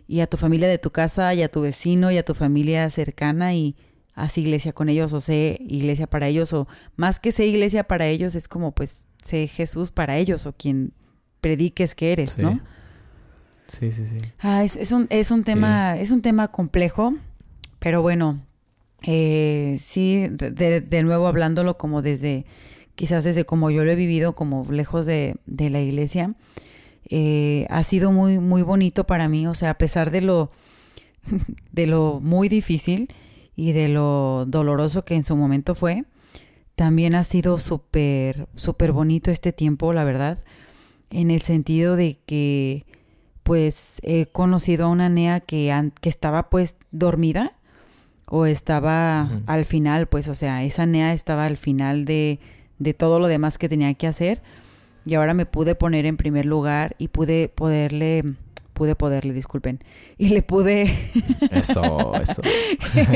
y 0.09 0.21
a 0.21 0.27
tu 0.27 0.37
familia 0.37 0.69
de 0.69 0.79
tu 0.79 0.91
casa 0.91 1.35
y 1.35 1.43
a 1.43 1.49
tu 1.49 1.63
vecino 1.63 2.11
y 2.11 2.19
a 2.19 2.25
tu 2.25 2.35
familia 2.35 2.89
cercana 2.91 3.55
y 3.55 3.77
haz 4.15 4.39
iglesia 4.39 4.73
con 4.73 4.89
ellos 4.89 5.13
o 5.13 5.21
sé 5.21 5.59
iglesia 5.61 6.07
para 6.07 6.29
ellos 6.29 6.53
o 6.53 6.67
más 6.97 7.21
que 7.21 7.33
sé 7.33 7.47
iglesia 7.47 7.85
para 7.85 8.07
ellos 8.07 8.35
es 8.35 8.49
como 8.49 8.73
pues 8.73 9.07
sé 9.23 9.47
Jesús 9.49 9.91
para 9.91 10.17
ellos 10.17 10.47
o 10.47 10.53
quien 10.53 10.93
prediques 11.41 11.95
que 11.95 12.13
eres, 12.13 12.39
¿no? 12.39 12.61
Sí, 13.69 13.93
sí, 13.93 14.05
sí. 14.07 14.19
Ah, 14.41 14.65
es, 14.65 14.93
un, 14.93 15.07
es 15.11 15.31
un 15.31 15.45
tema, 15.45 15.99
es 15.99 16.11
un 16.11 16.23
tema 16.23 16.49
complejo, 16.49 17.15
pero 17.79 18.03
bueno, 18.03 18.41
eh, 19.03 19.77
sí, 19.81 20.27
de, 20.29 20.81
de, 20.81 21.03
nuevo 21.03 21.27
hablándolo 21.27 21.77
como 21.77 22.03
desde, 22.03 22.47
quizás 22.95 23.25
desde 23.25 23.45
como 23.45 23.71
yo 23.71 23.85
lo 23.85 23.91
he 23.91 23.97
vivido, 23.97 24.35
como 24.35 24.67
lejos 24.71 25.07
de, 25.07 25.37
de 25.47 25.71
la 25.71 25.81
iglesia, 25.81 26.35
eh, 27.09 27.67
ha 27.71 27.83
sido 27.83 28.11
muy, 28.13 28.39
muy 28.39 28.63
bonito 28.63 29.07
para 29.07 29.29
mí, 29.29 29.47
o 29.47 29.55
sea, 29.55 29.71
a 29.71 29.79
pesar 29.79 30.11
de 30.11 30.21
lo, 30.21 30.51
de 31.73 31.87
lo 31.87 32.21
muy 32.21 32.49
difícil 32.49 33.09
y 33.55 33.73
de 33.73 33.89
lo 33.89 34.45
doloroso 34.47 35.05
que 35.05 35.15
en 35.15 35.25
su 35.25 35.37
momento 35.37 35.75
fue, 35.75 36.05
también 36.75 37.15
ha 37.15 37.25
sido 37.25 37.59
súper, 37.59 38.49
súper 38.57 38.93
bonito 38.93 39.31
este 39.31 39.53
tiempo, 39.53 39.93
la 39.93 40.05
verdad, 40.05 40.39
en 41.11 41.31
el 41.31 41.41
sentido 41.41 41.97
de 41.97 42.19
que, 42.27 42.85
pues, 43.43 44.01
he 44.03 44.27
conocido 44.27 44.87
a 44.87 44.89
una 44.89 45.09
Nea 45.09 45.41
que, 45.41 45.91
que 46.01 46.09
estaba, 46.09 46.51
pues, 46.51 46.77
dormida 46.91 47.53
o 48.29 48.45
estaba 48.45 49.41
al 49.47 49.65
final, 49.65 50.09
pues, 50.09 50.29
o 50.29 50.35
sea, 50.35 50.65
esa 50.65 50.85
Nea 50.85 51.15
estaba 51.15 51.47
al 51.47 51.57
final 51.57 52.05
de, 52.05 52.41
de 52.79 52.93
todo 52.93 53.21
lo 53.21 53.29
demás 53.29 53.57
que 53.57 53.69
tenía 53.69 53.95
que 53.95 54.09
hacer 54.09 54.43
y 55.07 55.15
ahora 55.15 55.33
me 55.33 55.47
pude 55.47 55.75
poner 55.75 56.05
en 56.05 56.17
primer 56.17 56.45
lugar 56.45 56.97
y 56.99 57.09
pude 57.09 57.49
poderle 57.49 58.25
pude 58.73 58.95
poderle, 58.95 59.33
disculpen, 59.33 59.83
y 60.19 60.29
le 60.29 60.43
pude 60.43 60.95
Eso, 61.51 62.13
eso. 62.21 62.43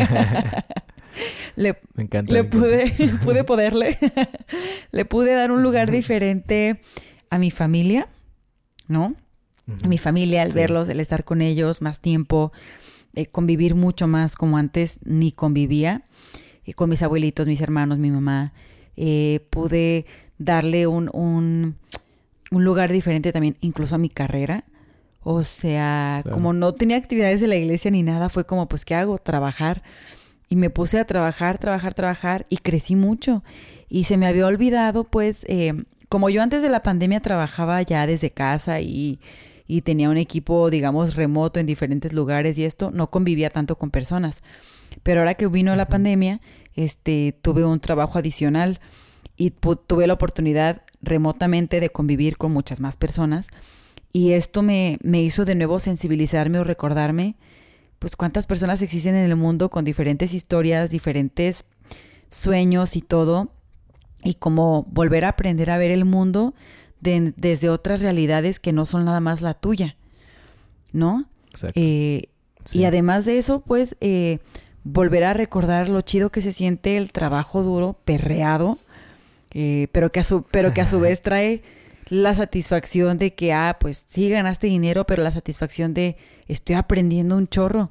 le, 1.57 1.77
me 1.95 2.05
encanta. 2.05 2.33
Le 2.33 2.45
pude 2.45 2.91
pude 3.25 3.45
poderle 3.45 3.99
le 4.91 5.05
pude 5.05 5.35
dar 5.35 5.51
un 5.51 5.63
lugar 5.63 5.91
diferente 5.91 6.81
a 7.29 7.39
mi 7.39 7.51
familia, 7.51 8.09
¿no? 8.89 9.15
A 9.85 9.87
mi 9.87 9.99
familia 9.99 10.43
al 10.43 10.53
verlos, 10.53 10.89
el 10.89 10.99
estar 10.99 11.23
con 11.25 11.43
ellos 11.43 11.81
más 11.81 12.01
tiempo, 12.01 12.53
eh, 13.15 13.27
convivir 13.27 13.77
mucho 13.77 14.09
más 14.09 14.35
como 14.35 14.59
antes 14.59 14.99
ni 15.05 15.31
convivía, 15.31 16.05
eh, 16.65 16.75
con 16.75 16.91
mis 16.91 17.03
abuelitos, 17.03 17.47
mis 17.47 17.61
hermanos, 17.61 17.99
mi 17.99 18.11
mamá. 18.11 18.53
Eh, 18.97 19.47
pude 19.51 20.07
darle 20.41 20.87
un, 20.87 21.11
un, 21.13 22.65
lugar 22.65 22.91
diferente 22.91 23.31
también, 23.31 23.57
incluso 23.61 23.95
a 23.95 23.99
mi 23.99 24.09
carrera. 24.09 24.65
O 25.23 25.45
sea, 25.45 26.25
como 26.33 26.55
no 26.55 26.73
tenía 26.73 26.97
actividades 26.97 27.43
de 27.43 27.47
la 27.47 27.57
iglesia 27.57 27.91
ni 27.91 28.03
nada, 28.03 28.31
fue 28.31 28.47
como, 28.47 28.67
pues, 28.67 28.85
¿qué 28.85 28.95
hago? 28.95 29.19
Trabajar. 29.19 29.83
Y 30.49 30.57
me 30.57 30.71
puse 30.71 30.99
a 30.99 31.05
trabajar, 31.05 31.59
trabajar, 31.59 31.95
trabajar 31.95 32.47
y 32.49 32.57
crecí 32.57 32.97
mucho. 32.97 33.45
Y 33.89 34.05
se 34.05 34.17
me 34.17 34.27
había 34.27 34.47
olvidado, 34.47 35.05
pues, 35.05 35.45
eh, 35.47 35.75
como 36.09 36.31
yo 36.31 36.43
antes 36.43 36.63
de 36.63 36.71
la 36.71 36.83
pandemia 36.83 37.21
trabajaba 37.21 37.83
ya 37.83 38.07
desde 38.07 38.31
casa 38.31 38.81
y, 38.81 39.21
y 39.69 39.83
tenía 39.83 40.09
un 40.09 40.17
equipo, 40.17 40.71
digamos, 40.71 41.17
remoto 41.17 41.61
en 41.61 41.67
diferentes 41.67 42.15
lugares 42.15 42.57
y 42.57 42.65
esto, 42.65 42.91
no 42.91 43.11
convivía 43.11 43.51
tanto 43.51 43.77
con 43.77 43.91
personas. 43.91 44.43
Pero 45.03 45.21
ahora 45.21 45.35
que 45.35 45.47
vino 45.49 45.77
la 45.77 45.87
pandemia, 45.87 46.41
este, 46.75 47.37
tuve 47.43 47.65
un 47.65 47.79
trabajo 47.79 48.19
adicional 48.19 48.81
y 49.41 49.53
tuve 49.53 50.07
la 50.07 50.13
oportunidad 50.13 50.83
remotamente 51.01 51.81
de 51.81 51.89
convivir 51.89 52.37
con 52.37 52.53
muchas 52.53 52.79
más 52.79 52.99
personas 52.99 53.47
y 54.13 54.33
esto 54.33 54.63
me, 54.63 54.99
me 55.03 55.23
hizo 55.23 55.47
de 55.47 55.55
nuevo 55.55 55.79
sensibilizarme 55.79 56.59
o 56.59 56.65
recordarme 56.65 57.37
pues 57.99 58.17
cuántas 58.17 58.47
personas 58.47 58.83
existen 58.83 59.15
en 59.15 59.25
el 59.25 59.37
mundo 59.37 59.71
con 59.71 59.87
diferentes 59.87 60.35
historias, 60.35 60.91
diferentes 60.91 61.65
sueños 62.29 62.97
y 62.97 63.01
todo 63.01 63.51
y 64.23 64.35
como 64.35 64.83
volver 64.91 65.25
a 65.25 65.31
aprender 65.31 65.71
a 65.71 65.79
ver 65.79 65.91
el 65.91 66.05
mundo 66.05 66.53
desde 67.01 67.71
otras 67.71 68.03
realidades 68.03 68.61
que 68.61 68.75
no 68.75 68.85
son 68.85 69.07
nada 69.07 69.21
más 69.21 69.41
la 69.41 69.55
tuya, 69.55 69.97
¿no? 70.93 71.25
Exacto. 71.49 71.81
Eh, 71.81 72.29
y 72.73 72.85
además 72.85 73.25
de 73.25 73.39
eso, 73.39 73.61
pues, 73.61 73.97
eh, 74.03 74.39
volver 74.85 75.25
a 75.25 75.33
recordar 75.33 75.89
lo 75.89 76.03
chido 76.03 76.29
que 76.29 76.43
se 76.43 76.53
siente 76.53 76.99
el 76.99 77.11
trabajo 77.11 77.63
duro, 77.63 77.97
perreado, 78.05 78.79
eh, 79.53 79.89
pero, 79.93 80.13
que 80.13 80.21
a 80.21 80.25
su, 80.25 80.43
pero 80.43 80.73
que 80.73 80.81
a 80.81 80.87
su 80.87 81.01
vez 81.01 81.23
trae 81.23 81.63
la 82.09 82.35
satisfacción 82.35 83.19
de 83.19 83.35
que, 83.35 83.53
ah, 83.53 83.77
pues 83.81 84.05
sí 84.07 84.29
ganaste 84.29 84.67
dinero, 84.67 85.07
pero 85.07 85.23
la 85.23 85.31
satisfacción 85.31 85.95
de 85.95 86.17
estoy 86.49 86.77
aprendiendo 86.77 87.37
un 87.37 87.49
chorro, 87.49 87.91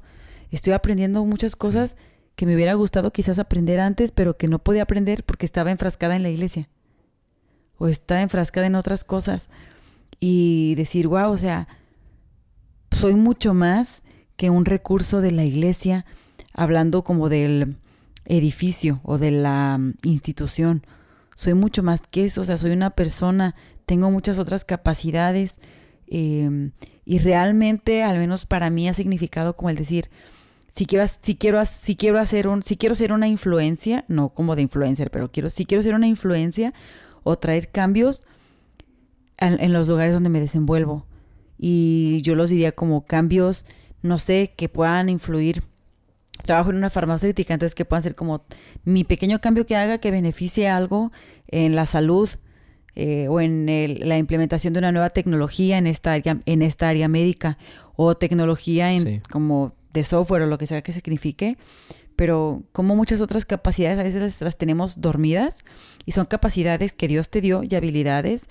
estoy 0.50 0.74
aprendiendo 0.74 1.24
muchas 1.24 1.56
cosas 1.56 1.96
que 2.36 2.46
me 2.46 2.54
hubiera 2.54 2.74
gustado 2.74 3.12
quizás 3.12 3.38
aprender 3.38 3.80
antes, 3.80 4.12
pero 4.12 4.36
que 4.36 4.48
no 4.48 4.58
podía 4.58 4.82
aprender 4.82 5.24
porque 5.24 5.46
estaba 5.46 5.70
enfrascada 5.70 6.16
en 6.16 6.22
la 6.22 6.30
iglesia. 6.30 6.68
O 7.76 7.88
estaba 7.88 8.20
enfrascada 8.20 8.66
en 8.66 8.74
otras 8.74 9.04
cosas. 9.04 9.48
Y 10.20 10.74
decir, 10.76 11.08
wow, 11.08 11.30
o 11.30 11.38
sea, 11.38 11.68
soy 12.90 13.14
mucho 13.14 13.54
más 13.54 14.02
que 14.36 14.50
un 14.50 14.64
recurso 14.64 15.20
de 15.20 15.32
la 15.32 15.44
iglesia, 15.44 16.04
hablando 16.54 17.04
como 17.04 17.28
del 17.28 17.76
edificio 18.26 19.00
o 19.02 19.18
de 19.18 19.30
la 19.30 19.76
mm, 19.78 19.94
institución 20.04 20.86
soy 21.40 21.54
mucho 21.54 21.82
más 21.82 22.02
que 22.02 22.26
eso, 22.26 22.42
o 22.42 22.44
sea, 22.44 22.58
soy 22.58 22.72
una 22.72 22.90
persona, 22.90 23.54
tengo 23.86 24.10
muchas 24.10 24.38
otras 24.38 24.66
capacidades 24.66 25.58
em, 26.06 26.72
y 27.06 27.18
realmente, 27.18 28.02
al 28.02 28.18
menos 28.18 28.44
para 28.44 28.68
mí, 28.68 28.90
ha 28.90 28.92
significado 28.92 29.56
como 29.56 29.70
el 29.70 29.76
decir, 29.76 30.10
si 30.68 30.84
quiero, 30.84 31.06
si 31.08 31.36
quiero, 31.36 31.64
si 31.64 31.96
quiero 31.96 32.18
hacer 32.18 32.46
un, 32.46 32.62
si 32.62 32.76
quiero 32.76 32.94
ser 32.94 33.10
una 33.10 33.26
influencia, 33.26 34.04
no 34.06 34.34
como 34.34 34.54
de 34.54 34.60
influencer, 34.60 35.10
pero 35.10 35.32
quiero, 35.32 35.48
si 35.48 35.64
quiero 35.64 35.82
ser 35.82 35.94
una 35.94 36.06
influencia 36.06 36.74
o 37.22 37.38
traer 37.38 37.70
cambios 37.70 38.22
en, 39.38 39.58
en 39.60 39.72
los 39.72 39.88
lugares 39.88 40.12
donde 40.12 40.28
me 40.28 40.40
desenvuelvo. 40.40 41.06
Y 41.56 42.20
yo 42.20 42.34
los 42.34 42.50
diría 42.50 42.72
como 42.72 43.06
cambios, 43.06 43.64
no 44.02 44.18
sé, 44.18 44.52
que 44.58 44.68
puedan 44.68 45.08
influir 45.08 45.62
trabajo 46.44 46.70
en 46.70 46.76
una 46.76 46.90
farmacéutica, 46.90 47.54
entonces 47.54 47.74
que 47.74 47.84
puedan 47.84 48.02
ser 48.02 48.14
como 48.14 48.44
mi 48.84 49.04
pequeño 49.04 49.40
cambio 49.40 49.66
que 49.66 49.76
haga 49.76 49.98
que 49.98 50.10
beneficie 50.10 50.68
algo 50.68 51.12
en 51.48 51.74
la 51.76 51.86
salud 51.86 52.28
eh, 52.96 53.28
o 53.28 53.40
en 53.40 53.66
la 54.00 54.18
implementación 54.18 54.72
de 54.72 54.78
una 54.78 54.92
nueva 54.92 55.10
tecnología 55.10 55.78
en 55.78 55.86
esta 55.86 56.12
área, 56.12 56.40
en 56.44 56.62
esta 56.62 56.88
área 56.88 57.08
médica 57.08 57.56
o 57.94 58.16
tecnología 58.16 58.92
en, 58.92 59.20
como 59.30 59.74
de 59.92 60.04
software 60.04 60.42
o 60.42 60.46
lo 60.46 60.58
que 60.58 60.66
sea 60.66 60.82
que 60.82 60.92
signifique, 60.92 61.56
pero 62.16 62.62
como 62.72 62.96
muchas 62.96 63.20
otras 63.20 63.44
capacidades 63.44 63.98
a 63.98 64.02
veces 64.02 64.40
las, 64.40 64.56
tenemos 64.58 65.00
dormidas 65.00 65.64
y 66.04 66.12
son 66.12 66.26
capacidades 66.26 66.92
que 66.92 67.08
Dios 67.08 67.30
te 67.30 67.40
dio 67.40 67.62
y 67.62 67.74
habilidades, 67.74 68.46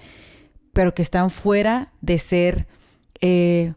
pero 0.73 0.93
que 0.93 1.01
están 1.01 1.29
fuera 1.29 1.91
de 2.01 2.17
ser, 2.17 2.67
eh, 3.21 3.73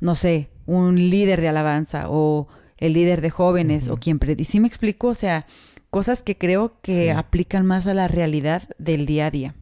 no 0.00 0.14
sé, 0.14 0.50
un 0.66 0.96
líder 0.96 1.40
de 1.40 1.48
alabanza 1.48 2.06
o 2.08 2.48
el 2.78 2.92
líder 2.92 3.20
de 3.20 3.30
jóvenes 3.30 3.88
o 3.88 3.96
quien 3.96 4.18
predice. 4.18 4.52
¿Sí 4.52 4.60
me 4.60 4.68
explico? 4.68 5.08
O 5.08 5.14
sea, 5.14 5.46
cosas 5.90 6.22
que 6.22 6.36
creo 6.36 6.80
que 6.82 7.12
aplican 7.12 7.64
más 7.66 7.86
a 7.86 7.94
la 7.94 8.08
realidad 8.08 8.68
del 8.78 9.06
día 9.06 9.26
a 9.26 9.30
día. 9.30 9.54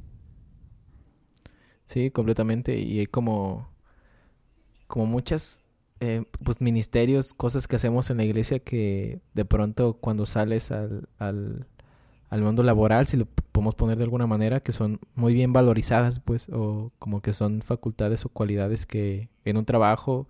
Sí, 1.86 2.10
completamente. 2.10 2.78
Y 2.78 2.98
hay 3.00 3.06
como, 3.06 3.68
como 4.86 5.06
muchas 5.06 5.62
eh, 6.00 6.24
pues 6.42 6.60
ministerios, 6.60 7.34
cosas 7.34 7.68
que 7.68 7.76
hacemos 7.76 8.10
en 8.10 8.16
la 8.16 8.24
iglesia 8.24 8.58
que 8.58 9.20
de 9.34 9.44
pronto 9.44 9.94
cuando 9.94 10.26
sales 10.26 10.70
al, 10.70 11.08
al, 11.18 11.66
al 12.30 12.42
mundo 12.42 12.62
laboral, 12.62 13.06
si 13.06 13.16
lo 13.16 13.26
podemos 13.26 13.74
poner 13.74 13.96
de 13.96 14.04
alguna 14.04 14.26
manera, 14.26 14.60
que 14.60 14.72
son 14.72 14.98
muy 15.14 15.34
bien 15.34 15.52
valorizadas, 15.52 16.18
pues, 16.18 16.48
o 16.52 16.90
como 16.98 17.20
que 17.22 17.32
son 17.32 17.62
facultades 17.62 18.24
o 18.24 18.28
cualidades 18.28 18.86
que 18.86 19.28
en 19.44 19.56
un 19.56 19.64
trabajo 19.64 20.26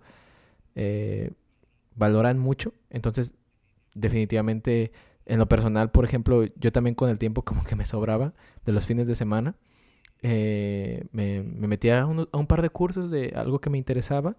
eh, 0.75 1.31
valoran 1.95 2.39
mucho. 2.39 2.73
Entonces, 2.89 3.33
definitivamente, 3.93 4.91
en 5.25 5.39
lo 5.39 5.47
personal, 5.47 5.91
por 5.91 6.05
ejemplo, 6.05 6.45
yo 6.55 6.71
también 6.71 6.95
con 6.95 7.09
el 7.09 7.17
tiempo 7.17 7.43
como 7.43 7.63
que 7.63 7.75
me 7.75 7.85
sobraba 7.85 8.33
de 8.65 8.71
los 8.71 8.85
fines 8.85 9.07
de 9.07 9.15
semana. 9.15 9.55
Eh, 10.21 11.05
me, 11.11 11.43
me 11.43 11.67
metía 11.67 12.01
a 12.01 12.05
un, 12.05 12.27
a 12.31 12.37
un, 12.37 12.47
par 12.47 12.61
de 12.61 12.69
cursos 12.69 13.11
de 13.11 13.33
algo 13.35 13.59
que 13.59 13.69
me 13.69 13.77
interesaba 13.77 14.37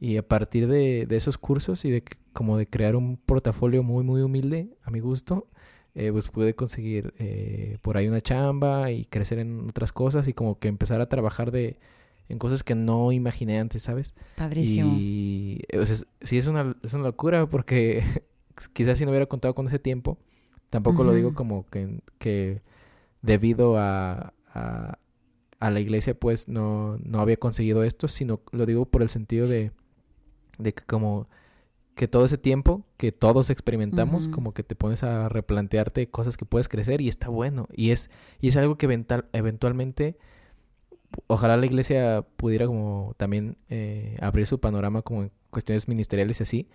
y 0.00 0.16
a 0.16 0.26
partir 0.26 0.66
de, 0.66 1.06
de 1.06 1.16
esos 1.16 1.38
cursos 1.38 1.84
y 1.84 1.90
de 1.90 2.04
como 2.32 2.58
de 2.58 2.66
crear 2.66 2.96
un 2.96 3.16
portafolio 3.16 3.82
muy 3.82 4.04
muy 4.04 4.20
humilde 4.20 4.76
a 4.82 4.90
mi 4.90 5.00
gusto 5.00 5.46
eh, 5.94 6.10
pues 6.10 6.28
pude 6.28 6.54
conseguir 6.54 7.12
eh, 7.18 7.78
por 7.82 7.96
ahí 7.96 8.08
una 8.08 8.22
chamba 8.22 8.90
y 8.90 9.04
crecer 9.04 9.38
en 9.38 9.68
otras 9.68 9.92
cosas 9.92 10.26
y 10.26 10.32
como 10.32 10.58
que 10.58 10.68
empezar 10.68 11.00
a 11.02 11.08
trabajar 11.08 11.50
de 11.50 11.78
en 12.32 12.38
cosas 12.38 12.62
que 12.62 12.74
no 12.74 13.12
imaginé 13.12 13.58
antes, 13.58 13.82
¿sabes? 13.82 14.14
Padrísimo. 14.36 14.94
Y 14.96 15.60
o 15.78 15.84
sea, 15.84 15.96
sí 16.22 16.38
es 16.38 16.46
una, 16.46 16.74
es 16.82 16.94
una 16.94 17.04
locura 17.04 17.46
porque 17.46 18.02
quizás 18.72 18.98
si 18.98 19.04
no 19.04 19.10
hubiera 19.10 19.26
contado 19.26 19.54
con 19.54 19.66
ese 19.66 19.78
tiempo, 19.78 20.16
tampoco 20.70 21.04
lo 21.04 21.12
digo 21.12 21.34
como 21.34 21.66
que, 21.66 22.00
que 22.18 22.62
debido 23.20 23.76
a, 23.76 24.32
a, 24.46 24.98
a, 25.60 25.70
la 25.70 25.80
iglesia 25.80 26.18
pues 26.18 26.48
no, 26.48 26.96
no 27.04 27.20
había 27.20 27.36
conseguido 27.36 27.84
esto, 27.84 28.08
sino 28.08 28.40
lo 28.50 28.64
digo 28.64 28.86
por 28.86 29.02
el 29.02 29.10
sentido 29.10 29.46
de, 29.46 29.72
de 30.58 30.72
que 30.72 30.84
como 30.84 31.28
que 31.94 32.08
todo 32.08 32.24
ese 32.24 32.38
tiempo 32.38 32.86
que 32.96 33.12
todos 33.12 33.50
experimentamos, 33.50 34.28
como 34.28 34.54
que 34.54 34.62
te 34.62 34.74
pones 34.74 35.02
a 35.02 35.28
replantearte 35.28 36.08
cosas 36.08 36.38
que 36.38 36.46
puedes 36.46 36.70
crecer 36.70 37.02
y 37.02 37.08
está 37.08 37.28
bueno. 37.28 37.68
Y 37.76 37.90
es, 37.90 38.08
y 38.40 38.48
es 38.48 38.56
algo 38.56 38.78
que 38.78 38.86
eventualmente 39.32 40.16
ojalá 41.26 41.56
la 41.56 41.66
iglesia 41.66 42.24
pudiera 42.36 42.66
como 42.66 43.14
también 43.16 43.56
eh, 43.68 44.16
abrir 44.20 44.46
su 44.46 44.60
panorama 44.60 45.02
como 45.02 45.22
en 45.22 45.32
cuestiones 45.50 45.88
ministeriales 45.88 46.40
y 46.40 46.42
así. 46.42 46.68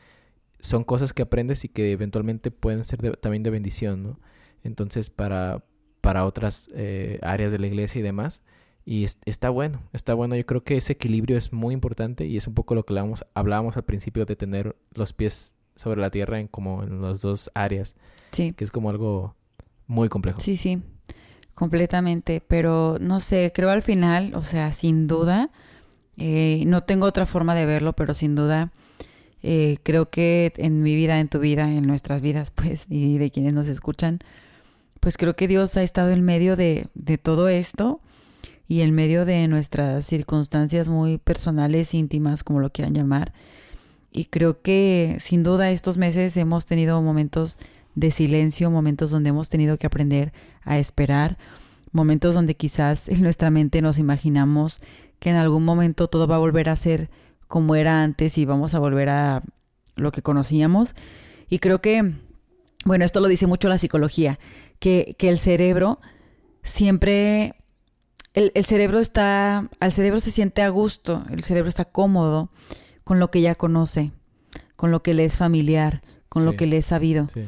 Son 0.60 0.84
cosas 0.84 1.14
que 1.14 1.22
aprendes 1.22 1.64
y 1.64 1.70
que 1.70 1.92
eventualmente 1.92 2.52
pueden 2.52 2.84
ser 2.84 3.18
también 3.18 3.44
de 3.44 3.50
bendición, 3.50 4.04
¿no? 4.04 4.20
Entonces, 4.64 5.10
para, 5.10 5.64
para 6.02 6.26
otras 6.26 6.70
eh, 6.74 7.20
áreas 7.22 7.52
de 7.52 7.60
la 7.60 7.68
iglesia 7.68 8.00
y 8.00 8.02
demás. 8.02 8.44
Y 8.86 9.06
está 9.26 9.50
bueno, 9.50 9.84
está 9.94 10.14
bueno. 10.14 10.36
Yo 10.36 10.46
creo 10.46 10.64
que 10.64 10.78
ese 10.78 10.94
equilibrio 10.94 11.38
es 11.38 11.54
muy 11.54 11.74
importante 11.74 12.26
y 12.26 12.38
es 12.38 12.48
un 12.48 12.54
poco 12.54 12.74
lo 12.74 12.84
que 12.84 12.94
hablábamos, 12.94 13.26
hablábamos 13.34 13.78
al 13.78 13.84
principio 13.84 14.26
de 14.26 14.36
tener 14.36 14.76
los 14.94 15.14
pies 15.14 15.56
sobre 15.76 16.02
la 16.02 16.10
tierra 16.10 16.40
en 16.40 16.48
como 16.48 16.84
en 16.84 17.02
las 17.02 17.22
dos 17.22 17.52
áreas. 17.54 17.96
Sí. 18.32 18.54
Que 18.54 18.64
es 18.64 18.72
como 18.72 18.90
algo 18.90 19.36
muy 19.88 20.10
complejo. 20.10 20.40
Sí, 20.40 20.58
sí 20.58 20.82
completamente, 21.58 22.40
pero 22.48 22.98
no 23.02 23.20
sé, 23.20 23.52
creo 23.52 23.72
al 23.72 23.82
final, 23.82 24.36
o 24.36 24.44
sea, 24.44 24.72
sin 24.74 25.08
duda, 25.08 25.50
eh, 26.16 26.64
no 26.68 26.84
tengo 26.84 27.08
otra 27.08 27.26
forma 27.26 27.56
de 27.56 27.66
verlo, 27.66 27.94
pero 27.94 28.14
sin 28.14 28.36
duda, 28.36 28.72
eh, 29.42 29.78
creo 29.82 30.12
que 30.12 30.54
en 30.58 30.84
mi 30.84 30.94
vida, 30.94 31.20
en 31.20 31.30
tu 31.30 31.40
vida, 31.40 31.64
en 31.74 31.88
nuestras 31.88 32.22
vidas, 32.22 32.52
pues, 32.56 32.86
y 32.90 33.18
de 33.18 33.32
quienes 33.32 33.54
nos 33.54 33.68
escuchan, 33.70 34.20
pues 35.00 35.18
creo 35.18 35.36
que 35.36 35.48
Dios 35.48 35.76
ha 35.78 35.82
estado 35.82 36.12
en 36.12 36.22
medio 36.22 36.56
de, 36.56 36.90
de 36.94 37.18
todo 37.18 37.48
esto 37.48 38.02
y 38.68 38.82
en 38.82 38.94
medio 38.94 39.26
de 39.26 39.48
nuestras 39.48 40.06
circunstancias 40.06 40.90
muy 40.90 41.18
personales, 41.18 41.96
íntimas, 41.96 42.44
como 42.44 42.60
lo 42.60 42.70
quieran 42.70 42.94
llamar. 42.94 43.34
Y 44.12 44.26
creo 44.26 44.62
que 44.62 45.18
sin 45.20 45.42
duda 45.42 45.72
estos 45.72 45.98
meses 45.98 46.38
hemos 46.38 46.68
tenido 46.68 47.02
momentos 47.02 47.58
de 47.98 48.12
silencio, 48.12 48.70
momentos 48.70 49.10
donde 49.10 49.32
hemos 49.32 49.50
tenido 49.50 49.78
que 49.78 49.88
aprender 49.88 50.32
a 50.62 50.78
esperar, 50.78 51.40
momentos 51.92 52.36
donde 52.36 52.56
quizás 52.56 53.10
en 53.10 53.24
nuestra 53.24 53.50
mente 53.50 53.82
nos 53.82 53.98
imaginamos 53.98 54.82
que 55.20 55.32
en 55.32 55.36
algún 55.36 55.66
momento 55.66 56.08
todo 56.08 56.28
va 56.28 56.36
a 56.36 56.40
volver 56.40 56.70
a 56.70 56.76
ser 56.76 57.10
como 57.48 57.74
era 57.74 58.04
antes 58.04 58.38
y 58.38 58.46
vamos 58.46 58.76
a 58.76 58.80
volver 58.80 59.10
a 59.10 59.42
lo 59.96 60.12
que 60.12 60.22
conocíamos. 60.22 60.94
Y 61.50 61.58
creo 61.58 61.82
que, 61.82 62.14
bueno, 62.86 63.04
esto 63.04 63.20
lo 63.20 63.28
dice 63.28 63.48
mucho 63.48 63.68
la 63.68 63.80
psicología, 63.80 64.38
que, 64.78 65.16
que 65.18 65.30
el 65.30 65.40
cerebro 65.40 66.00
siempre, 66.62 67.56
el, 68.36 68.52
el, 68.54 68.66
cerebro 68.66 69.00
está, 69.00 69.72
al 69.80 69.92
cerebro 69.92 70.20
se 70.20 70.30
siente 70.30 70.62
a 70.62 70.70
gusto, 70.70 71.26
el 71.32 71.44
cerebro 71.44 71.68
está 71.68 71.86
cómodo 71.86 72.52
con 73.04 73.18
lo 73.18 73.32
que 73.32 73.42
ya 73.42 73.56
conoce, 73.56 74.12
con 74.76 74.92
lo 74.92 75.02
que 75.02 75.16
le 75.16 75.26
es 75.26 75.38
familiar, 75.38 76.02
con 76.30 76.46
lo 76.46 76.56
que 76.56 76.68
le 76.68 76.78
es 76.78 76.86
sabido. 76.86 77.28
Sí. 77.34 77.42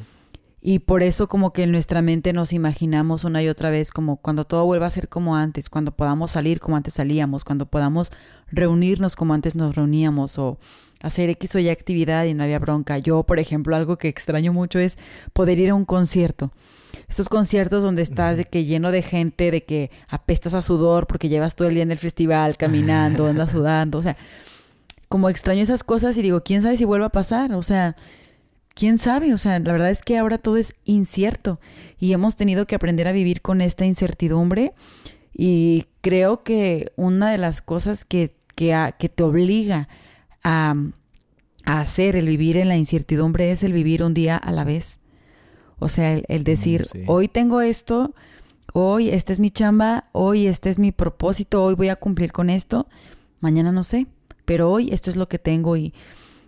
Y 0.61 0.79
por 0.79 1.03
eso 1.03 1.29
como 1.29 1.53
que 1.53 1.63
en 1.63 1.71
nuestra 1.71 2.01
mente 2.01 2.33
nos 2.33 2.51
imaginamos 2.51 3.23
una 3.23 3.41
y 3.41 3.47
otra 3.47 3.69
vez 3.69 3.91
como 3.91 4.17
cuando 4.17 4.45
todo 4.45 4.65
vuelva 4.65 4.87
a 4.87 4.89
ser 4.89 5.07
como 5.07 5.35
antes, 5.35 5.69
cuando 5.69 5.91
podamos 5.91 6.31
salir 6.31 6.59
como 6.59 6.75
antes 6.75 6.95
salíamos, 6.95 7.45
cuando 7.45 7.65
podamos 7.65 8.11
reunirnos 8.51 9.15
como 9.15 9.33
antes 9.33 9.55
nos 9.55 9.75
reuníamos 9.75 10.37
o 10.37 10.59
hacer 11.01 11.29
X 11.29 11.55
o 11.55 11.59
Y 11.59 11.69
actividad 11.69 12.25
y 12.25 12.33
no 12.33 12.43
había 12.43 12.59
bronca. 12.59 12.97
Yo, 12.97 13.23
por 13.23 13.39
ejemplo, 13.39 13.75
algo 13.75 13.97
que 13.97 14.09
extraño 14.09 14.51
mucho 14.51 14.79
es 14.79 14.97
poder 15.31 15.59
ir 15.59 15.69
a 15.69 15.75
un 15.75 15.85
concierto. 15.85 16.51
Esos 17.07 17.29
conciertos 17.29 17.83
donde 17.83 18.01
estás 18.01 18.37
de 18.37 18.45
que 18.45 18.65
lleno 18.65 18.91
de 18.91 19.01
gente, 19.01 19.51
de 19.51 19.63
que 19.63 19.91
apestas 20.09 20.53
a 20.53 20.61
sudor 20.61 21.07
porque 21.07 21.29
llevas 21.29 21.55
todo 21.55 21.67
el 21.67 21.75
día 21.75 21.83
en 21.83 21.91
el 21.91 21.97
festival 21.97 22.57
caminando, 22.57 23.27
andas 23.27 23.51
sudando, 23.51 23.99
o 23.99 24.03
sea, 24.03 24.17
como 25.07 25.29
extraño 25.29 25.63
esas 25.63 25.83
cosas 25.83 26.17
y 26.17 26.21
digo, 26.21 26.43
¿quién 26.43 26.61
sabe 26.61 26.77
si 26.77 26.85
vuelva 26.85 27.07
a 27.07 27.11
pasar? 27.11 27.53
O 27.53 27.63
sea, 27.63 27.95
quién 28.79 28.97
sabe, 28.97 29.33
o 29.33 29.37
sea, 29.37 29.59
la 29.59 29.73
verdad 29.73 29.89
es 29.89 30.01
que 30.01 30.17
ahora 30.17 30.37
todo 30.37 30.55
es 30.55 30.73
incierto 30.85 31.59
y 31.99 32.13
hemos 32.13 32.37
tenido 32.37 32.65
que 32.65 32.75
aprender 32.75 33.09
a 33.09 33.11
vivir 33.11 33.41
con 33.41 33.59
esta 33.59 33.85
incertidumbre 33.85 34.71
y 35.33 35.87
creo 35.99 36.43
que 36.43 36.93
una 36.95 37.29
de 37.29 37.37
las 37.37 37.61
cosas 37.61 38.05
que, 38.05 38.33
que, 38.55 38.93
que 38.97 39.09
te 39.09 39.23
obliga 39.23 39.89
a, 40.45 40.75
a, 41.65 41.81
hacer 41.81 42.15
el 42.15 42.25
vivir 42.27 42.55
en 42.55 42.69
la 42.69 42.77
incertidumbre 42.77 43.51
es 43.51 43.63
el 43.63 43.73
vivir 43.73 44.01
un 44.01 44.13
día 44.13 44.37
a 44.37 44.53
la 44.53 44.63
vez. 44.63 45.01
O 45.79 45.89
sea, 45.89 46.13
el, 46.13 46.43
decir, 46.45 46.87
mm, 46.93 47.09
hoy 47.09 47.27
tengo 47.27 47.59
esto, 47.59 48.13
hoy 48.71 49.09
esta 49.09 49.33
es 49.33 49.39
mi 49.39 49.49
chamba, 49.49 50.05
hoy 50.13 50.47
este 50.47 50.69
es 50.69 50.79
mi 50.79 50.93
propósito, 50.93 51.65
hoy 51.65 51.75
voy 51.75 51.89
a 51.89 51.97
cumplir 51.97 52.31
con 52.31 52.49
esto, 52.49 52.87
mañana 53.41 53.73
no 53.73 53.83
sé, 53.83 54.07
pero 54.45 54.71
hoy 54.71 54.89
esto 54.93 55.09
es 55.09 55.17
lo 55.17 55.27
que 55.27 55.37
tengo 55.37 55.75
y 55.75 55.93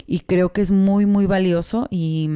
y 0.07 0.19
creo 0.21 0.53
que 0.53 0.61
es 0.61 0.71
muy, 0.71 1.05
muy 1.05 1.25
valioso 1.25 1.87
y, 1.89 2.29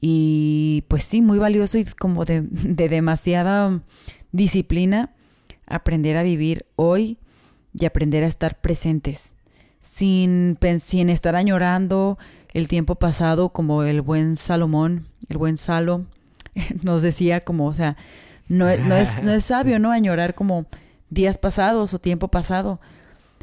y 0.00 0.84
pues 0.88 1.04
sí, 1.04 1.22
muy 1.22 1.38
valioso 1.38 1.78
y 1.78 1.84
como 1.84 2.24
de, 2.24 2.42
demasiada 2.50 3.82
disciplina 4.32 5.14
aprender 5.66 6.16
a 6.16 6.22
vivir 6.22 6.66
hoy 6.76 7.18
y 7.74 7.84
aprender 7.84 8.24
a 8.24 8.28
estar 8.28 8.60
presentes 8.60 9.34
sin, 9.80 10.58
sin 10.80 11.08
estar 11.08 11.36
añorando 11.36 12.18
el 12.52 12.68
tiempo 12.68 12.96
pasado 12.96 13.50
como 13.50 13.82
el 13.82 14.00
buen 14.00 14.36
Salomón, 14.36 15.08
el 15.28 15.38
buen 15.38 15.58
Salo. 15.58 16.06
Nos 16.84 17.02
decía 17.02 17.44
como, 17.44 17.66
o 17.66 17.74
sea, 17.74 17.96
no, 18.48 18.64
no, 18.76 18.96
es, 18.96 19.22
no 19.22 19.32
es 19.32 19.44
sabio, 19.46 19.78
¿no? 19.78 19.90
Añorar 19.90 20.34
como 20.34 20.66
días 21.10 21.38
pasados 21.38 21.94
o 21.94 21.98
tiempo 21.98 22.28
pasado, 22.28 22.80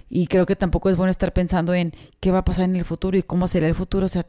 y 0.09 0.27
creo 0.27 0.45
que 0.45 0.55
tampoco 0.55 0.89
es 0.89 0.97
bueno 0.97 1.09
estar 1.09 1.33
pensando 1.33 1.73
en 1.73 1.91
qué 2.19 2.31
va 2.31 2.39
a 2.39 2.45
pasar 2.45 2.65
en 2.65 2.75
el 2.75 2.85
futuro 2.85 3.17
y 3.17 3.23
cómo 3.23 3.47
será 3.47 3.67
el 3.67 3.73
futuro. 3.73 4.05
O 4.05 4.09
sea, 4.09 4.25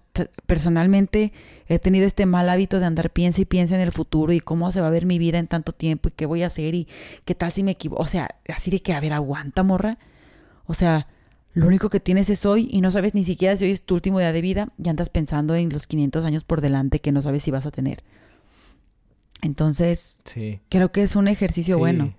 personalmente 0.47 1.33
he 1.69 1.79
tenido 1.79 2.07
este 2.07 2.25
mal 2.25 2.49
hábito 2.49 2.81
de 2.81 2.87
andar 2.87 3.11
piensa 3.11 3.43
y 3.43 3.45
piensa 3.45 3.75
en 3.75 3.83
el 3.83 3.93
futuro 3.93 4.33
y 4.33 4.41
cómo 4.41 4.73
se 4.73 4.81
va 4.81 4.87
a 4.87 4.91
ver 4.91 5.05
mi 5.05 5.19
vida 5.19 5.39
en 5.39 5.49
tanto 5.49 5.73
tiempo 5.73 6.09
y 6.09 6.13
qué 6.13 6.25
voy 6.25 6.43
a 6.43 6.47
hacer 6.47 6.75
y 6.75 6.89
qué 7.25 7.35
tal 7.35 7.53
si 7.53 7.63
me 7.63 7.73
equivoco. 7.73 8.03
O 8.03 8.07
sea, 8.07 8.29
así 8.49 8.71
de 8.71 8.81
que, 8.81 8.95
a 8.95 9.01
ver, 9.01 9.13
aguanta, 9.13 9.63
morra. 9.63 9.99
O 10.65 10.73
sea, 10.73 11.07
lo 11.53 11.67
único 11.67 11.91
que 11.91 12.01
tienes 12.01 12.31
es 12.31 12.47
hoy 12.47 12.69
y 12.71 12.81
no 12.81 12.91
sabes 12.91 13.15
ni 13.15 13.25
siquiera 13.25 13.57
si 13.57 13.67
hoy 13.67 13.73
es 13.73 13.83
tu 13.83 13.95
último 13.95 14.19
día 14.19 14.33
de 14.33 14.41
vida 14.41 14.73
y 14.83 14.89
andas 14.89 15.11
pensando 15.11 15.55
en 15.55 15.69
los 15.69 15.87
500 15.87 16.25
años 16.25 16.45
por 16.45 16.63
delante 16.63 17.01
que 17.01 17.13
no 17.13 17.21
sabes 17.21 17.43
si 17.43 17.51
vas 17.51 17.67
a 17.67 17.71
tener. 17.71 18.03
Entonces, 19.43 20.21
creo 20.71 20.91
que 20.91 21.03
es 21.03 21.17
un 21.17 21.29
ejercicio 21.29 21.79
bueno. 21.79 22.15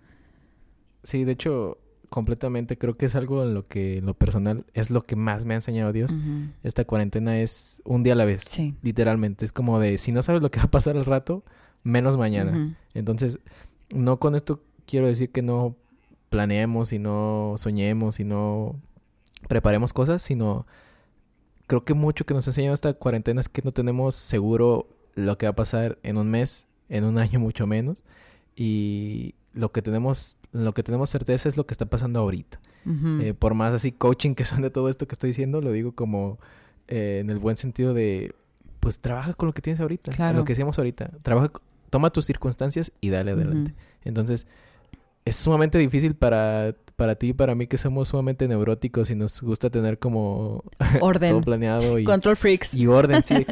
Sí, 1.04 1.24
de 1.24 1.32
hecho, 1.32 1.80
completamente 2.10 2.78
creo 2.78 2.96
que 2.98 3.06
es 3.08 3.16
algo 3.16 3.44
en 3.44 3.54
lo 3.54 3.64
que, 3.68 3.98
en 3.98 4.06
lo 4.06 4.14
personal, 4.14 4.66
es 4.74 4.92
lo 4.92 5.02
que 5.04 5.16
más 5.16 5.46
me 5.46 5.54
ha 5.54 5.58
enseñado 5.58 5.92
Dios. 5.94 6.18
Esta 6.64 6.86
cuarentena 6.86 7.40
es 7.42 7.82
un 7.86 8.04
día 8.04 8.14
a 8.14 8.16
la 8.16 8.26
vez, 8.26 8.42
Sí. 8.46 8.76
literalmente. 8.82 9.46
Es 9.46 9.52
como 9.52 9.80
de, 9.80 9.98
si 9.98 10.12
no 10.12 10.22
sabes 10.24 10.42
lo 10.42 10.50
que 10.52 10.60
va 10.60 10.66
a 10.66 10.72
pasar 10.72 10.98
al 10.98 11.06
rato, 11.06 11.44
menos 11.84 12.18
mañana. 12.18 12.76
Entonces, 12.94 13.40
no 13.94 14.18
con 14.18 14.36
esto 14.36 14.62
quiero 14.86 15.08
decir 15.08 15.32
que 15.32 15.42
no 15.42 15.76
planeemos 16.30 16.92
y 16.94 17.00
no 17.00 17.56
soñemos 17.58 18.20
y 18.20 18.24
no 18.26 18.76
preparemos 19.48 19.94
cosas, 19.94 20.22
sino 20.24 20.66
creo 21.68 21.84
que 21.84 21.94
mucho 21.94 22.26
que 22.26 22.34
nos 22.34 22.48
ha 22.48 22.50
enseñado 22.52 22.74
esta 22.74 22.94
cuarentena 22.94 23.40
es 23.42 23.50
que 23.50 23.62
no 23.62 23.72
tenemos 23.72 24.16
seguro 24.16 24.88
lo 25.16 25.38
que 25.38 25.46
va 25.46 25.52
a 25.52 25.56
pasar 25.56 25.98
en 26.04 26.18
un 26.18 26.30
mes, 26.30 26.68
en 26.90 27.04
un 27.04 27.18
año 27.18 27.40
mucho 27.40 27.68
menos, 27.68 28.04
y 28.56 29.36
lo 29.54 29.72
que 29.72 29.82
tenemos, 29.82 30.37
lo 30.52 30.74
que 30.74 30.84
tenemos 30.84 31.10
certeza 31.10 31.50
es 31.50 31.58
lo 31.58 31.66
que 31.66 31.74
está 31.74 31.86
pasando 31.86 32.20
ahorita. 32.20 32.60
Eh, 33.22 33.34
por 33.38 33.54
más 33.54 33.74
así 33.74 33.92
coaching 33.92 34.34
que 34.34 34.46
son 34.46 34.62
de 34.62 34.70
todo 34.70 34.88
esto 34.90 35.08
que 35.08 35.14
estoy 35.14 35.30
diciendo, 35.32 35.60
lo 35.62 35.72
digo 35.72 35.92
como 35.94 36.40
eh, 36.88 37.20
en 37.22 37.30
el 37.30 37.38
buen 37.40 37.58
sentido 37.58 37.94
de, 37.94 38.34
pues 38.80 39.00
trabaja 39.02 39.34
con 39.34 39.48
lo 39.48 39.54
que 39.54 39.62
tienes 39.62 39.80
ahorita, 39.82 40.12
Claro. 40.14 40.38
lo 40.40 40.46
que 40.46 40.52
decíamos 40.54 40.78
ahorita, 40.78 41.12
trabaja, 41.22 41.52
toma 41.90 42.12
tus 42.12 42.26
circunstancias 42.26 42.92
y 43.02 43.10
dale 43.10 43.32
adelante. 43.32 43.74
Entonces, 44.06 44.48
es 45.26 45.36
sumamente 45.36 45.78
difícil 45.78 46.16
para, 46.16 46.74
para 46.96 47.16
ti 47.16 47.30
y 47.30 47.34
para 47.34 47.54
mí 47.56 47.68
que 47.68 47.78
somos 47.78 48.08
sumamente 48.08 48.48
neuróticos 48.48 49.10
y 49.12 49.16
nos 49.16 49.42
gusta 49.42 49.70
tener 49.70 50.00
como 50.00 50.64
todo 50.80 51.00
Orden. 51.02 51.42
planeado 51.44 52.00
y, 52.00 52.06
Control 52.06 52.38
freaks. 52.38 52.74
y 52.74 52.88
orden, 52.88 53.22
sí. 53.26 53.46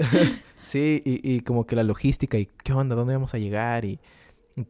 sí, 0.62 1.02
y, 1.04 1.34
y 1.36 1.40
como 1.40 1.66
que 1.66 1.76
la 1.76 1.82
logística 1.82 2.38
y 2.38 2.48
qué 2.62 2.72
onda, 2.72 2.94
dónde 2.94 3.14
vamos 3.14 3.34
a 3.34 3.38
llegar 3.38 3.84
y 3.84 3.98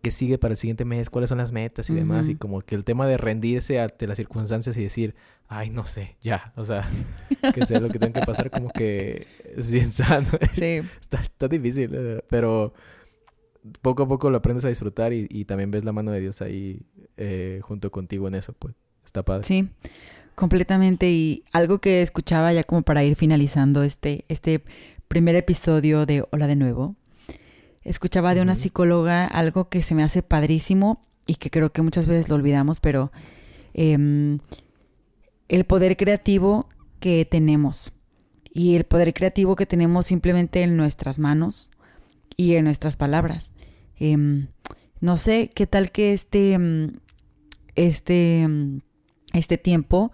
qué 0.03 0.11
sigue 0.11 0.39
para 0.39 0.53
el 0.53 0.59
siguiente 0.59 0.85
mes, 0.85 1.11
cuáles 1.11 1.29
son 1.29 1.39
las 1.39 1.53
metas 1.53 1.91
y 1.91 1.95
demás. 1.95 2.29
Y 2.29 2.37
como 2.37 2.61
que 2.61 2.75
el 2.75 2.85
tema 2.85 3.07
de 3.07 3.17
rendirse 3.17 3.81
ante 3.81 4.07
las 4.07 4.17
circunstancias 4.17 4.77
y 4.77 4.83
decir, 4.83 5.15
ay, 5.49 5.71
no 5.71 5.87
sé, 5.87 6.17
ya, 6.21 6.53
o 6.57 6.65
sea, 6.65 6.89
que 7.55 7.67
sea 7.67 7.81
lo 7.81 7.89
que 7.89 7.99
tenga 7.99 8.21
que 8.21 8.27
pasar, 8.27 8.51
como 8.51 8.71
que 8.71 9.27
es 9.57 9.71
bien 9.71 9.91
sano. 9.93 10.29
Sí. 10.53 10.81
está, 11.01 11.21
está 11.21 11.49
difícil, 11.49 12.23
pero 12.29 12.73
poco 13.81 14.05
a 14.05 14.09
poco 14.09 14.31
lo 14.31 14.39
aprendes 14.39 14.65
a 14.65 14.69
disfrutar 14.69 15.13
y, 15.13 15.27
y 15.31 15.45
también 15.45 15.71
ves 15.71 15.85
la 15.85 15.93
mano 15.93 16.11
de 16.11 16.21
Dios 16.21 16.43
ahí 16.43 16.83
eh, 17.17 17.61
junto 17.63 17.91
contigo 17.91 18.29
en 18.29 18.35
eso, 18.35 18.53
pues 18.55 18.75
está 19.05 19.25
padre. 19.25 19.45
Sí, 19.45 19.69
completamente. 20.35 21.11
Y 21.11 21.45
algo 21.53 21.79
que 21.79 22.03
escuchaba 22.03 22.53
ya 22.53 22.65
como 22.65 22.83
para 22.83 23.05
ir 23.05 23.17
finalizando 23.17 23.83
este, 23.83 24.25
este 24.29 24.63
primer 25.09 25.37
episodio 25.37 26.07
de 26.07 26.25
Hola 26.31 26.47
de 26.47 26.57
nuevo, 26.57 26.97
escuchaba 27.85 28.35
de 28.35 28.43
una 28.43 28.55
psicóloga 28.55 29.27
algo 29.27 29.69
que 29.69 29.83
se 29.83 29.95
me 29.95 30.03
hace 30.03 30.23
padrísimo 30.23 31.05
y 31.27 31.37
que 31.37 31.51
creo 31.51 31.73
que 31.73 31.83
muchas 31.83 32.07
veces 32.07 32.29
lo 32.29 32.35
olvidamos, 32.35 32.81
pero 32.81 33.13
em, 33.75 34.39
el 35.49 35.65
poder 35.65 35.97
creativo 35.97 36.69
que 37.01 37.25
tenemos 37.25 37.93
y 38.53 38.77
el 38.77 38.85
poder 38.85 39.15
creativo 39.15 39.57
que 39.57 39.67
tenemos 39.67 40.07
simplemente 40.07 40.63
en 40.63 40.77
nuestras 40.77 41.19
manos 41.19 41.71
y 42.37 42.55
en 42.55 42.65
nuestras 42.65 42.97
palabras. 42.97 43.53
Em, 43.97 44.49
no 45.01 45.17
sé 45.17 45.51
qué 45.55 45.67
tal 45.67 45.91
que 45.91 46.13
este, 46.13 46.53
em, 46.53 46.93
este, 47.75 48.49
este 49.33 49.59
tiempo 49.59 50.13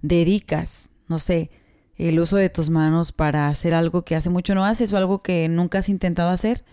dedicas, 0.00 0.90
no 1.08 1.18
sé, 1.18 1.50
el 1.96 2.18
uso 2.18 2.36
de 2.36 2.50
tus 2.50 2.70
manos 2.70 3.12
para 3.12 3.48
hacer 3.48 3.74
algo 3.74 4.04
que 4.04 4.16
hace 4.16 4.30
mucho 4.30 4.54
no 4.54 4.64
haces 4.64 4.92
o 4.92 4.96
algo 4.96 5.22
que 5.22 5.48
nunca 5.48 5.78
has 5.78 5.88
intentado 5.88 6.30
hacer. 6.30 6.64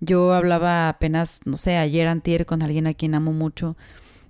Yo 0.00 0.32
hablaba 0.32 0.88
apenas, 0.88 1.40
no 1.44 1.56
sé, 1.56 1.76
ayer 1.76 2.06
antier 2.08 2.46
con 2.46 2.62
alguien 2.62 2.86
a 2.86 2.94
quien 2.94 3.14
amo 3.14 3.32
mucho 3.32 3.76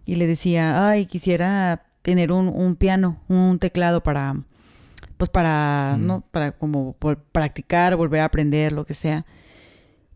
y 0.07 0.17
le 0.17 0.27
decía, 0.27 0.89
ay, 0.89 1.07
quisiera 1.07 1.85
tener 2.03 2.33
un, 2.33 2.49
un 2.49 2.77
piano, 2.77 3.21
un 3.29 3.59
teclado 3.59 4.03
para, 4.03 4.35
pues 5.19 5.29
para, 5.29 5.97
Mm. 5.99 6.07
¿no? 6.07 6.21
Para 6.31 6.53
como 6.53 6.95
practicar, 7.33 7.97
volver 7.97 8.21
a 8.21 8.25
aprender, 8.27 8.73
lo 8.73 8.85
que 8.85 8.95
sea. 8.95 9.27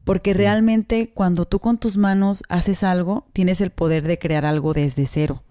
Porque 0.04 0.32
Sí. 0.32 0.38
realmente 0.38 1.10
cuando 1.12 1.44
tú 1.44 1.58
con 1.60 1.78
tus 1.78 1.96
manos 1.98 2.42
haces 2.48 2.82
algo, 2.82 3.26
tienes 3.32 3.60
el 3.60 3.70
poder 3.70 4.02
de 4.04 4.18
crear 4.18 4.44
algo 4.46 4.72
desde 4.72 5.06
cero. 5.06 5.42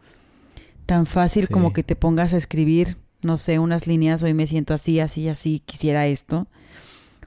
Tan 0.85 1.05
fácil 1.05 1.45
Sí. 1.47 1.53
como 1.53 1.71
que 1.73 1.83
te 1.83 1.95
pongas 1.95 2.33
a 2.33 2.37
escribir, 2.37 2.97
no 3.21 3.37
sé, 3.37 3.59
unas 3.59 3.85
líneas, 3.87 4.23
hoy 4.23 4.33
me 4.33 4.47
siento 4.47 4.73
así, 4.73 4.99
así, 4.99 5.29
así, 5.29 5.59
quisiera 5.59 6.07
esto. 6.07 6.47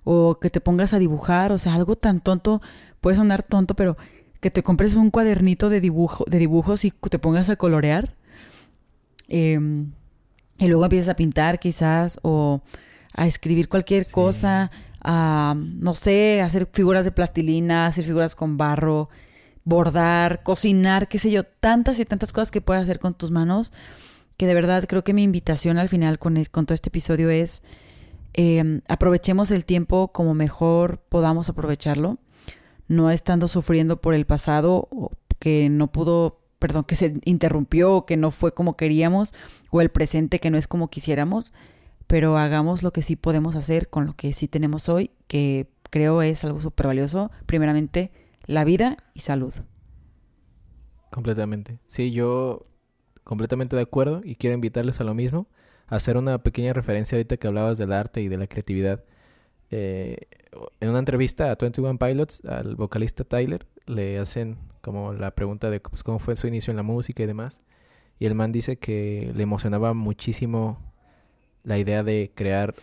O 0.05 0.39
que 0.39 0.51
te 0.51 0.61
pongas 0.61 0.93
a 0.95 0.99
dibujar, 0.99 1.51
o 1.53 1.59
sea, 1.59 1.75
algo 1.75 1.97
tan 1.97 2.21
tonto, 2.21 2.61
puede 3.01 3.17
sonar 3.17 3.43
tonto, 3.43 3.75
pero 3.75 3.97
que 4.41 4.51
te 4.51 4.63
compres 4.63 4.95
un 4.95 5.11
cuadernito 5.11 5.71
de, 5.71 5.81
dibujo, 5.81 6.25
de 6.29 6.39
dibujos 6.39 6.85
y 6.85 6.91
te 6.91 7.19
pongas 7.19 7.49
a 7.49 7.57
colorear. 7.57 8.15
Em, 9.29 9.93
y 10.59 10.67
luego 10.69 10.85
empiezas 10.85 11.09
a 11.09 11.17
pintar 11.17 11.59
quizás, 11.59 12.19
o 12.23 12.61
a 13.15 13.27
escribir 13.27 13.69
cualquier 13.69 14.05
Sí. 14.05 14.13
cosa, 14.13 14.71
a, 15.03 15.55
no 15.57 15.95
sé, 15.95 16.43
hacer 16.43 16.69
figuras 16.73 17.05
de 17.05 17.13
plastilina, 17.13 17.87
hacer 17.87 18.05
figuras 18.05 18.35
con 18.35 18.57
barro, 18.57 19.09
bordar, 19.65 20.43
cocinar, 20.43 21.09
qué 21.09 21.19
sé 21.19 21.31
yo, 21.31 21.45
tantas 21.45 21.99
y 21.99 22.05
tantas 22.05 22.33
cosas 22.33 22.51
que 22.51 22.61
puedes 22.61 22.83
hacer 22.83 22.99
con 22.99 23.15
tus 23.15 23.31
manos, 23.31 23.73
que 24.37 24.47
de 24.47 24.55
verdad 24.55 24.85
creo 24.87 25.05
que 25.05 25.15
mi 25.15 25.23
invitación 25.23 25.79
al 25.79 25.89
final 25.89 26.19
con, 26.19 26.37
es- 26.37 26.49
con 26.51 26.67
todo 26.67 26.75
este 26.75 26.91
episodio 26.91 27.31
es 27.31 27.63
eh, 28.35 28.81
aprovechemos 28.89 29.51
el 29.51 29.65
tiempo 29.65 30.13
como 30.13 30.35
mejor 30.35 30.99
podamos 31.09 31.49
aprovecharlo, 31.49 32.19
no 32.89 33.11
estando 33.11 33.49
sufriendo 33.49 34.01
por 34.01 34.13
el 34.15 34.27
pasado 34.27 34.89
que 35.39 35.69
no 35.71 35.91
pudo, 35.91 36.41
perdón, 36.59 36.85
que 36.85 36.97
se 36.97 37.21
interrumpió 37.25 37.95
o 37.95 38.07
que 38.07 38.17
no 38.17 38.31
fue 38.31 38.53
como 38.53 38.77
queríamos 38.77 39.35
o 39.71 39.81
el 39.81 39.89
presente 39.89 40.41
que 40.41 40.51
no 40.51 40.59
es 40.59 40.67
como 40.67 40.89
quisiéramos, 40.89 41.53
pero 42.07 42.37
hagamos 42.37 42.83
lo 42.83 42.93
que 42.93 43.03
sí 43.03 43.17
podemos 43.17 43.57
hacer 43.57 43.89
con 43.89 44.07
lo 44.07 44.15
que 44.15 44.33
sí 44.33 44.49
tenemos 44.49 44.89
hoy, 44.89 45.13
que 45.29 45.69
creo 45.91 46.21
es 46.23 46.45
algo 46.45 46.61
súper 46.61 46.89
valioso, 46.89 47.31
primeramente 47.47 48.11
la 48.47 48.65
vida 48.65 48.97
y 49.15 49.21
salud. 49.21 49.55
Completamente. 51.11 51.79
Sí, 51.87 52.11
yo 52.11 52.67
completamente 53.23 53.77
de 53.77 53.83
acuerdo 53.83 54.21
y 54.25 54.35
quiero 54.35 54.55
invitarles 54.55 55.01
a 55.01 55.05
lo 55.05 55.15
mismo, 55.15 55.47
hacer 55.87 56.17
una 56.17 56.39
pequeña 56.39 56.73
referencia 56.73 57.17
ahorita 57.17 57.37
que 57.37 57.47
hablabas 57.47 57.79
del 57.79 57.93
arte 57.93 58.21
y 58.23 58.29
de 58.29 58.37
la 58.37 58.47
creatividad. 58.47 59.03
Eh, 59.71 60.17
en 60.81 60.89
una 60.91 60.99
entrevista 61.01 61.51
a 61.51 61.57
21 61.57 61.99
Pilots, 61.99 62.45
al 62.45 62.77
vocalista 62.77 63.25
Tyler, 63.25 63.67
le 63.87 64.19
hacen 64.19 64.57
como 64.81 65.13
la 65.13 65.33
pregunta 65.33 65.71
de 65.71 65.81
pues, 65.81 66.03
cómo 66.03 66.19
fue 66.19 66.37
su 66.37 66.47
inicio 66.47 66.71
en 66.71 66.77
la 66.77 66.83
música 66.83 67.23
y 67.23 67.27
demás. 67.27 67.61
Y 68.19 68.27
el 68.27 68.35
man 68.35 68.53
dice 68.53 68.77
que 68.77 69.33
le 69.35 69.43
emocionaba 69.43 69.93
muchísimo 69.95 70.79
la 71.65 71.79
idea 71.79 72.03
de 72.05 72.31
crear 72.35 72.75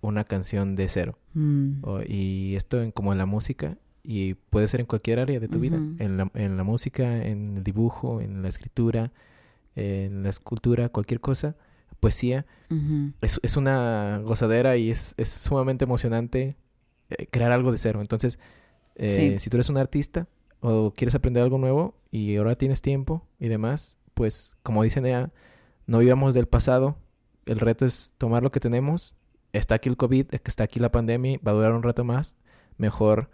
una 0.00 0.24
canción 0.24 0.74
de 0.76 0.88
cero. 0.88 1.18
Mm, 1.34 1.84
O- 1.84 2.00
y 2.06 2.54
esto 2.56 2.82
en, 2.82 2.90
como 2.92 3.12
en 3.12 3.18
la 3.18 3.26
música 3.26 3.76
y 4.02 4.34
puede 4.34 4.66
ser 4.68 4.80
en 4.80 4.86
cualquier 4.86 5.20
área 5.20 5.38
de 5.38 5.48
tu 5.48 5.60
vida, 5.60 5.76
en 5.98 6.16
la, 6.16 6.30
en 6.34 6.56
la 6.56 6.64
música, 6.64 7.24
en 7.26 7.58
el 7.58 7.62
dibujo, 7.64 8.20
en 8.20 8.42
la 8.42 8.48
escritura, 8.48 9.12
en 9.76 10.22
la 10.24 10.30
escultura, 10.30 10.88
cualquier 10.88 11.20
cosa, 11.20 11.54
poesía, 12.02 12.44
es, 13.20 13.38
es 13.42 13.56
una 13.56 14.18
gozadera 14.24 14.76
y 14.76 14.90
es, 14.90 15.14
es 15.18 15.28
sumamente 15.28 15.84
emocionante 15.84 16.56
eh, 17.10 17.26
crear 17.30 17.52
algo 17.52 17.70
de 17.70 17.78
cero. 17.78 18.00
Entonces, 18.00 18.38
eh, 18.96 19.08
Sí. 19.10 19.38
si 19.38 19.48
tú 19.50 19.56
eres 19.56 19.68
un 19.70 19.76
artista 19.78 20.26
o 20.60 20.92
quieres 20.96 21.14
aprender 21.14 21.42
algo 21.42 21.58
nuevo 21.58 21.94
y 22.10 22.36
ahora 22.36 22.56
tienes 22.56 22.82
tiempo 22.82 23.26
y 23.38 23.48
demás, 23.48 23.98
pues 24.14 24.56
como 24.62 24.82
dice 24.82 25.00
Nea, 25.00 25.30
no 25.86 25.98
vivamos 25.98 26.34
del 26.34 26.46
pasado, 26.46 26.96
el 27.46 27.60
reto 27.60 27.86
es 27.86 28.14
tomar 28.18 28.42
lo 28.42 28.50
que 28.50 28.60
tenemos, 28.60 29.14
está 29.52 29.76
aquí 29.76 29.88
el 29.88 29.96
COVID, 29.96 30.26
está 30.32 30.64
aquí 30.64 30.80
la 30.80 30.90
pandemia, 30.90 31.38
va 31.46 31.52
a 31.52 31.54
durar 31.54 31.72
un 31.72 31.82
rato 31.82 32.04
más, 32.04 32.36
mejor 32.78 33.30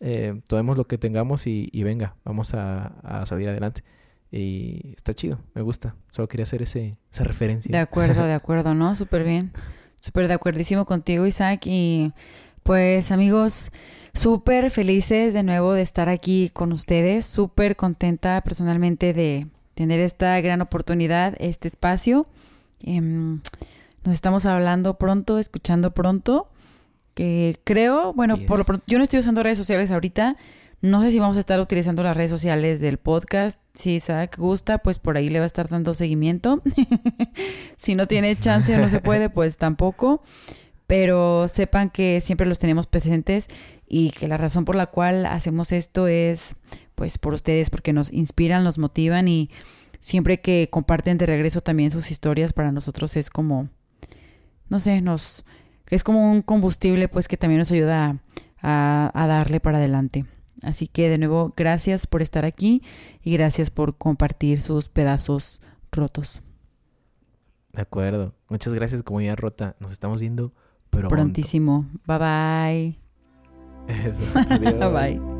eh, 0.00 0.40
tomemos 0.46 0.76
lo 0.76 0.86
que 0.86 0.98
tengamos 0.98 1.46
y, 1.46 1.68
y 1.72 1.82
venga, 1.82 2.16
vamos 2.24 2.54
a, 2.54 2.86
a 3.02 3.26
salir 3.26 3.48
adelante. 3.48 3.82
Y 4.36 4.94
está 4.96 5.14
chido, 5.14 5.38
me 5.54 5.62
gusta. 5.62 5.94
Solo 6.10 6.26
quería 6.26 6.42
hacer 6.42 6.60
ese, 6.60 6.96
esa 7.12 7.22
referencia. 7.22 7.70
De 7.70 7.78
acuerdo, 7.78 8.24
de 8.24 8.32
acuerdo, 8.34 8.74
¿no? 8.74 8.96
Súper 8.96 9.22
bien. 9.22 9.52
Súper 10.00 10.26
de 10.26 10.34
acuerdísimo 10.34 10.86
contigo, 10.86 11.24
Isaac. 11.24 11.60
Y 11.66 12.12
pues 12.64 13.12
amigos, 13.12 13.70
súper 14.12 14.70
felices 14.70 15.34
de 15.34 15.44
nuevo 15.44 15.72
de 15.72 15.82
estar 15.82 16.08
aquí 16.08 16.50
con 16.52 16.72
ustedes. 16.72 17.26
Súper 17.26 17.76
contenta 17.76 18.40
personalmente 18.40 19.12
de 19.12 19.46
tener 19.76 20.00
esta 20.00 20.40
gran 20.40 20.60
oportunidad, 20.62 21.36
este 21.38 21.68
espacio. 21.68 22.26
Em, 22.82 23.40
nos 24.02 24.14
estamos 24.14 24.46
hablando 24.46 24.98
pronto, 24.98 25.38
escuchando 25.38 25.94
pronto. 25.94 26.48
Que 27.14 27.60
creo, 27.62 28.12
bueno, 28.14 28.38
por 28.46 28.58
lo 28.58 28.64
pronto, 28.64 28.84
yo 28.88 28.98
no 28.98 29.04
estoy 29.04 29.20
usando 29.20 29.44
redes 29.44 29.58
sociales 29.58 29.92
ahorita. 29.92 30.36
No 30.84 31.00
sé 31.00 31.10
si 31.12 31.18
vamos 31.18 31.38
a 31.38 31.40
estar 31.40 31.58
utilizando 31.60 32.02
las 32.02 32.14
redes 32.14 32.30
sociales 32.30 32.78
del 32.78 32.98
podcast. 32.98 33.58
Si 33.72 33.94
Isaac 33.94 34.36
gusta, 34.36 34.76
pues 34.76 34.98
por 34.98 35.16
ahí 35.16 35.30
le 35.30 35.38
va 35.38 35.44
a 35.44 35.46
estar 35.46 35.66
dando 35.66 35.94
seguimiento. 35.94 36.60
si 37.78 37.94
no 37.94 38.06
tiene 38.06 38.36
chance 38.36 38.76
o 38.76 38.78
no 38.78 38.90
se 38.90 39.00
puede, 39.00 39.30
pues 39.30 39.56
tampoco. 39.56 40.22
Pero 40.86 41.48
sepan 41.48 41.88
que 41.88 42.20
siempre 42.20 42.46
los 42.46 42.58
tenemos 42.58 42.86
presentes 42.86 43.46
y 43.88 44.10
que 44.10 44.28
la 44.28 44.36
razón 44.36 44.66
por 44.66 44.76
la 44.76 44.84
cual 44.84 45.24
hacemos 45.24 45.72
esto 45.72 46.06
es 46.06 46.54
pues 46.94 47.16
por 47.16 47.32
ustedes 47.32 47.70
porque 47.70 47.94
nos 47.94 48.12
inspiran, 48.12 48.62
nos 48.62 48.76
motivan 48.76 49.26
y 49.26 49.48
siempre 50.00 50.42
que 50.42 50.68
comparten 50.70 51.16
de 51.16 51.24
regreso 51.24 51.62
también 51.62 51.92
sus 51.92 52.10
historias 52.10 52.52
para 52.52 52.72
nosotros 52.72 53.16
es 53.16 53.30
como, 53.30 53.70
no 54.68 54.80
sé, 54.80 55.00
nos 55.00 55.46
es 55.88 56.04
como 56.04 56.30
un 56.30 56.42
combustible 56.42 57.08
pues 57.08 57.26
que 57.26 57.38
también 57.38 57.60
nos 57.60 57.72
ayuda 57.72 58.18
a, 58.60 59.10
a 59.14 59.26
darle 59.26 59.60
para 59.60 59.78
adelante. 59.78 60.26
Así 60.64 60.86
que 60.86 61.08
de 61.08 61.18
nuevo, 61.18 61.52
gracias 61.56 62.06
por 62.06 62.22
estar 62.22 62.44
aquí 62.44 62.82
y 63.22 63.32
gracias 63.32 63.70
por 63.70 63.96
compartir 63.96 64.60
sus 64.60 64.88
pedazos 64.88 65.60
rotos. 65.92 66.42
De 67.72 67.82
acuerdo. 67.82 68.34
Muchas 68.48 68.72
gracias, 68.72 69.02
comunidad 69.02 69.36
rota. 69.36 69.76
Nos 69.80 69.92
estamos 69.92 70.20
viendo 70.20 70.52
pronto. 70.90 71.08
Prontísimo. 71.08 71.86
Bye 72.06 72.18
bye. 72.18 72.98
Eso. 73.88 74.22
Adiós. 74.48 74.92
bye. 74.92 75.33